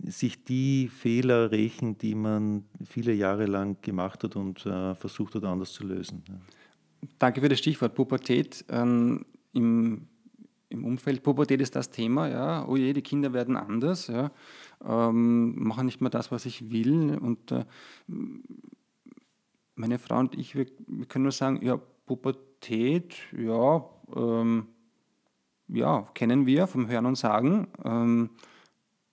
sich 0.05 0.45
die 0.45 0.89
Fehler 0.89 1.51
rächen, 1.51 1.99
die 1.99 2.15
man 2.15 2.65
viele 2.85 3.13
Jahre 3.13 3.47
lang 3.47 3.81
gemacht 3.83 4.25
hat 4.25 4.37
und 4.37 4.65
äh, 4.65 4.95
versucht 4.95 5.35
hat, 5.35 5.45
anders 5.45 5.73
zu 5.73 5.85
lösen. 5.85 6.23
Danke 7.19 7.41
für 7.41 7.49
das 7.49 7.59
Stichwort 7.59 7.95
Pubertät. 7.95 8.65
Ähm, 8.69 9.25
im, 9.53 10.07
Im 10.69 10.85
Umfeld 10.85 11.23
Pubertät 11.23 11.61
ist 11.61 11.75
das 11.75 11.91
Thema, 11.91 12.29
ja, 12.29 12.67
oh 12.67 12.77
je, 12.77 12.93
die 12.93 13.03
Kinder 13.03 13.33
werden 13.33 13.57
anders, 13.57 14.09
ja, 14.09 14.31
ähm, 14.85 15.63
machen 15.63 15.87
nicht 15.87 16.01
mehr 16.01 16.11
das, 16.11 16.31
was 16.31 16.47
ich 16.47 16.71
will. 16.71 17.17
Und 17.19 17.53
äh, 17.53 17.65
meine 19.75 19.99
Frau 19.99 20.19
und 20.19 20.37
ich, 20.37 20.55
wir, 20.55 20.67
wir, 20.87 21.07
können 21.07 21.25
nur 21.25 21.33
sagen, 21.33 21.61
ja, 21.65 21.81
Pubertät, 22.09 23.15
ja, 23.37 23.85
ähm, 24.17 24.67
ja, 25.69 26.09
kennen 26.15 26.47
wir 26.47 26.67
vom 26.67 26.89
Hören 26.89 27.07
und 27.07 27.15
Sagen, 27.15 27.69
ähm, 27.85 28.31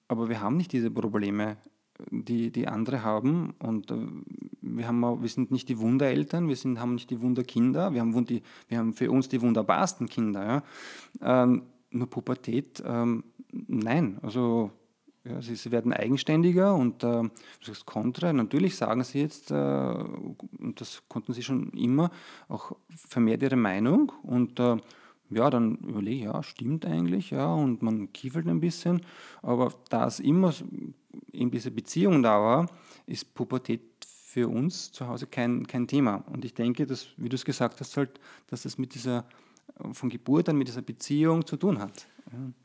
aber 0.07 0.29
wir 0.29 0.41
haben 0.41 0.57
nicht 0.57 0.71
diese 0.71 0.89
Probleme 0.89 1.57
die, 2.09 2.51
die 2.51 2.67
andere 2.67 3.03
haben. 3.03 3.53
Und 3.59 3.91
äh, 3.91 3.95
wir, 4.61 4.87
haben 4.87 5.01
wir 5.01 5.29
sind 5.29 5.51
nicht 5.51 5.69
die 5.69 5.79
Wundereltern, 5.79 6.47
wir 6.47 6.55
sind, 6.55 6.79
haben 6.79 6.95
nicht 6.95 7.09
die 7.09 7.21
Wunderkinder, 7.21 7.93
wir 7.93 8.01
haben, 8.01 8.25
die, 8.25 8.41
wir 8.67 8.77
haben 8.77 8.93
für 8.93 9.11
uns 9.11 9.29
die 9.29 9.41
wunderbarsten 9.41 10.07
Kinder. 10.07 10.63
Ja. 11.21 11.43
Ähm, 11.43 11.63
nur 11.91 12.09
Pubertät, 12.09 12.83
ähm, 12.85 13.23
nein. 13.51 14.17
Also 14.21 14.71
ja, 15.27 15.41
sie, 15.41 15.55
sie, 15.55 15.71
werden 15.71 15.91
eigenständiger 15.91 16.75
und 16.75 17.03
äh, 17.03 17.23
das 17.59 17.69
ist 17.69 17.85
Kontra. 17.85 18.31
Natürlich 18.31 18.75
sagen 18.75 19.03
sie 19.03 19.21
jetzt, 19.21 19.51
äh, 19.51 19.55
und 19.55 20.79
das 20.79 21.03
konnten 21.07 21.33
sie 21.33 21.43
schon 21.43 21.71
immer, 21.71 22.11
auch 22.47 22.75
vermehrt 22.95 23.41
ihre 23.41 23.55
Meinung 23.55 24.11
und 24.23 24.59
äh, 24.59 24.77
ja, 25.31 25.49
dann 25.49 25.77
überlege 25.77 26.17
ich, 26.17 26.23
ja, 26.23 26.43
stimmt 26.43 26.85
eigentlich, 26.85 27.31
ja, 27.31 27.51
und 27.51 27.81
man 27.81 28.13
kiefelt 28.13 28.47
ein 28.47 28.59
bisschen, 28.59 29.01
aber 29.41 29.73
da 29.89 30.05
es 30.05 30.19
immer 30.19 30.53
in 31.31 31.49
dieser 31.49 31.71
Beziehung 31.71 32.21
da 32.21 32.39
war, 32.39 32.69
ist 33.07 33.33
Pubertät 33.33 33.81
für 34.05 34.47
uns 34.47 34.91
zu 34.91 35.07
Hause 35.07 35.27
kein, 35.27 35.65
kein 35.65 35.87
Thema. 35.87 36.23
Und 36.31 36.43
ich 36.45 36.53
denke, 36.53 36.85
dass, 36.85 37.07
wie 37.17 37.29
du 37.29 37.35
es 37.35 37.45
gesagt 37.45 37.79
hast, 37.79 37.95
halt, 37.97 38.19
dass 38.47 38.65
es 38.65 38.77
mit 38.77 38.93
dieser, 38.93 39.25
von 39.93 40.09
Geburt 40.09 40.49
an 40.49 40.57
mit 40.57 40.67
dieser 40.67 40.81
Beziehung 40.81 41.45
zu 41.45 41.57
tun 41.57 41.79
hat. 41.79 42.07
Ja. 42.31 42.64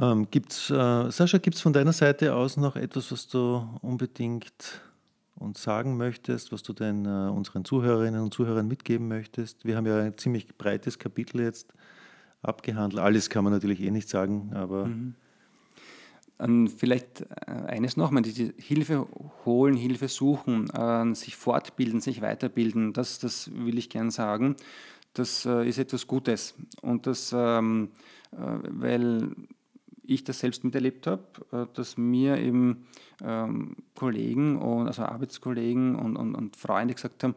Ähm, 0.00 0.28
gibt's, 0.30 0.70
äh, 0.70 1.10
Sascha, 1.10 1.38
gibt 1.38 1.56
es 1.56 1.60
von 1.60 1.74
deiner 1.74 1.92
Seite 1.92 2.34
aus 2.34 2.56
noch 2.56 2.76
etwas, 2.76 3.12
was 3.12 3.28
du 3.28 3.68
unbedingt 3.82 4.80
uns 5.34 5.62
sagen 5.62 5.98
möchtest, 5.98 6.52
was 6.52 6.62
du 6.62 6.72
den, 6.72 7.04
äh, 7.04 7.30
unseren 7.30 7.66
Zuhörerinnen 7.66 8.22
und 8.22 8.32
Zuhörern 8.32 8.66
mitgeben 8.66 9.08
möchtest? 9.08 9.64
Wir 9.66 9.76
haben 9.76 9.86
ja 9.86 9.98
ein 9.98 10.16
ziemlich 10.16 10.56
breites 10.56 10.98
Kapitel 10.98 11.42
jetzt 11.42 11.74
abgehandelt. 12.40 13.02
Alles 13.02 13.28
kann 13.28 13.44
man 13.44 13.52
natürlich 13.52 13.80
eh 13.80 13.90
nicht 13.90 14.08
sagen, 14.08 14.52
aber. 14.54 14.86
Mhm. 14.86 15.14
Vielleicht 16.78 17.26
äh, 17.46 17.50
eines 17.66 17.98
noch, 17.98 18.10
man 18.10 18.22
die 18.22 18.54
Hilfe 18.56 19.06
holen, 19.44 19.76
Hilfe 19.76 20.08
suchen, 20.08 20.70
äh, 20.70 21.14
sich 21.14 21.36
fortbilden, 21.36 22.00
sich 22.00 22.22
weiterbilden, 22.22 22.94
das, 22.94 23.18
das 23.18 23.50
will 23.52 23.76
ich 23.76 23.90
gern 23.90 24.10
sagen. 24.10 24.56
Das 25.12 25.44
äh, 25.44 25.68
ist 25.68 25.76
etwas 25.76 26.06
Gutes. 26.06 26.54
Und 26.80 27.06
das, 27.06 27.34
ähm, 27.36 27.90
weil 28.30 29.34
ich 30.10 30.24
das 30.24 30.40
selbst 30.40 30.64
miterlebt 30.64 31.06
habe, 31.06 31.68
dass 31.74 31.96
mir 31.96 32.38
eben 32.38 32.88
ähm, 33.22 33.76
Kollegen, 33.94 34.56
und, 34.56 34.88
also 34.88 35.02
Arbeitskollegen 35.02 35.94
und, 35.94 36.16
und, 36.16 36.34
und 36.34 36.56
Freunde 36.56 36.94
gesagt 36.94 37.22
haben, 37.22 37.34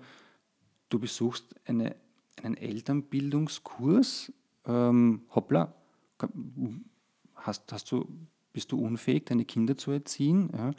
du 0.90 1.00
besuchst 1.00 1.56
eine, 1.66 1.96
einen 2.42 2.58
Elternbildungskurs, 2.58 4.32
ähm, 4.66 5.22
hoppla, 5.36 5.74
hast, 7.36 7.72
hast 7.72 7.92
du 7.92 8.08
bist 8.54 8.72
du 8.72 8.78
unfähig, 8.80 9.26
deine 9.26 9.46
Kinder 9.46 9.76
zu 9.76 9.92
erziehen. 9.92 10.50
Ja? 10.56 10.72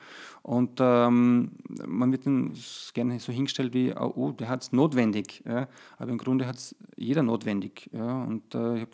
Und 0.42 0.78
ähm, 0.80 1.50
man 1.86 2.12
wird 2.12 2.26
dann 2.26 2.54
gerne 2.94 3.18
so 3.20 3.32
hingestellt 3.32 3.74
wie, 3.74 3.92
oh, 3.92 4.12
oh 4.14 4.32
der 4.32 4.48
hat 4.48 4.62
es 4.62 4.72
notwendig. 4.72 5.42
Ja? 5.44 5.68
Aber 5.98 6.10
im 6.10 6.18
Grunde 6.18 6.46
hat 6.46 6.56
es 6.56 6.76
jeder 6.96 7.22
notwendig. 7.22 7.90
Ja? 7.92 8.22
Und 8.22 8.54
äh, 8.54 8.86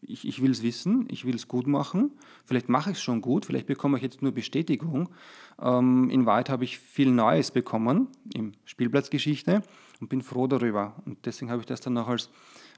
ich, 0.00 0.26
ich 0.26 0.42
will 0.42 0.50
es 0.50 0.62
wissen, 0.62 1.06
ich 1.10 1.24
will 1.24 1.34
es 1.34 1.46
gut 1.46 1.66
machen. 1.66 2.12
Vielleicht 2.46 2.68
mache 2.68 2.90
ich 2.90 2.96
es 2.96 3.02
schon 3.02 3.20
gut, 3.20 3.46
vielleicht 3.46 3.66
bekomme 3.66 3.98
ich 3.98 4.02
jetzt 4.02 4.22
nur 4.22 4.32
Bestätigung. 4.32 5.10
Ähm, 5.60 6.10
in 6.10 6.26
Wahrheit 6.26 6.48
habe 6.48 6.64
ich 6.64 6.78
viel 6.78 7.10
Neues 7.10 7.50
bekommen 7.50 8.08
im 8.34 8.52
Spielplatzgeschichte 8.64 9.62
und 10.00 10.08
bin 10.08 10.22
froh 10.22 10.46
darüber. 10.46 10.96
Und 11.04 11.24
deswegen 11.26 11.50
habe 11.50 11.60
ich 11.60 11.66
das 11.66 11.80
dann 11.80 11.98
auch 11.98 12.08
als 12.08 12.30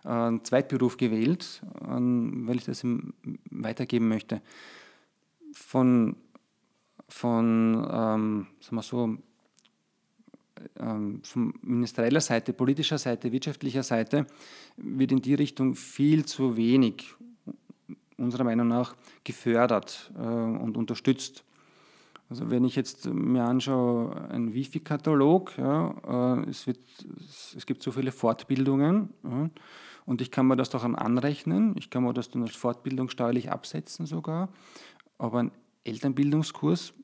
äh, 0.05 0.39
Zweitberuf 0.43 0.97
gewählt, 0.97 1.63
äh, 1.81 1.87
weil 1.89 2.57
ich 2.57 2.65
das 2.65 2.85
weitergeben 3.51 4.09
möchte. 4.09 4.43
Von, 5.55 6.17
von 7.09 7.89
ähm, 7.91 8.47
sagen 8.61 8.77
wir 8.77 8.83
so, 8.83 9.17
ähm, 10.79 11.21
von 11.23 11.55
ministerieller 11.63 12.21
Seite, 12.21 12.53
politischer 12.53 12.99
Seite, 12.99 13.33
wirtschaftlicher 13.33 13.83
Seite 13.83 14.27
wird 14.77 15.13
in 15.13 15.23
die 15.23 15.35
Richtung 15.35 15.75
viel 15.75 16.25
zu 16.25 16.57
wenig, 16.57 17.15
unserer 18.17 18.45
Meinung 18.45 18.69
nach, 18.69 18.95
gefördert 19.25 20.13
äh, 20.17 20.21
und 20.21 20.77
unterstützt. 20.77 21.45
Also 22.31 22.51
wenn 22.51 22.65
ich 22.65 22.75
jetzt 22.75 23.07
mir 23.07 23.45
anschaue, 23.45 24.29
ein 24.31 24.55
Wifi-Katalog, 24.55 25.57
ja, 25.59 26.39
äh, 26.43 26.49
es, 26.49 26.67
wird, 26.67 26.81
es 27.57 27.67
gibt 27.67 27.83
so 27.83 27.93
viele 27.93 28.13
Fortbildungen 28.13 29.11
ja, 29.23 29.51
und 30.07 30.21
ich 30.21 30.31
kann 30.31 30.47
mir 30.47 30.57
das 30.57 30.71
doch 30.71 30.85
anrechnen, 30.85 31.75
ich 31.79 31.91
kann 31.91 32.03
mir 32.03 32.15
das 32.15 32.31
dann 32.31 32.43
als 32.43 32.57
Fortbildung 32.57 33.09
steuerlich 33.09 33.51
absetzen 33.51 34.07
sogar, 34.07 34.49
aber 35.19 35.41
ein 35.41 35.53
Elternbildungskurs 35.85 36.95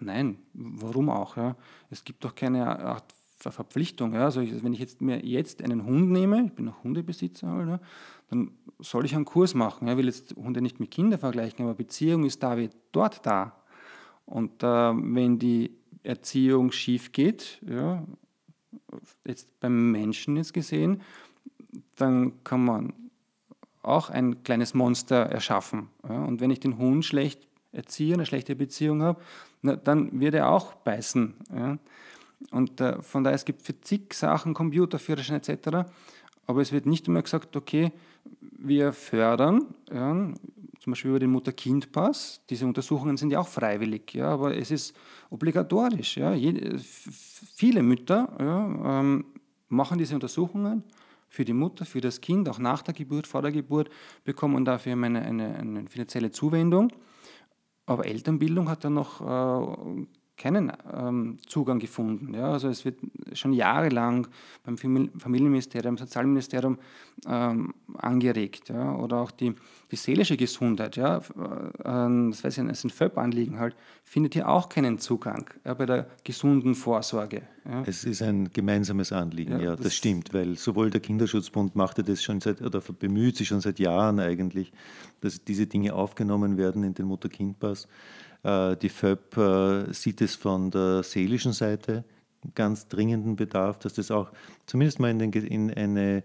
Nein, 0.00 0.38
warum 0.52 1.08
auch? 1.08 1.36
Ja? 1.36 1.56
Es 1.90 2.04
gibt 2.04 2.24
doch 2.24 2.34
keine 2.34 2.66
Art 2.66 3.04
Verpflichtung. 3.38 4.14
Ja? 4.14 4.24
Also 4.24 4.40
wenn 4.62 4.72
ich 4.72 4.80
jetzt 4.80 5.00
mir 5.00 5.24
jetzt 5.24 5.62
einen 5.62 5.84
Hund 5.84 6.10
nehme, 6.10 6.46
ich 6.46 6.52
bin 6.52 6.68
auch 6.68 6.82
Hundebesitzer, 6.82 7.48
halt, 7.48 7.68
ja, 7.68 7.80
dann 8.28 8.50
soll 8.78 9.04
ich 9.04 9.14
einen 9.14 9.24
Kurs 9.24 9.54
machen. 9.54 9.88
Ich 9.88 9.96
will 9.96 10.06
jetzt 10.06 10.34
Hunde 10.36 10.60
nicht 10.60 10.80
mit 10.80 10.90
Kindern 10.90 11.18
vergleichen, 11.18 11.64
aber 11.64 11.74
Beziehung 11.74 12.24
ist 12.24 12.42
da 12.42 12.56
wie 12.56 12.70
dort 12.92 13.24
da. 13.24 13.56
Und 14.24 14.62
äh, 14.62 14.66
wenn 14.66 15.38
die 15.38 15.76
Erziehung 16.02 16.72
schief 16.72 17.12
geht, 17.12 17.60
ja, 17.66 18.04
jetzt 19.24 19.58
beim 19.60 19.92
Menschen 19.92 20.36
jetzt 20.36 20.52
gesehen, 20.52 21.02
dann 21.96 22.42
kann 22.42 22.64
man 22.64 22.92
auch 23.86 24.10
ein 24.10 24.42
kleines 24.42 24.74
Monster 24.74 25.16
erschaffen. 25.16 25.88
Ja? 26.08 26.24
Und 26.24 26.40
wenn 26.40 26.50
ich 26.50 26.60
den 26.60 26.78
Hund 26.78 27.04
schlecht 27.04 27.46
erziehe, 27.72 28.14
eine 28.14 28.26
schlechte 28.26 28.56
Beziehung 28.56 29.02
habe, 29.02 29.20
na, 29.62 29.76
dann 29.76 30.20
wird 30.20 30.34
er 30.34 30.50
auch 30.50 30.74
beißen. 30.74 31.34
Ja? 31.54 31.78
Und 32.50 32.80
äh, 32.80 33.00
von 33.02 33.24
daher, 33.24 33.36
es 33.36 33.44
gibt 33.44 33.62
für 33.62 33.80
zig 33.80 34.12
Sachen, 34.14 34.54
Computerführerschein 34.54 35.36
etc., 35.36 35.88
aber 36.48 36.60
es 36.60 36.70
wird 36.70 36.86
nicht 36.86 37.08
immer 37.08 37.22
gesagt, 37.22 37.56
okay, 37.56 37.90
wir 38.40 38.92
fördern, 38.92 39.74
ja, 39.92 40.12
zum 40.78 40.92
Beispiel 40.92 41.10
über 41.10 41.18
den 41.18 41.30
Mutter-Kind-Pass, 41.30 42.42
diese 42.48 42.66
Untersuchungen 42.66 43.16
sind 43.16 43.30
ja 43.30 43.40
auch 43.40 43.48
freiwillig, 43.48 44.14
ja, 44.14 44.28
aber 44.28 44.56
es 44.56 44.70
ist 44.70 44.96
obligatorisch. 45.30 46.16
Ja. 46.16 46.32
Jede, 46.32 46.78
viele 46.78 47.82
Mütter 47.82 48.28
ja, 48.38 49.00
ähm, 49.00 49.24
machen 49.68 49.98
diese 49.98 50.14
Untersuchungen 50.14 50.84
für 51.36 51.44
die 51.44 51.52
Mutter, 51.52 51.84
für 51.84 52.00
das 52.00 52.22
Kind, 52.22 52.48
auch 52.48 52.58
nach 52.58 52.80
der 52.80 52.94
Geburt, 52.94 53.26
vor 53.26 53.42
der 53.42 53.52
Geburt, 53.52 53.90
bekommen 54.24 54.64
dafür 54.64 54.94
eine, 54.94 55.20
eine, 55.20 55.54
eine 55.54 55.86
finanzielle 55.86 56.30
Zuwendung. 56.30 56.90
Aber 57.84 58.06
Elternbildung 58.06 58.70
hat 58.70 58.84
dann 58.84 58.94
noch 58.94 59.20
äh, 59.20 60.06
keinen 60.36 60.72
ähm, 60.92 61.38
Zugang 61.46 61.78
gefunden. 61.78 62.34
Ja? 62.34 62.52
Also 62.52 62.68
es 62.68 62.84
wird 62.84 62.98
schon 63.32 63.52
jahrelang 63.52 64.26
beim 64.64 64.76
Familienministerium, 64.76 65.96
Sozialministerium 65.96 66.78
ähm, 67.26 67.72
angeregt. 67.96 68.68
Ja? 68.68 68.96
Oder 68.96 69.18
auch 69.18 69.30
die, 69.30 69.54
die 69.90 69.96
seelische 69.96 70.36
Gesundheit, 70.36 70.96
ja? 70.96 71.18
Äh, 71.18 71.20
das 72.30 72.44
weiß 72.44 72.58
ich, 72.58 72.66
das 72.66 72.78
ist 72.78 72.84
ein 72.84 72.90
FÖP-Anliegen 72.90 73.58
halt, 73.58 73.74
findet 74.04 74.34
hier 74.34 74.48
auch 74.48 74.68
keinen 74.68 74.98
Zugang 74.98 75.48
ja, 75.64 75.72
bei 75.74 75.86
der 75.86 76.06
gesunden 76.22 76.74
Vorsorge. 76.74 77.42
Ja? 77.64 77.82
Es 77.86 78.04
ist 78.04 78.20
ein 78.20 78.50
gemeinsames 78.52 79.12
Anliegen, 79.12 79.52
ja, 79.52 79.58
ja 79.58 79.70
das, 79.76 79.84
das, 79.84 79.94
stimmt, 79.94 80.34
weil 80.34 80.56
sowohl 80.56 80.90
der 80.90 81.00
Kinderschutzbund 81.00 81.74
machte 81.76 82.04
das 82.04 82.22
schon 82.22 82.40
seit, 82.40 82.60
oder 82.60 82.80
bemüht 82.80 83.36
sich 83.36 83.48
schon 83.48 83.60
seit 83.60 83.78
Jahren 83.78 84.20
eigentlich, 84.20 84.70
dass 85.22 85.42
diese 85.42 85.66
Dinge 85.66 85.94
aufgenommen 85.94 86.58
werden 86.58 86.84
in 86.84 86.92
den 86.92 87.06
Mutter-Kind-Pass. 87.06 87.88
Äh, 88.46 88.76
die 88.76 88.88
FÖP 88.88 89.36
äh, 89.36 89.92
sieht 89.92 90.20
es 90.20 90.36
von 90.36 90.70
der 90.70 91.02
seelischen 91.02 91.52
Seite 91.52 92.04
ganz 92.54 92.86
dringenden 92.86 93.34
Bedarf, 93.34 93.78
dass 93.80 93.94
das 93.94 94.12
auch 94.12 94.30
zumindest 94.66 95.00
mal 95.00 95.10
in, 95.10 95.18
den, 95.18 95.32
in 95.32 95.74
eine 95.74 96.22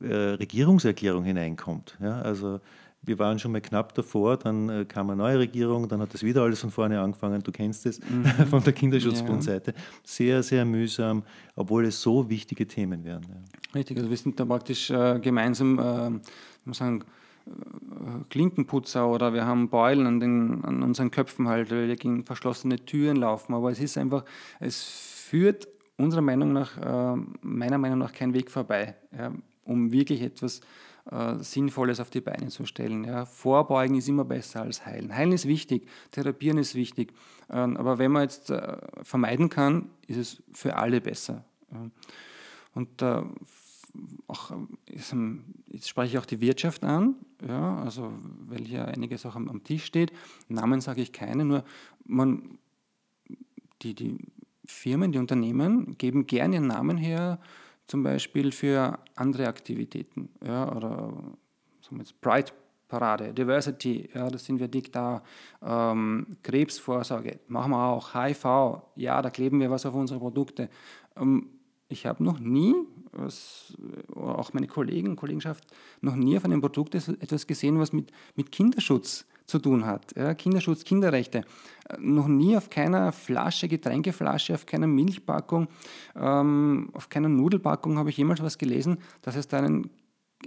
äh, 0.00 0.14
Regierungserklärung 0.14 1.24
hineinkommt. 1.24 1.96
Ja, 2.02 2.20
also 2.20 2.60
wir 3.00 3.18
waren 3.18 3.38
schon 3.38 3.52
mal 3.52 3.62
knapp 3.62 3.94
davor, 3.94 4.36
dann 4.36 4.88
kam 4.88 5.08
eine 5.08 5.16
neue 5.16 5.38
Regierung, 5.38 5.88
dann 5.88 6.00
hat 6.00 6.12
das 6.12 6.22
wieder 6.22 6.42
alles 6.42 6.60
von 6.60 6.70
vorne 6.70 7.00
angefangen, 7.00 7.42
du 7.42 7.52
kennst 7.52 7.86
es, 7.86 8.00
mhm. 8.00 8.24
von 8.50 8.62
der 8.62 8.72
Kinderschutzbundseite. 8.72 9.72
Ja. 9.72 9.82
Sehr, 10.02 10.42
sehr 10.42 10.64
mühsam, 10.64 11.22
obwohl 11.54 11.86
es 11.86 12.00
so 12.00 12.28
wichtige 12.28 12.66
Themen 12.66 13.04
wären. 13.04 13.22
Ja. 13.22 13.36
Richtig, 13.74 13.98
also 13.98 14.08
wir 14.08 14.16
sind 14.16 14.40
da 14.40 14.44
praktisch 14.44 14.90
äh, 14.90 15.18
gemeinsam, 15.18 15.78
äh, 16.66 16.72
sagen, 16.72 17.04
Klinkenputzer 18.30 19.08
oder 19.08 19.34
wir 19.34 19.46
haben 19.46 19.68
Beulen 19.68 20.06
an, 20.06 20.20
den, 20.20 20.64
an 20.64 20.82
unseren 20.82 21.10
Köpfen 21.10 21.48
halt, 21.48 21.70
weil 21.70 21.88
wir 21.88 21.96
gegen 21.96 22.24
verschlossene 22.24 22.84
Türen 22.84 23.16
laufen. 23.16 23.54
Aber 23.54 23.70
es 23.70 23.80
ist 23.80 23.98
einfach, 23.98 24.24
es 24.60 24.82
führt 24.82 25.68
unserer 25.96 26.22
Meinung 26.22 26.52
nach, 26.52 26.78
äh, 26.78 27.20
meiner 27.42 27.78
Meinung 27.78 27.98
nach 27.98 28.12
kein 28.12 28.34
Weg 28.34 28.50
vorbei, 28.50 28.96
ja, 29.16 29.32
um 29.64 29.92
wirklich 29.92 30.22
etwas 30.22 30.60
äh, 31.10 31.36
Sinnvolles 31.38 32.00
auf 32.00 32.10
die 32.10 32.20
Beine 32.20 32.48
zu 32.48 32.66
stellen. 32.66 33.04
Ja. 33.04 33.26
Vorbeugen 33.26 33.96
ist 33.96 34.08
immer 34.08 34.24
besser 34.24 34.62
als 34.62 34.84
heilen. 34.86 35.14
Heilen 35.14 35.32
ist 35.32 35.46
wichtig, 35.46 35.88
therapieren 36.10 36.58
ist 36.58 36.74
wichtig, 36.74 37.12
äh, 37.48 37.56
aber 37.56 37.98
wenn 37.98 38.12
man 38.12 38.22
jetzt 38.22 38.50
äh, 38.50 38.78
vermeiden 39.02 39.48
kann, 39.48 39.90
ist 40.06 40.16
es 40.16 40.42
für 40.52 40.76
alle 40.76 41.00
besser. 41.00 41.44
Und 42.74 43.02
äh, 43.02 43.22
auch, 44.26 44.52
jetzt 44.86 45.88
spreche 45.88 46.12
ich 46.12 46.18
auch 46.18 46.26
die 46.26 46.40
Wirtschaft 46.40 46.84
an, 46.84 47.16
ja, 47.46 47.78
also 47.78 48.12
weil 48.46 48.64
hier 48.64 48.86
einiges 48.86 49.26
auch 49.26 49.36
am, 49.36 49.48
am 49.48 49.62
Tisch 49.64 49.84
steht. 49.84 50.12
Namen 50.48 50.80
sage 50.80 51.02
ich 51.02 51.12
keine, 51.12 51.44
nur 51.44 51.64
man, 52.04 52.58
die, 53.82 53.94
die 53.94 54.18
Firmen, 54.66 55.12
die 55.12 55.18
Unternehmen 55.18 55.96
geben 55.98 56.26
gerne 56.26 56.56
ihren 56.56 56.66
Namen 56.66 56.96
her, 56.96 57.38
zum 57.86 58.02
Beispiel 58.02 58.50
für 58.50 58.98
andere 59.14 59.46
Aktivitäten. 59.46 60.30
Ja, 60.44 60.74
oder 60.74 61.12
sagen 61.82 61.96
wir 61.96 61.98
jetzt 61.98 62.20
Pride 62.20 62.52
Parade, 62.88 63.32
Diversity, 63.32 64.08
ja, 64.14 64.28
da 64.28 64.38
sind 64.38 64.60
wir 64.60 64.68
dick 64.68 64.92
da. 64.92 65.22
Ähm, 65.62 66.36
Krebsvorsorge 66.42 67.40
machen 67.48 67.72
wir 67.72 67.82
auch. 67.82 68.14
HIV, 68.14 68.44
ja, 68.96 69.20
da 69.20 69.30
kleben 69.30 69.58
wir 69.58 69.70
was 69.70 69.86
auf 69.86 69.94
unsere 69.94 70.20
Produkte. 70.20 70.68
Ähm, 71.16 71.53
ich 71.88 72.06
habe 72.06 72.24
noch 72.24 72.38
nie, 72.38 72.74
was, 73.12 73.74
auch 74.14 74.52
meine 74.52 74.66
Kollegen, 74.66 75.16
Kollegenschaft, 75.16 75.64
noch 76.00 76.16
nie 76.16 76.36
auf 76.36 76.44
einem 76.44 76.60
Produkt 76.60 76.94
etwas 76.94 77.46
gesehen, 77.46 77.78
was 77.78 77.92
mit, 77.92 78.10
mit 78.34 78.50
Kinderschutz 78.50 79.26
zu 79.46 79.58
tun 79.58 79.84
hat. 79.84 80.16
Ja, 80.16 80.34
Kinderschutz, 80.34 80.84
Kinderrechte. 80.84 81.42
Äh, 81.88 81.96
noch 81.98 82.28
nie 82.28 82.56
auf 82.56 82.70
keiner 82.70 83.12
Flasche, 83.12 83.68
Getränkeflasche, 83.68 84.54
auf 84.54 84.66
keiner 84.66 84.86
Milchpackung, 84.86 85.68
ähm, 86.16 86.90
auf 86.94 87.08
keiner 87.08 87.28
Nudelpackung 87.28 87.98
habe 87.98 88.10
ich 88.10 88.16
jemals 88.16 88.42
was 88.42 88.58
gelesen, 88.58 88.98
dass 89.22 89.36
es 89.36 89.48
da 89.48 89.58
einen 89.58 89.90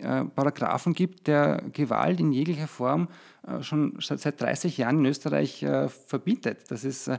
äh, 0.01 0.25
Paragraphen 0.25 0.93
gibt, 0.93 1.27
der 1.27 1.63
Gewalt 1.73 2.19
in 2.19 2.31
jeglicher 2.31 2.67
Form 2.67 3.07
äh, 3.47 3.61
schon 3.61 3.97
seit 3.99 4.39
30 4.41 4.77
Jahren 4.77 4.99
in 4.99 5.05
Österreich 5.05 5.63
äh, 5.63 5.89
verbietet. 5.89 6.69
Das 6.69 6.83
ist 6.83 7.09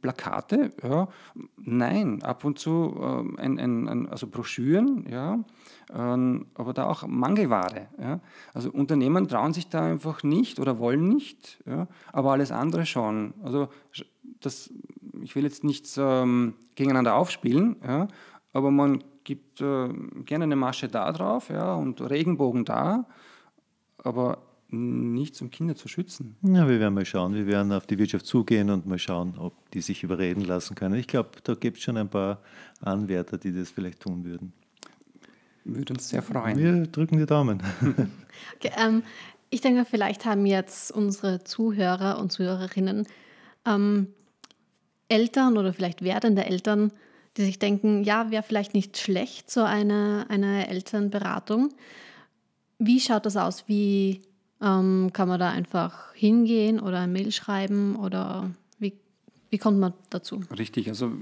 Plakate, 0.00 0.72
ja, 0.82 1.08
nein, 1.56 2.22
ab 2.22 2.44
und 2.44 2.58
zu 2.58 3.26
ein, 3.36 3.58
ein, 3.58 3.88
ein, 3.88 4.08
also 4.08 4.26
Broschüren, 4.26 5.06
ja, 5.10 5.38
ähm, 5.94 6.46
aber 6.54 6.72
da 6.72 6.86
auch 6.86 7.06
Mangelware. 7.06 7.88
Ja. 8.00 8.20
Also 8.54 8.70
Unternehmen 8.70 9.28
trauen 9.28 9.52
sich 9.52 9.68
da 9.68 9.84
einfach 9.84 10.22
nicht 10.22 10.58
oder 10.58 10.78
wollen 10.78 11.08
nicht, 11.08 11.62
ja, 11.66 11.86
aber 12.12 12.32
alles 12.32 12.50
andere 12.52 12.86
schon. 12.86 13.34
Also 13.42 13.68
das, 14.40 14.72
ich 15.22 15.36
will 15.36 15.44
jetzt 15.44 15.64
nichts 15.64 15.96
ähm, 15.98 16.54
gegeneinander 16.74 17.14
aufspielen, 17.14 17.76
ja, 17.86 18.08
aber 18.52 18.70
man 18.70 19.02
gibt 19.26 19.60
äh, 19.60 19.88
gerne 20.24 20.44
eine 20.44 20.56
Masche 20.56 20.88
da 20.88 21.12
drauf 21.12 21.50
ja, 21.50 21.74
und 21.74 22.00
Regenbogen 22.00 22.64
da, 22.64 23.04
aber 23.98 24.38
nichts, 24.68 25.42
um 25.42 25.50
Kinder 25.50 25.74
zu 25.74 25.88
schützen. 25.88 26.36
Ja, 26.42 26.68
wir 26.68 26.80
werden 26.80 26.94
mal 26.94 27.04
schauen. 27.04 27.34
Wir 27.34 27.46
werden 27.46 27.72
auf 27.72 27.86
die 27.86 27.98
Wirtschaft 27.98 28.24
zugehen 28.24 28.70
und 28.70 28.86
mal 28.86 28.98
schauen, 28.98 29.34
ob 29.38 29.70
die 29.72 29.80
sich 29.80 30.02
überreden 30.02 30.42
lassen 30.42 30.74
können. 30.74 30.94
Ich 30.94 31.08
glaube, 31.08 31.30
da 31.42 31.54
gibt 31.54 31.78
es 31.78 31.82
schon 31.82 31.96
ein 31.96 32.08
paar 32.08 32.40
Anwärter, 32.80 33.36
die 33.36 33.52
das 33.52 33.70
vielleicht 33.70 34.00
tun 34.00 34.24
würden. 34.24 34.52
Würde 35.64 35.94
uns 35.94 36.08
sehr 36.08 36.22
freuen. 36.22 36.58
Wir 36.58 36.86
drücken 36.86 37.18
die 37.18 37.26
Daumen. 37.26 37.62
Okay, 38.56 38.70
ähm, 38.76 39.02
ich 39.48 39.62
denke, 39.62 39.86
vielleicht 39.86 40.26
haben 40.26 40.44
jetzt 40.44 40.92
unsere 40.92 41.42
Zuhörer 41.42 42.18
und 42.18 42.32
Zuhörerinnen 42.32 43.06
ähm, 43.64 44.08
Eltern 45.08 45.56
oder 45.56 45.72
vielleicht 45.72 46.02
werdende 46.02 46.44
Eltern 46.44 46.92
die 47.36 47.44
sich 47.44 47.58
denken, 47.58 48.04
ja, 48.04 48.30
wäre 48.30 48.42
vielleicht 48.42 48.74
nicht 48.74 48.96
schlecht, 48.98 49.50
so 49.50 49.62
eine, 49.62 50.26
eine 50.28 50.68
Elternberatung. 50.68 51.74
Wie 52.78 53.00
schaut 53.00 53.26
das 53.26 53.36
aus? 53.36 53.64
Wie, 53.68 54.22
Ähm, 54.58 55.10
kann 55.12 55.28
man 55.28 55.38
da 55.38 55.50
einfach 55.50 56.14
hingehen 56.14 56.80
oder 56.80 57.00
ein 57.00 57.12
Mail 57.12 57.30
schreiben 57.30 57.94
oder 57.96 58.50
wie, 58.78 58.94
wie 59.50 59.58
kommt 59.58 59.78
man 59.78 59.92
dazu? 60.08 60.40
Richtig, 60.56 60.88
also 60.88 61.12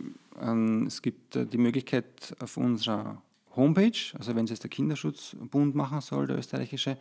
ähm, 0.41 0.87
es 0.87 1.03
gibt 1.03 1.35
äh, 1.35 1.45
die 1.45 1.59
Möglichkeit 1.59 2.37
auf 2.39 2.57
unserer 2.57 3.21
Homepage, 3.57 3.99
also 4.17 4.37
wenn 4.37 4.45
es 4.45 4.51
jetzt 4.51 4.63
der 4.63 4.71
Kinderschutzbund 4.71 5.75
machen 5.75 6.01
soll, 6.01 6.29
der 6.29 6.39
österreichische, 6.39 6.97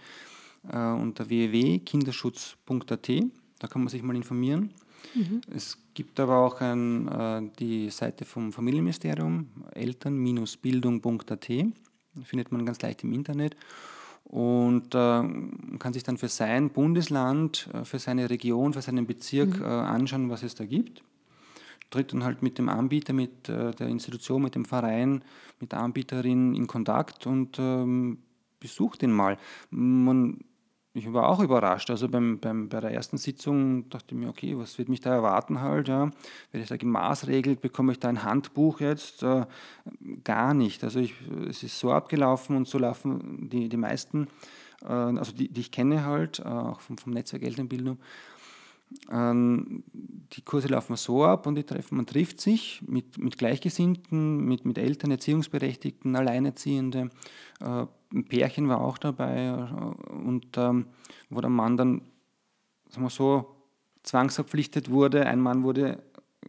äh, 0.71 0.75
unter 0.75 1.29
www.kinderschutz.at, 1.29 3.09
da 3.59 3.67
kann 3.67 3.83
man 3.83 3.89
sich 3.89 4.01
mal 4.01 4.15
informieren. 4.15 4.71
Mhm. 5.13 5.41
Es 5.55 5.77
gibt 5.93 6.19
aber 6.19 6.37
auch 6.37 6.61
ein, 6.61 7.07
äh, 7.07 7.41
die 7.59 7.89
Seite 7.89 8.25
vom 8.25 8.51
Familienministerium, 8.51 9.47
eltern-bildung.at, 9.73 11.47
findet 12.23 12.51
man 12.51 12.65
ganz 12.65 12.81
leicht 12.81 13.03
im 13.03 13.13
Internet 13.13 13.55
und 14.25 14.95
äh, 14.95 15.77
kann 15.79 15.93
sich 15.93 16.03
dann 16.03 16.17
für 16.17 16.29
sein 16.29 16.69
Bundesland, 16.69 17.69
äh, 17.73 17.85
für 17.85 17.99
seine 17.99 18.29
Region, 18.29 18.73
für 18.73 18.81
seinen 18.81 19.05
Bezirk 19.05 19.59
mhm. 19.59 19.63
äh, 19.63 19.67
anschauen, 19.67 20.29
was 20.29 20.43
es 20.43 20.55
da 20.55 20.65
gibt. 20.65 21.03
Tritt 21.89 22.13
dann 22.13 22.23
halt 22.23 22.41
mit 22.41 22.57
dem 22.57 22.69
Anbieter, 22.69 23.13
mit 23.13 23.49
äh, 23.49 23.71
der 23.71 23.87
Institution, 23.87 24.41
mit 24.41 24.55
dem 24.55 24.65
Verein, 24.65 25.23
mit 25.59 25.71
der 25.71 25.79
Anbieterin 25.79 26.55
in 26.55 26.65
Kontakt 26.65 27.27
und 27.27 27.59
ähm, 27.59 28.19
besucht 28.59 29.03
ihn 29.03 29.11
mal. 29.11 29.37
Man 29.69 30.39
ich 30.95 31.11
war 31.11 31.27
auch 31.27 31.39
überrascht. 31.39 31.89
Also 31.89 32.07
beim, 32.07 32.39
beim, 32.39 32.69
bei 32.69 32.79
der 32.79 32.91
ersten 32.91 33.17
Sitzung 33.17 33.89
dachte 33.89 34.13
ich 34.13 34.21
mir, 34.21 34.29
okay, 34.29 34.57
was 34.57 34.77
wird 34.77 34.89
mich 34.89 35.01
da 35.01 35.11
erwarten 35.11 35.59
halt? 35.61 35.87
Ja? 35.87 36.11
Werde 36.51 36.63
ich 36.63 36.67
da 36.67 36.77
gemaßregelt? 36.77 37.61
Bekomme 37.61 37.93
ich 37.93 37.99
da 37.99 38.09
ein 38.09 38.23
Handbuch 38.23 38.79
jetzt? 38.79 39.23
Äh, 39.23 39.45
gar 40.23 40.53
nicht. 40.53 40.83
Also 40.83 40.99
ich, 40.99 41.15
es 41.49 41.63
ist 41.63 41.79
so 41.79 41.91
abgelaufen 41.91 42.55
und 42.55 42.67
so 42.67 42.77
laufen 42.77 43.49
die, 43.49 43.69
die 43.69 43.77
meisten, 43.77 44.27
äh, 44.83 44.87
also 44.87 45.33
die, 45.33 45.49
die 45.49 45.61
ich 45.61 45.71
kenne 45.71 46.05
halt, 46.05 46.39
äh, 46.39 46.43
auch 46.43 46.79
vom, 46.79 46.97
vom 46.97 47.13
Netzwerk 47.13 47.41
Elternbildung, 47.41 47.97
ähm, 49.11 49.83
die 49.93 50.43
Kurse 50.43 50.67
laufen 50.67 50.95
so 50.95 51.23
ab 51.23 51.47
und 51.47 51.55
die 51.55 51.63
treffen, 51.63 51.95
man 51.97 52.05
trifft 52.05 52.39
sich 52.39 52.83
mit, 52.87 53.17
mit 53.17 53.39
Gleichgesinnten, 53.39 54.45
mit, 54.45 54.65
mit 54.65 54.77
Eltern, 54.77 55.09
Erziehungsberechtigten, 55.09 56.15
Alleinerziehende. 56.15 57.09
Ein 58.13 58.25
Pärchen 58.25 58.69
war 58.69 58.79
auch 58.81 58.97
dabei 58.97 59.53
und 59.53 60.45
ähm, 60.57 60.85
wo 61.29 61.41
der 61.41 61.49
Mann 61.49 61.77
dann 61.77 62.01
sagen 62.89 63.05
wir 63.05 63.09
so, 63.09 63.55
zwangsverpflichtet 64.03 64.89
wurde. 64.91 65.25
Ein 65.25 65.39
Mann 65.39 65.63
wurde 65.63 66.03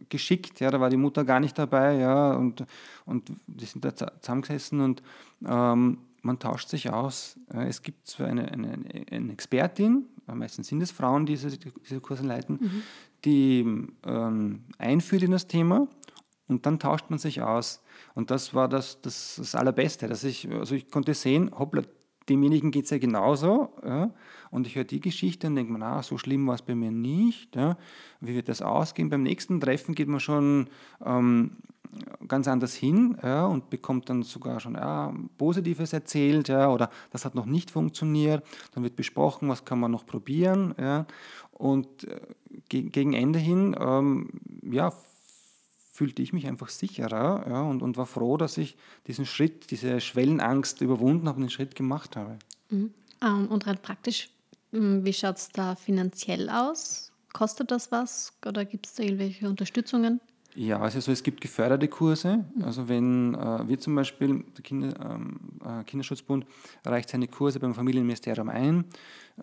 geschickt, 0.09 0.59
ja, 0.59 0.69
da 0.69 0.79
war 0.79 0.89
die 0.89 0.97
Mutter 0.97 1.23
gar 1.23 1.39
nicht 1.39 1.57
dabei, 1.57 1.95
ja, 1.97 2.33
und, 2.33 2.65
und 3.05 3.31
die 3.47 3.65
sind 3.65 3.85
da 3.85 3.95
zusammengesessen 3.95 4.81
und 4.81 5.01
ähm, 5.47 5.99
man 6.21 6.39
tauscht 6.39 6.69
sich 6.69 6.91
aus. 6.91 7.39
Es 7.49 7.81
gibt 7.81 8.07
zwar 8.07 8.27
eine, 8.27 8.51
eine, 8.51 8.77
eine 9.11 9.31
Expertin, 9.31 10.05
meistens 10.27 10.67
sind 10.67 10.81
es 10.81 10.91
Frauen, 10.91 11.25
die 11.25 11.33
diese, 11.33 11.57
diese 11.57 12.01
Kurse 12.01 12.23
leiten, 12.23 12.59
mhm. 12.59 12.81
die 13.23 13.87
ähm, 14.05 14.63
einführt 14.77 15.23
in 15.23 15.31
das 15.31 15.47
Thema 15.47 15.87
und 16.47 16.65
dann 16.65 16.79
tauscht 16.79 17.09
man 17.09 17.19
sich 17.19 17.41
aus. 17.41 17.81
Und 18.13 18.31
das 18.31 18.53
war 18.53 18.67
das, 18.67 19.01
das, 19.01 19.35
das 19.37 19.55
Allerbeste. 19.55 20.07
Dass 20.07 20.23
ich, 20.23 20.49
also 20.51 20.75
ich 20.75 20.91
konnte 20.91 21.13
sehen, 21.13 21.51
hoppla, 21.57 21.81
demjenigen 22.29 22.71
geht 22.71 22.85
es 22.85 22.91
ja 22.91 22.97
genauso. 22.97 23.73
Ja? 23.83 24.11
Und 24.51 24.67
ich 24.67 24.75
höre 24.75 24.83
die 24.83 24.99
Geschichte 24.99 25.47
und 25.47 25.55
denke 25.55 25.71
mir, 25.71 25.79
na, 25.79 26.03
so 26.03 26.17
schlimm 26.17 26.47
war 26.47 26.55
es 26.55 26.61
bei 26.61 26.75
mir 26.75 26.91
nicht. 26.91 27.55
Ja? 27.55 27.77
Wie 28.19 28.35
wird 28.35 28.47
das 28.47 28.61
ausgehen? 28.61 29.09
Beim 29.09 29.23
nächsten 29.23 29.59
Treffen 29.59 29.95
geht 29.95 30.07
man 30.07 30.19
schon 30.19 30.69
ähm, 31.03 31.57
ganz 32.27 32.47
anders 32.47 32.75
hin 32.75 33.17
ja, 33.23 33.45
und 33.45 33.69
bekommt 33.69 34.09
dann 34.09 34.23
sogar 34.23 34.59
schon 34.59 34.77
Positives 35.37 35.93
erzählt 35.93 36.49
oder 36.49 36.89
das 37.11 37.25
hat 37.25 37.35
noch 37.35 37.45
nicht 37.45 37.71
funktioniert. 37.71 38.45
Dann 38.73 38.83
wird 38.83 38.95
besprochen, 38.95 39.47
was 39.49 39.65
kann 39.65 39.79
man 39.79 39.91
noch 39.91 40.05
probieren. 40.05 40.75
Und 41.51 42.03
äh, 42.03 42.19
gegen 42.67 43.13
Ende 43.13 43.39
hin 43.39 43.75
ähm, 43.79 44.29
ja, 44.61 44.91
fühlte 45.95 46.21
ich 46.21 46.33
mich 46.33 46.45
einfach 46.45 46.67
sicherer 46.67 47.45
ja, 47.47 47.61
und, 47.61 47.81
und 47.81 47.95
war 47.95 48.05
froh, 48.05 48.35
dass 48.35 48.57
ich 48.57 48.75
diesen 49.07 49.25
Schritt, 49.25 49.71
diese 49.71 50.01
Schwellenangst 50.01 50.81
überwunden 50.81 51.29
habe 51.29 51.37
und 51.37 51.43
den 51.43 51.49
Schritt 51.49 51.73
gemacht 51.73 52.17
habe. 52.17 52.37
Mhm. 52.69 52.93
Ähm, 53.21 53.47
und 53.47 53.65
rein 53.65 53.77
praktisch, 53.81 54.29
hm, 54.73 55.05
wie 55.05 55.13
schaut 55.13 55.37
es 55.37 55.49
da 55.49 55.75
finanziell 55.75 56.49
aus? 56.49 57.13
Kostet 57.31 57.71
das 57.71 57.93
was 57.93 58.33
oder 58.45 58.65
gibt 58.65 58.87
es 58.87 58.95
da 58.95 59.03
irgendwelche 59.03 59.47
Unterstützungen? 59.47 60.19
Ja, 60.57 60.79
also 60.79 61.11
es 61.11 61.21
gibt 61.21 61.41
geförderte 61.41 61.89
Kurse. 61.89 62.45
Also 62.63 62.87
wenn 62.87 63.35
äh, 63.35 63.67
wir 63.67 63.77
zum 63.77 63.93
Beispiel, 63.93 64.45
der 64.55 64.63
Kinder, 64.63 64.93
ähm, 65.03 65.37
äh, 65.65 65.83
Kinderschutzbund 65.83 66.45
reicht 66.85 67.09
seine 67.09 67.27
Kurse 67.27 67.59
beim 67.59 67.75
Familienministerium 67.75 68.47
ein. 68.47 68.85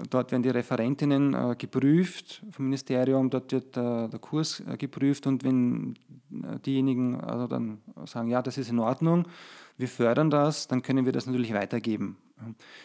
Dort 0.09 0.33
werden 0.33 0.43
die 0.43 0.49
Referentinnen 0.49 1.35
äh, 1.35 1.55
geprüft 1.59 2.43
vom 2.51 2.65
Ministerium, 2.65 3.29
dort 3.29 3.53
wird 3.53 3.77
äh, 3.77 4.09
der 4.09 4.19
Kurs 4.21 4.61
äh, 4.61 4.79
geprüft 4.79 5.27
und 5.27 5.45
wenn 5.45 5.99
äh, 6.31 6.59
diejenigen 6.65 7.21
also 7.21 7.47
dann 7.47 7.83
sagen, 8.07 8.31
ja, 8.31 8.41
das 8.41 8.57
ist 8.57 8.71
in 8.71 8.79
Ordnung, 8.79 9.27
wir 9.77 9.89
fördern 9.89 10.31
das, 10.31 10.67
dann 10.67 10.81
können 10.81 11.05
wir 11.05 11.13
das 11.13 11.27
natürlich 11.27 11.53
weitergeben. 11.53 12.17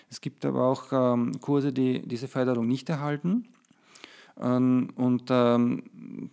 Es 0.10 0.20
gibt 0.20 0.44
aber 0.44 0.64
auch 0.64 0.92
ähm, 0.92 1.40
Kurse, 1.40 1.72
die 1.72 2.06
diese 2.06 2.28
Förderung 2.28 2.68
nicht 2.68 2.90
erhalten. 2.90 3.48
Ähm, 4.40 4.90
und 4.96 5.24
ähm, 5.30 6.30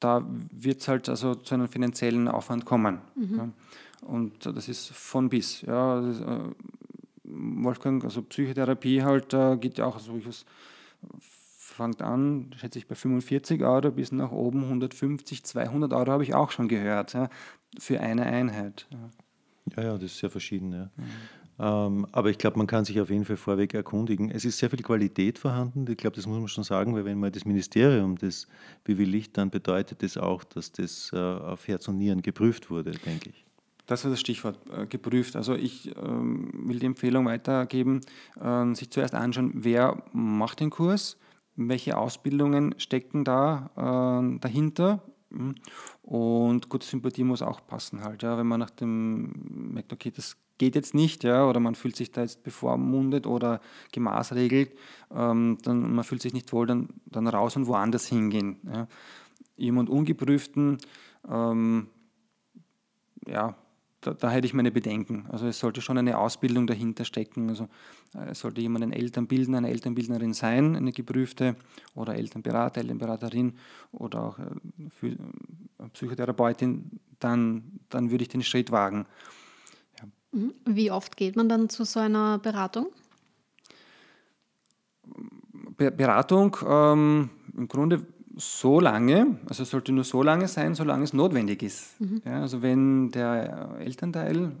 da 0.00 0.24
wird 0.50 0.80
es 0.80 0.88
halt 0.88 1.08
also 1.08 1.34
zu 1.34 1.54
einem 1.54 1.68
finanziellen 1.68 2.28
Aufwand 2.28 2.64
kommen. 2.64 3.00
Mhm. 3.14 3.36
Ja. 3.36 3.48
Und 4.06 4.46
das 4.46 4.68
ist 4.68 4.90
von 4.90 5.28
bis. 5.28 5.62
Ja, 5.62 6.00
ist, 6.06 6.20
äh, 6.20 6.38
Wolfgang, 7.24 8.04
also 8.04 8.22
Psychotherapie 8.22 9.02
halt, 9.02 9.32
äh, 9.32 9.56
geht 9.56 9.78
ja 9.78 9.86
auch, 9.86 9.96
also 9.96 10.20
es 10.28 10.44
fängt 11.58 12.02
an, 12.02 12.50
schätze 12.56 12.78
ich, 12.78 12.86
bei 12.86 12.94
45 12.94 13.62
Euro 13.62 13.90
bis 13.90 14.12
nach 14.12 14.30
oben 14.30 14.62
150, 14.64 15.42
200 15.44 15.92
Euro 15.92 16.12
habe 16.12 16.22
ich 16.22 16.34
auch 16.34 16.50
schon 16.50 16.68
gehört, 16.68 17.14
ja, 17.14 17.28
für 17.78 18.00
eine 18.00 18.24
Einheit. 18.24 18.86
Ja. 18.90 19.10
Ja, 19.76 19.82
ja, 19.82 19.92
das 19.94 20.04
ist 20.04 20.18
sehr 20.18 20.30
verschieden. 20.30 20.72
Ja. 20.72 20.90
Mhm. 20.96 21.04
Ähm, 21.58 22.06
aber 22.10 22.30
ich 22.30 22.38
glaube, 22.38 22.58
man 22.58 22.66
kann 22.66 22.84
sich 22.84 23.00
auf 23.00 23.10
jeden 23.10 23.24
Fall 23.24 23.36
vorweg 23.36 23.74
erkundigen. 23.74 24.30
Es 24.30 24.44
ist 24.44 24.58
sehr 24.58 24.70
viel 24.70 24.82
Qualität 24.82 25.38
vorhanden. 25.38 25.86
Ich 25.88 25.96
glaube, 25.96 26.16
das 26.16 26.26
muss 26.26 26.38
man 26.38 26.48
schon 26.48 26.64
sagen, 26.64 26.94
weil 26.94 27.04
wenn 27.04 27.18
mal 27.18 27.30
das 27.30 27.44
Ministerium 27.44 28.18
das 28.18 28.48
bewilligt, 28.82 29.36
dann 29.38 29.50
bedeutet 29.50 30.02
das 30.02 30.16
auch, 30.16 30.42
dass 30.42 30.72
das 30.72 31.10
äh, 31.12 31.16
auf 31.16 31.68
Herz 31.68 31.86
und 31.86 31.98
Nieren 31.98 32.22
geprüft 32.22 32.70
wurde, 32.70 32.92
denke 32.92 33.30
ich. 33.30 33.44
Das 33.86 34.02
war 34.04 34.10
das 34.10 34.20
Stichwort, 34.20 34.58
äh, 34.70 34.86
geprüft. 34.86 35.36
Also 35.36 35.54
ich 35.54 35.94
ähm, 35.96 36.50
will 36.68 36.78
die 36.78 36.86
Empfehlung 36.86 37.26
weitergeben, 37.26 38.00
äh, 38.40 38.74
sich 38.74 38.90
zuerst 38.90 39.14
anschauen, 39.14 39.52
wer 39.54 40.02
macht 40.12 40.60
den 40.60 40.70
Kurs, 40.70 41.18
welche 41.54 41.96
Ausbildungen 41.96 42.74
stecken 42.78 43.24
da 43.24 43.70
äh, 43.76 44.38
dahinter. 44.40 45.02
Hm. 45.30 45.54
Und 46.02 46.68
gute 46.68 46.86
Sympathie 46.86 47.24
muss 47.24 47.42
auch 47.42 47.66
passen 47.66 48.02
halt. 48.02 48.22
Ja. 48.22 48.38
Wenn 48.38 48.46
man 48.46 48.60
nach 48.60 48.70
dem 48.70 49.72
merkt, 49.72 49.92
okay, 49.92 50.10
das 50.10 50.36
geht 50.58 50.74
jetzt 50.74 50.94
nicht, 50.94 51.24
ja, 51.24 51.46
oder 51.46 51.60
man 51.60 51.74
fühlt 51.74 51.96
sich 51.96 52.12
da 52.12 52.22
jetzt 52.22 52.42
bevormundet 52.42 53.26
oder 53.26 53.60
gemaßregelt, 53.92 54.72
ähm, 55.14 55.58
dann 55.62 55.94
man 55.94 56.04
fühlt 56.04 56.22
sich 56.22 56.32
nicht 56.32 56.52
wohl, 56.52 56.66
dann, 56.66 56.88
dann 57.06 57.26
raus 57.26 57.56
und 57.56 57.66
woanders 57.66 58.06
hingehen. 58.06 58.58
Ja. 58.64 58.86
Jemand 59.56 59.88
Ungeprüften, 59.88 60.78
ähm, 61.28 61.88
ja, 63.26 63.56
da, 64.00 64.12
da, 64.12 64.30
hätte 64.30 64.46
ich 64.46 64.54
meine 64.54 64.70
Bedenken. 64.70 65.26
Also 65.30 65.46
es 65.46 65.58
sollte 65.58 65.80
schon 65.80 65.96
eine 65.96 66.18
Ausbildung 66.18 66.66
dahinter 66.66 67.04
stecken. 67.04 67.48
Also 67.48 67.68
äh, 68.14 68.30
es 68.30 68.40
sollte 68.40 68.60
jemand 68.60 68.84
ein 68.84 68.92
Elternbildner, 68.92 69.58
eine 69.58 69.70
Elternbildnerin 69.70 70.34
sein, 70.34 70.76
eine 70.76 70.92
geprüfte 70.92 71.56
oder 71.94 72.14
Elternberater, 72.14 72.80
Elternberaterin 72.80 73.54
oder 73.92 74.22
auch 74.22 74.38
äh, 74.38 75.06
äh, 75.06 75.16
Psychotherapeutin, 75.92 77.00
dann, 77.18 77.80
dann 77.88 78.10
würde 78.10 78.22
ich 78.22 78.28
den 78.28 78.42
Schritt 78.42 78.70
wagen. 78.70 79.06
Mhm. 80.34 80.52
Wie 80.66 80.90
oft 80.90 81.16
geht 81.16 81.36
man 81.36 81.48
dann 81.48 81.68
zu 81.68 81.84
so 81.84 82.00
einer 82.00 82.38
Beratung? 82.38 82.88
Beratung 85.76 86.56
ähm, 86.66 87.30
im 87.56 87.68
Grunde 87.68 88.06
so 88.36 88.80
lange, 88.80 89.38
also 89.46 89.62
es 89.62 89.70
sollte 89.70 89.92
nur 89.92 90.04
so 90.04 90.22
lange 90.22 90.48
sein, 90.48 90.74
solange 90.74 91.04
es 91.04 91.12
notwendig 91.12 91.62
ist. 91.62 92.00
Mhm. 92.00 92.22
Ja, 92.24 92.42
also 92.42 92.62
wenn 92.62 93.10
der 93.10 93.76
Elternteil 93.78 94.52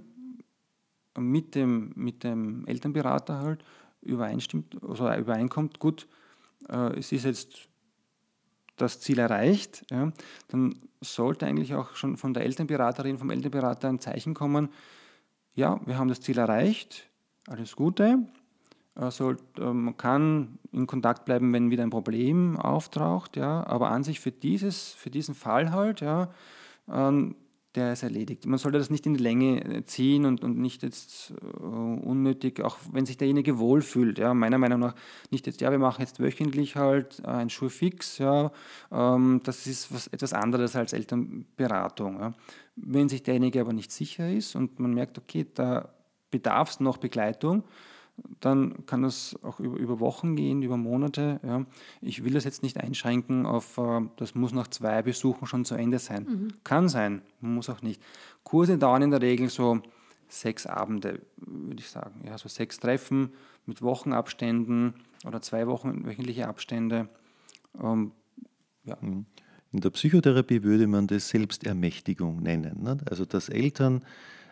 mit 1.18 1.54
dem, 1.54 1.92
mit 1.96 2.24
dem 2.24 2.66
Elternberater 2.66 3.40
halt 3.40 3.64
übereinstimmt, 4.02 4.76
also 4.82 5.12
übereinkommt, 5.12 5.78
gut, 5.78 6.06
äh, 6.68 6.98
es 6.98 7.10
ist 7.10 7.24
jetzt 7.24 7.68
das 8.76 9.00
Ziel 9.00 9.18
erreicht, 9.18 9.84
ja, 9.90 10.12
dann 10.48 10.74
sollte 11.00 11.46
eigentlich 11.46 11.74
auch 11.74 11.94
schon 11.94 12.16
von 12.16 12.34
der 12.34 12.44
Elternberaterin, 12.44 13.18
vom 13.18 13.30
Elternberater 13.30 13.88
ein 13.88 14.00
Zeichen 14.00 14.34
kommen, 14.34 14.68
ja, 15.54 15.80
wir 15.86 15.98
haben 15.98 16.08
das 16.08 16.20
Ziel 16.20 16.38
erreicht, 16.38 17.08
alles 17.48 17.76
Gute. 17.76 18.18
Also, 18.94 19.34
man 19.58 19.96
kann 19.96 20.58
in 20.72 20.86
Kontakt 20.86 21.24
bleiben, 21.24 21.52
wenn 21.52 21.70
wieder 21.70 21.82
ein 21.82 21.90
Problem 21.90 22.56
auftaucht, 22.56 23.36
ja, 23.36 23.66
aber 23.66 23.90
an 23.90 24.04
sich 24.04 24.20
für, 24.20 24.30
dieses, 24.30 24.92
für 24.92 25.10
diesen 25.10 25.34
Fall 25.34 25.72
halt, 25.72 26.00
ja, 26.00 26.28
ähm, 26.88 27.34
der 27.74 27.92
ist 27.92 28.02
erledigt. 28.02 28.46
Man 28.46 28.58
sollte 28.58 28.78
das 28.78 28.90
nicht 28.90 29.06
in 29.06 29.14
die 29.14 29.22
Länge 29.22 29.64
äh, 29.64 29.84
ziehen 29.84 30.26
und, 30.26 30.44
und 30.44 30.58
nicht 30.58 30.82
jetzt 30.82 31.32
äh, 31.32 31.56
unnötig, 31.64 32.60
auch 32.60 32.78
wenn 32.92 33.04
sich 33.04 33.16
derjenige 33.16 33.58
wohlfühlt. 33.58 34.18
Ja, 34.18 34.32
meiner 34.32 34.58
Meinung 34.58 34.80
nach 34.80 34.94
nicht 35.30 35.46
jetzt, 35.46 35.60
ja, 35.60 35.70
wir 35.70 35.78
machen 35.78 36.00
jetzt 36.00 36.20
wöchentlich 36.20 36.76
halt 36.76 37.20
äh, 37.24 37.28
ein 37.28 37.50
Schulfix. 37.50 38.18
Ja, 38.18 38.52
ähm, 38.92 39.40
das 39.44 39.66
ist 39.66 39.92
was, 39.92 40.06
etwas 40.08 40.32
anderes 40.32 40.76
als 40.76 40.92
Elternberatung. 40.92 42.20
Ja. 42.20 42.34
Wenn 42.76 43.08
sich 43.08 43.22
derjenige 43.22 43.60
aber 43.60 43.72
nicht 43.72 43.90
sicher 43.90 44.30
ist 44.30 44.54
und 44.54 44.78
man 44.78 44.94
merkt, 44.94 45.18
okay, 45.18 45.46
da 45.52 45.88
bedarf 46.30 46.70
es 46.70 46.80
noch 46.80 46.98
Begleitung, 46.98 47.64
dann 48.40 48.86
kann 48.86 49.02
das 49.02 49.36
auch 49.42 49.58
über, 49.60 49.76
über 49.76 50.00
Wochen 50.00 50.36
gehen, 50.36 50.62
über 50.62 50.76
Monate. 50.76 51.40
Ja. 51.42 51.64
Ich 52.00 52.24
will 52.24 52.32
das 52.32 52.44
jetzt 52.44 52.62
nicht 52.62 52.78
einschränken 52.78 53.46
auf, 53.46 53.78
äh, 53.78 54.02
das 54.16 54.34
muss 54.34 54.52
nach 54.52 54.68
zwei 54.68 55.02
Besuchen 55.02 55.46
schon 55.46 55.64
zu 55.64 55.74
Ende 55.74 55.98
sein. 55.98 56.24
Mhm. 56.24 56.48
Kann 56.62 56.88
sein, 56.88 57.22
muss 57.40 57.70
auch 57.70 57.82
nicht. 57.82 58.02
Kurse 58.42 58.78
dauern 58.78 59.02
in 59.02 59.10
der 59.10 59.22
Regel 59.22 59.48
so 59.48 59.80
sechs 60.28 60.66
Abende, 60.66 61.22
würde 61.36 61.80
ich 61.80 61.88
sagen. 61.88 62.22
Ja, 62.26 62.38
so 62.38 62.48
sechs 62.48 62.78
Treffen 62.78 63.30
mit 63.66 63.82
Wochenabständen 63.82 64.94
oder 65.26 65.42
zwei 65.42 65.66
Wochen 65.66 66.04
wöchentliche 66.04 66.48
Abstände. 66.48 67.08
Ähm, 67.82 68.12
ja. 68.84 68.96
Mhm. 69.00 69.26
In 69.72 69.80
der 69.80 69.90
Psychotherapie 69.90 70.62
würde 70.62 70.86
man 70.86 71.08
das 71.08 71.30
Selbstermächtigung 71.30 72.40
nennen. 72.40 72.84
Nicht? 72.84 73.10
Also 73.10 73.24
dass 73.24 73.48
Eltern 73.48 74.04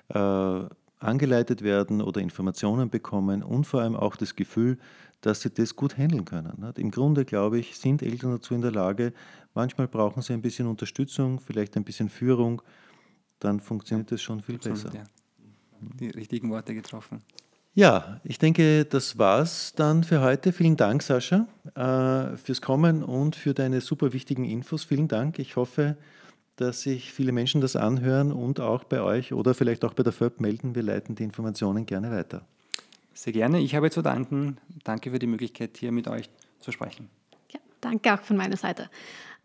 äh, 0.08 0.64
angeleitet 1.02 1.62
werden 1.62 2.00
oder 2.00 2.20
Informationen 2.20 2.90
bekommen 2.90 3.42
und 3.42 3.66
vor 3.66 3.82
allem 3.82 3.96
auch 3.96 4.16
das 4.16 4.36
Gefühl, 4.36 4.78
dass 5.20 5.40
sie 5.40 5.50
das 5.50 5.76
gut 5.76 5.96
handeln 5.96 6.24
können. 6.24 6.72
Im 6.76 6.90
Grunde, 6.90 7.24
glaube 7.24 7.58
ich, 7.58 7.76
sind 7.76 8.02
Eltern 8.02 8.32
dazu 8.32 8.54
in 8.54 8.60
der 8.60 8.72
Lage, 8.72 9.12
manchmal 9.54 9.88
brauchen 9.88 10.22
sie 10.22 10.32
ein 10.32 10.42
bisschen 10.42 10.66
Unterstützung, 10.66 11.40
vielleicht 11.40 11.76
ein 11.76 11.84
bisschen 11.84 12.08
Führung, 12.08 12.62
dann 13.38 13.60
funktioniert 13.60 14.10
das 14.10 14.22
schon 14.22 14.42
viel 14.42 14.56
Absolut, 14.56 14.82
besser. 14.82 14.94
Ja. 14.96 15.04
Die 15.98 16.10
richtigen 16.10 16.50
Worte 16.50 16.74
getroffen. 16.74 17.22
Ja, 17.74 18.20
ich 18.22 18.38
denke, 18.38 18.84
das 18.84 19.18
war's 19.18 19.72
dann 19.74 20.04
für 20.04 20.20
heute. 20.20 20.52
Vielen 20.52 20.76
Dank, 20.76 21.02
Sascha, 21.02 21.46
äh, 21.74 22.36
fürs 22.36 22.60
Kommen 22.60 23.02
und 23.02 23.34
für 23.34 23.54
deine 23.54 23.80
super 23.80 24.12
wichtigen 24.12 24.44
Infos. 24.44 24.84
Vielen 24.84 25.08
Dank. 25.08 25.38
Ich 25.38 25.56
hoffe, 25.56 25.96
dass 26.56 26.82
sich 26.82 27.12
viele 27.12 27.32
Menschen 27.32 27.60
das 27.60 27.76
anhören 27.76 28.32
und 28.32 28.60
auch 28.60 28.84
bei 28.84 29.00
euch 29.00 29.32
oder 29.32 29.54
vielleicht 29.54 29.84
auch 29.84 29.94
bei 29.94 30.02
der 30.02 30.12
FÖB 30.12 30.40
melden. 30.40 30.74
Wir 30.74 30.82
leiten 30.82 31.14
die 31.14 31.24
Informationen 31.24 31.86
gerne 31.86 32.10
weiter. 32.10 32.42
Sehr 33.14 33.32
gerne. 33.32 33.60
Ich 33.60 33.74
habe 33.74 33.90
zu 33.90 34.02
danken. 34.02 34.58
Danke 34.84 35.10
für 35.10 35.18
die 35.18 35.26
Möglichkeit, 35.26 35.76
hier 35.76 35.92
mit 35.92 36.08
euch 36.08 36.28
zu 36.60 36.72
sprechen. 36.72 37.08
Ja, 37.52 37.60
danke 37.80 38.14
auch 38.14 38.20
von 38.20 38.36
meiner 38.36 38.56
Seite. 38.56 38.88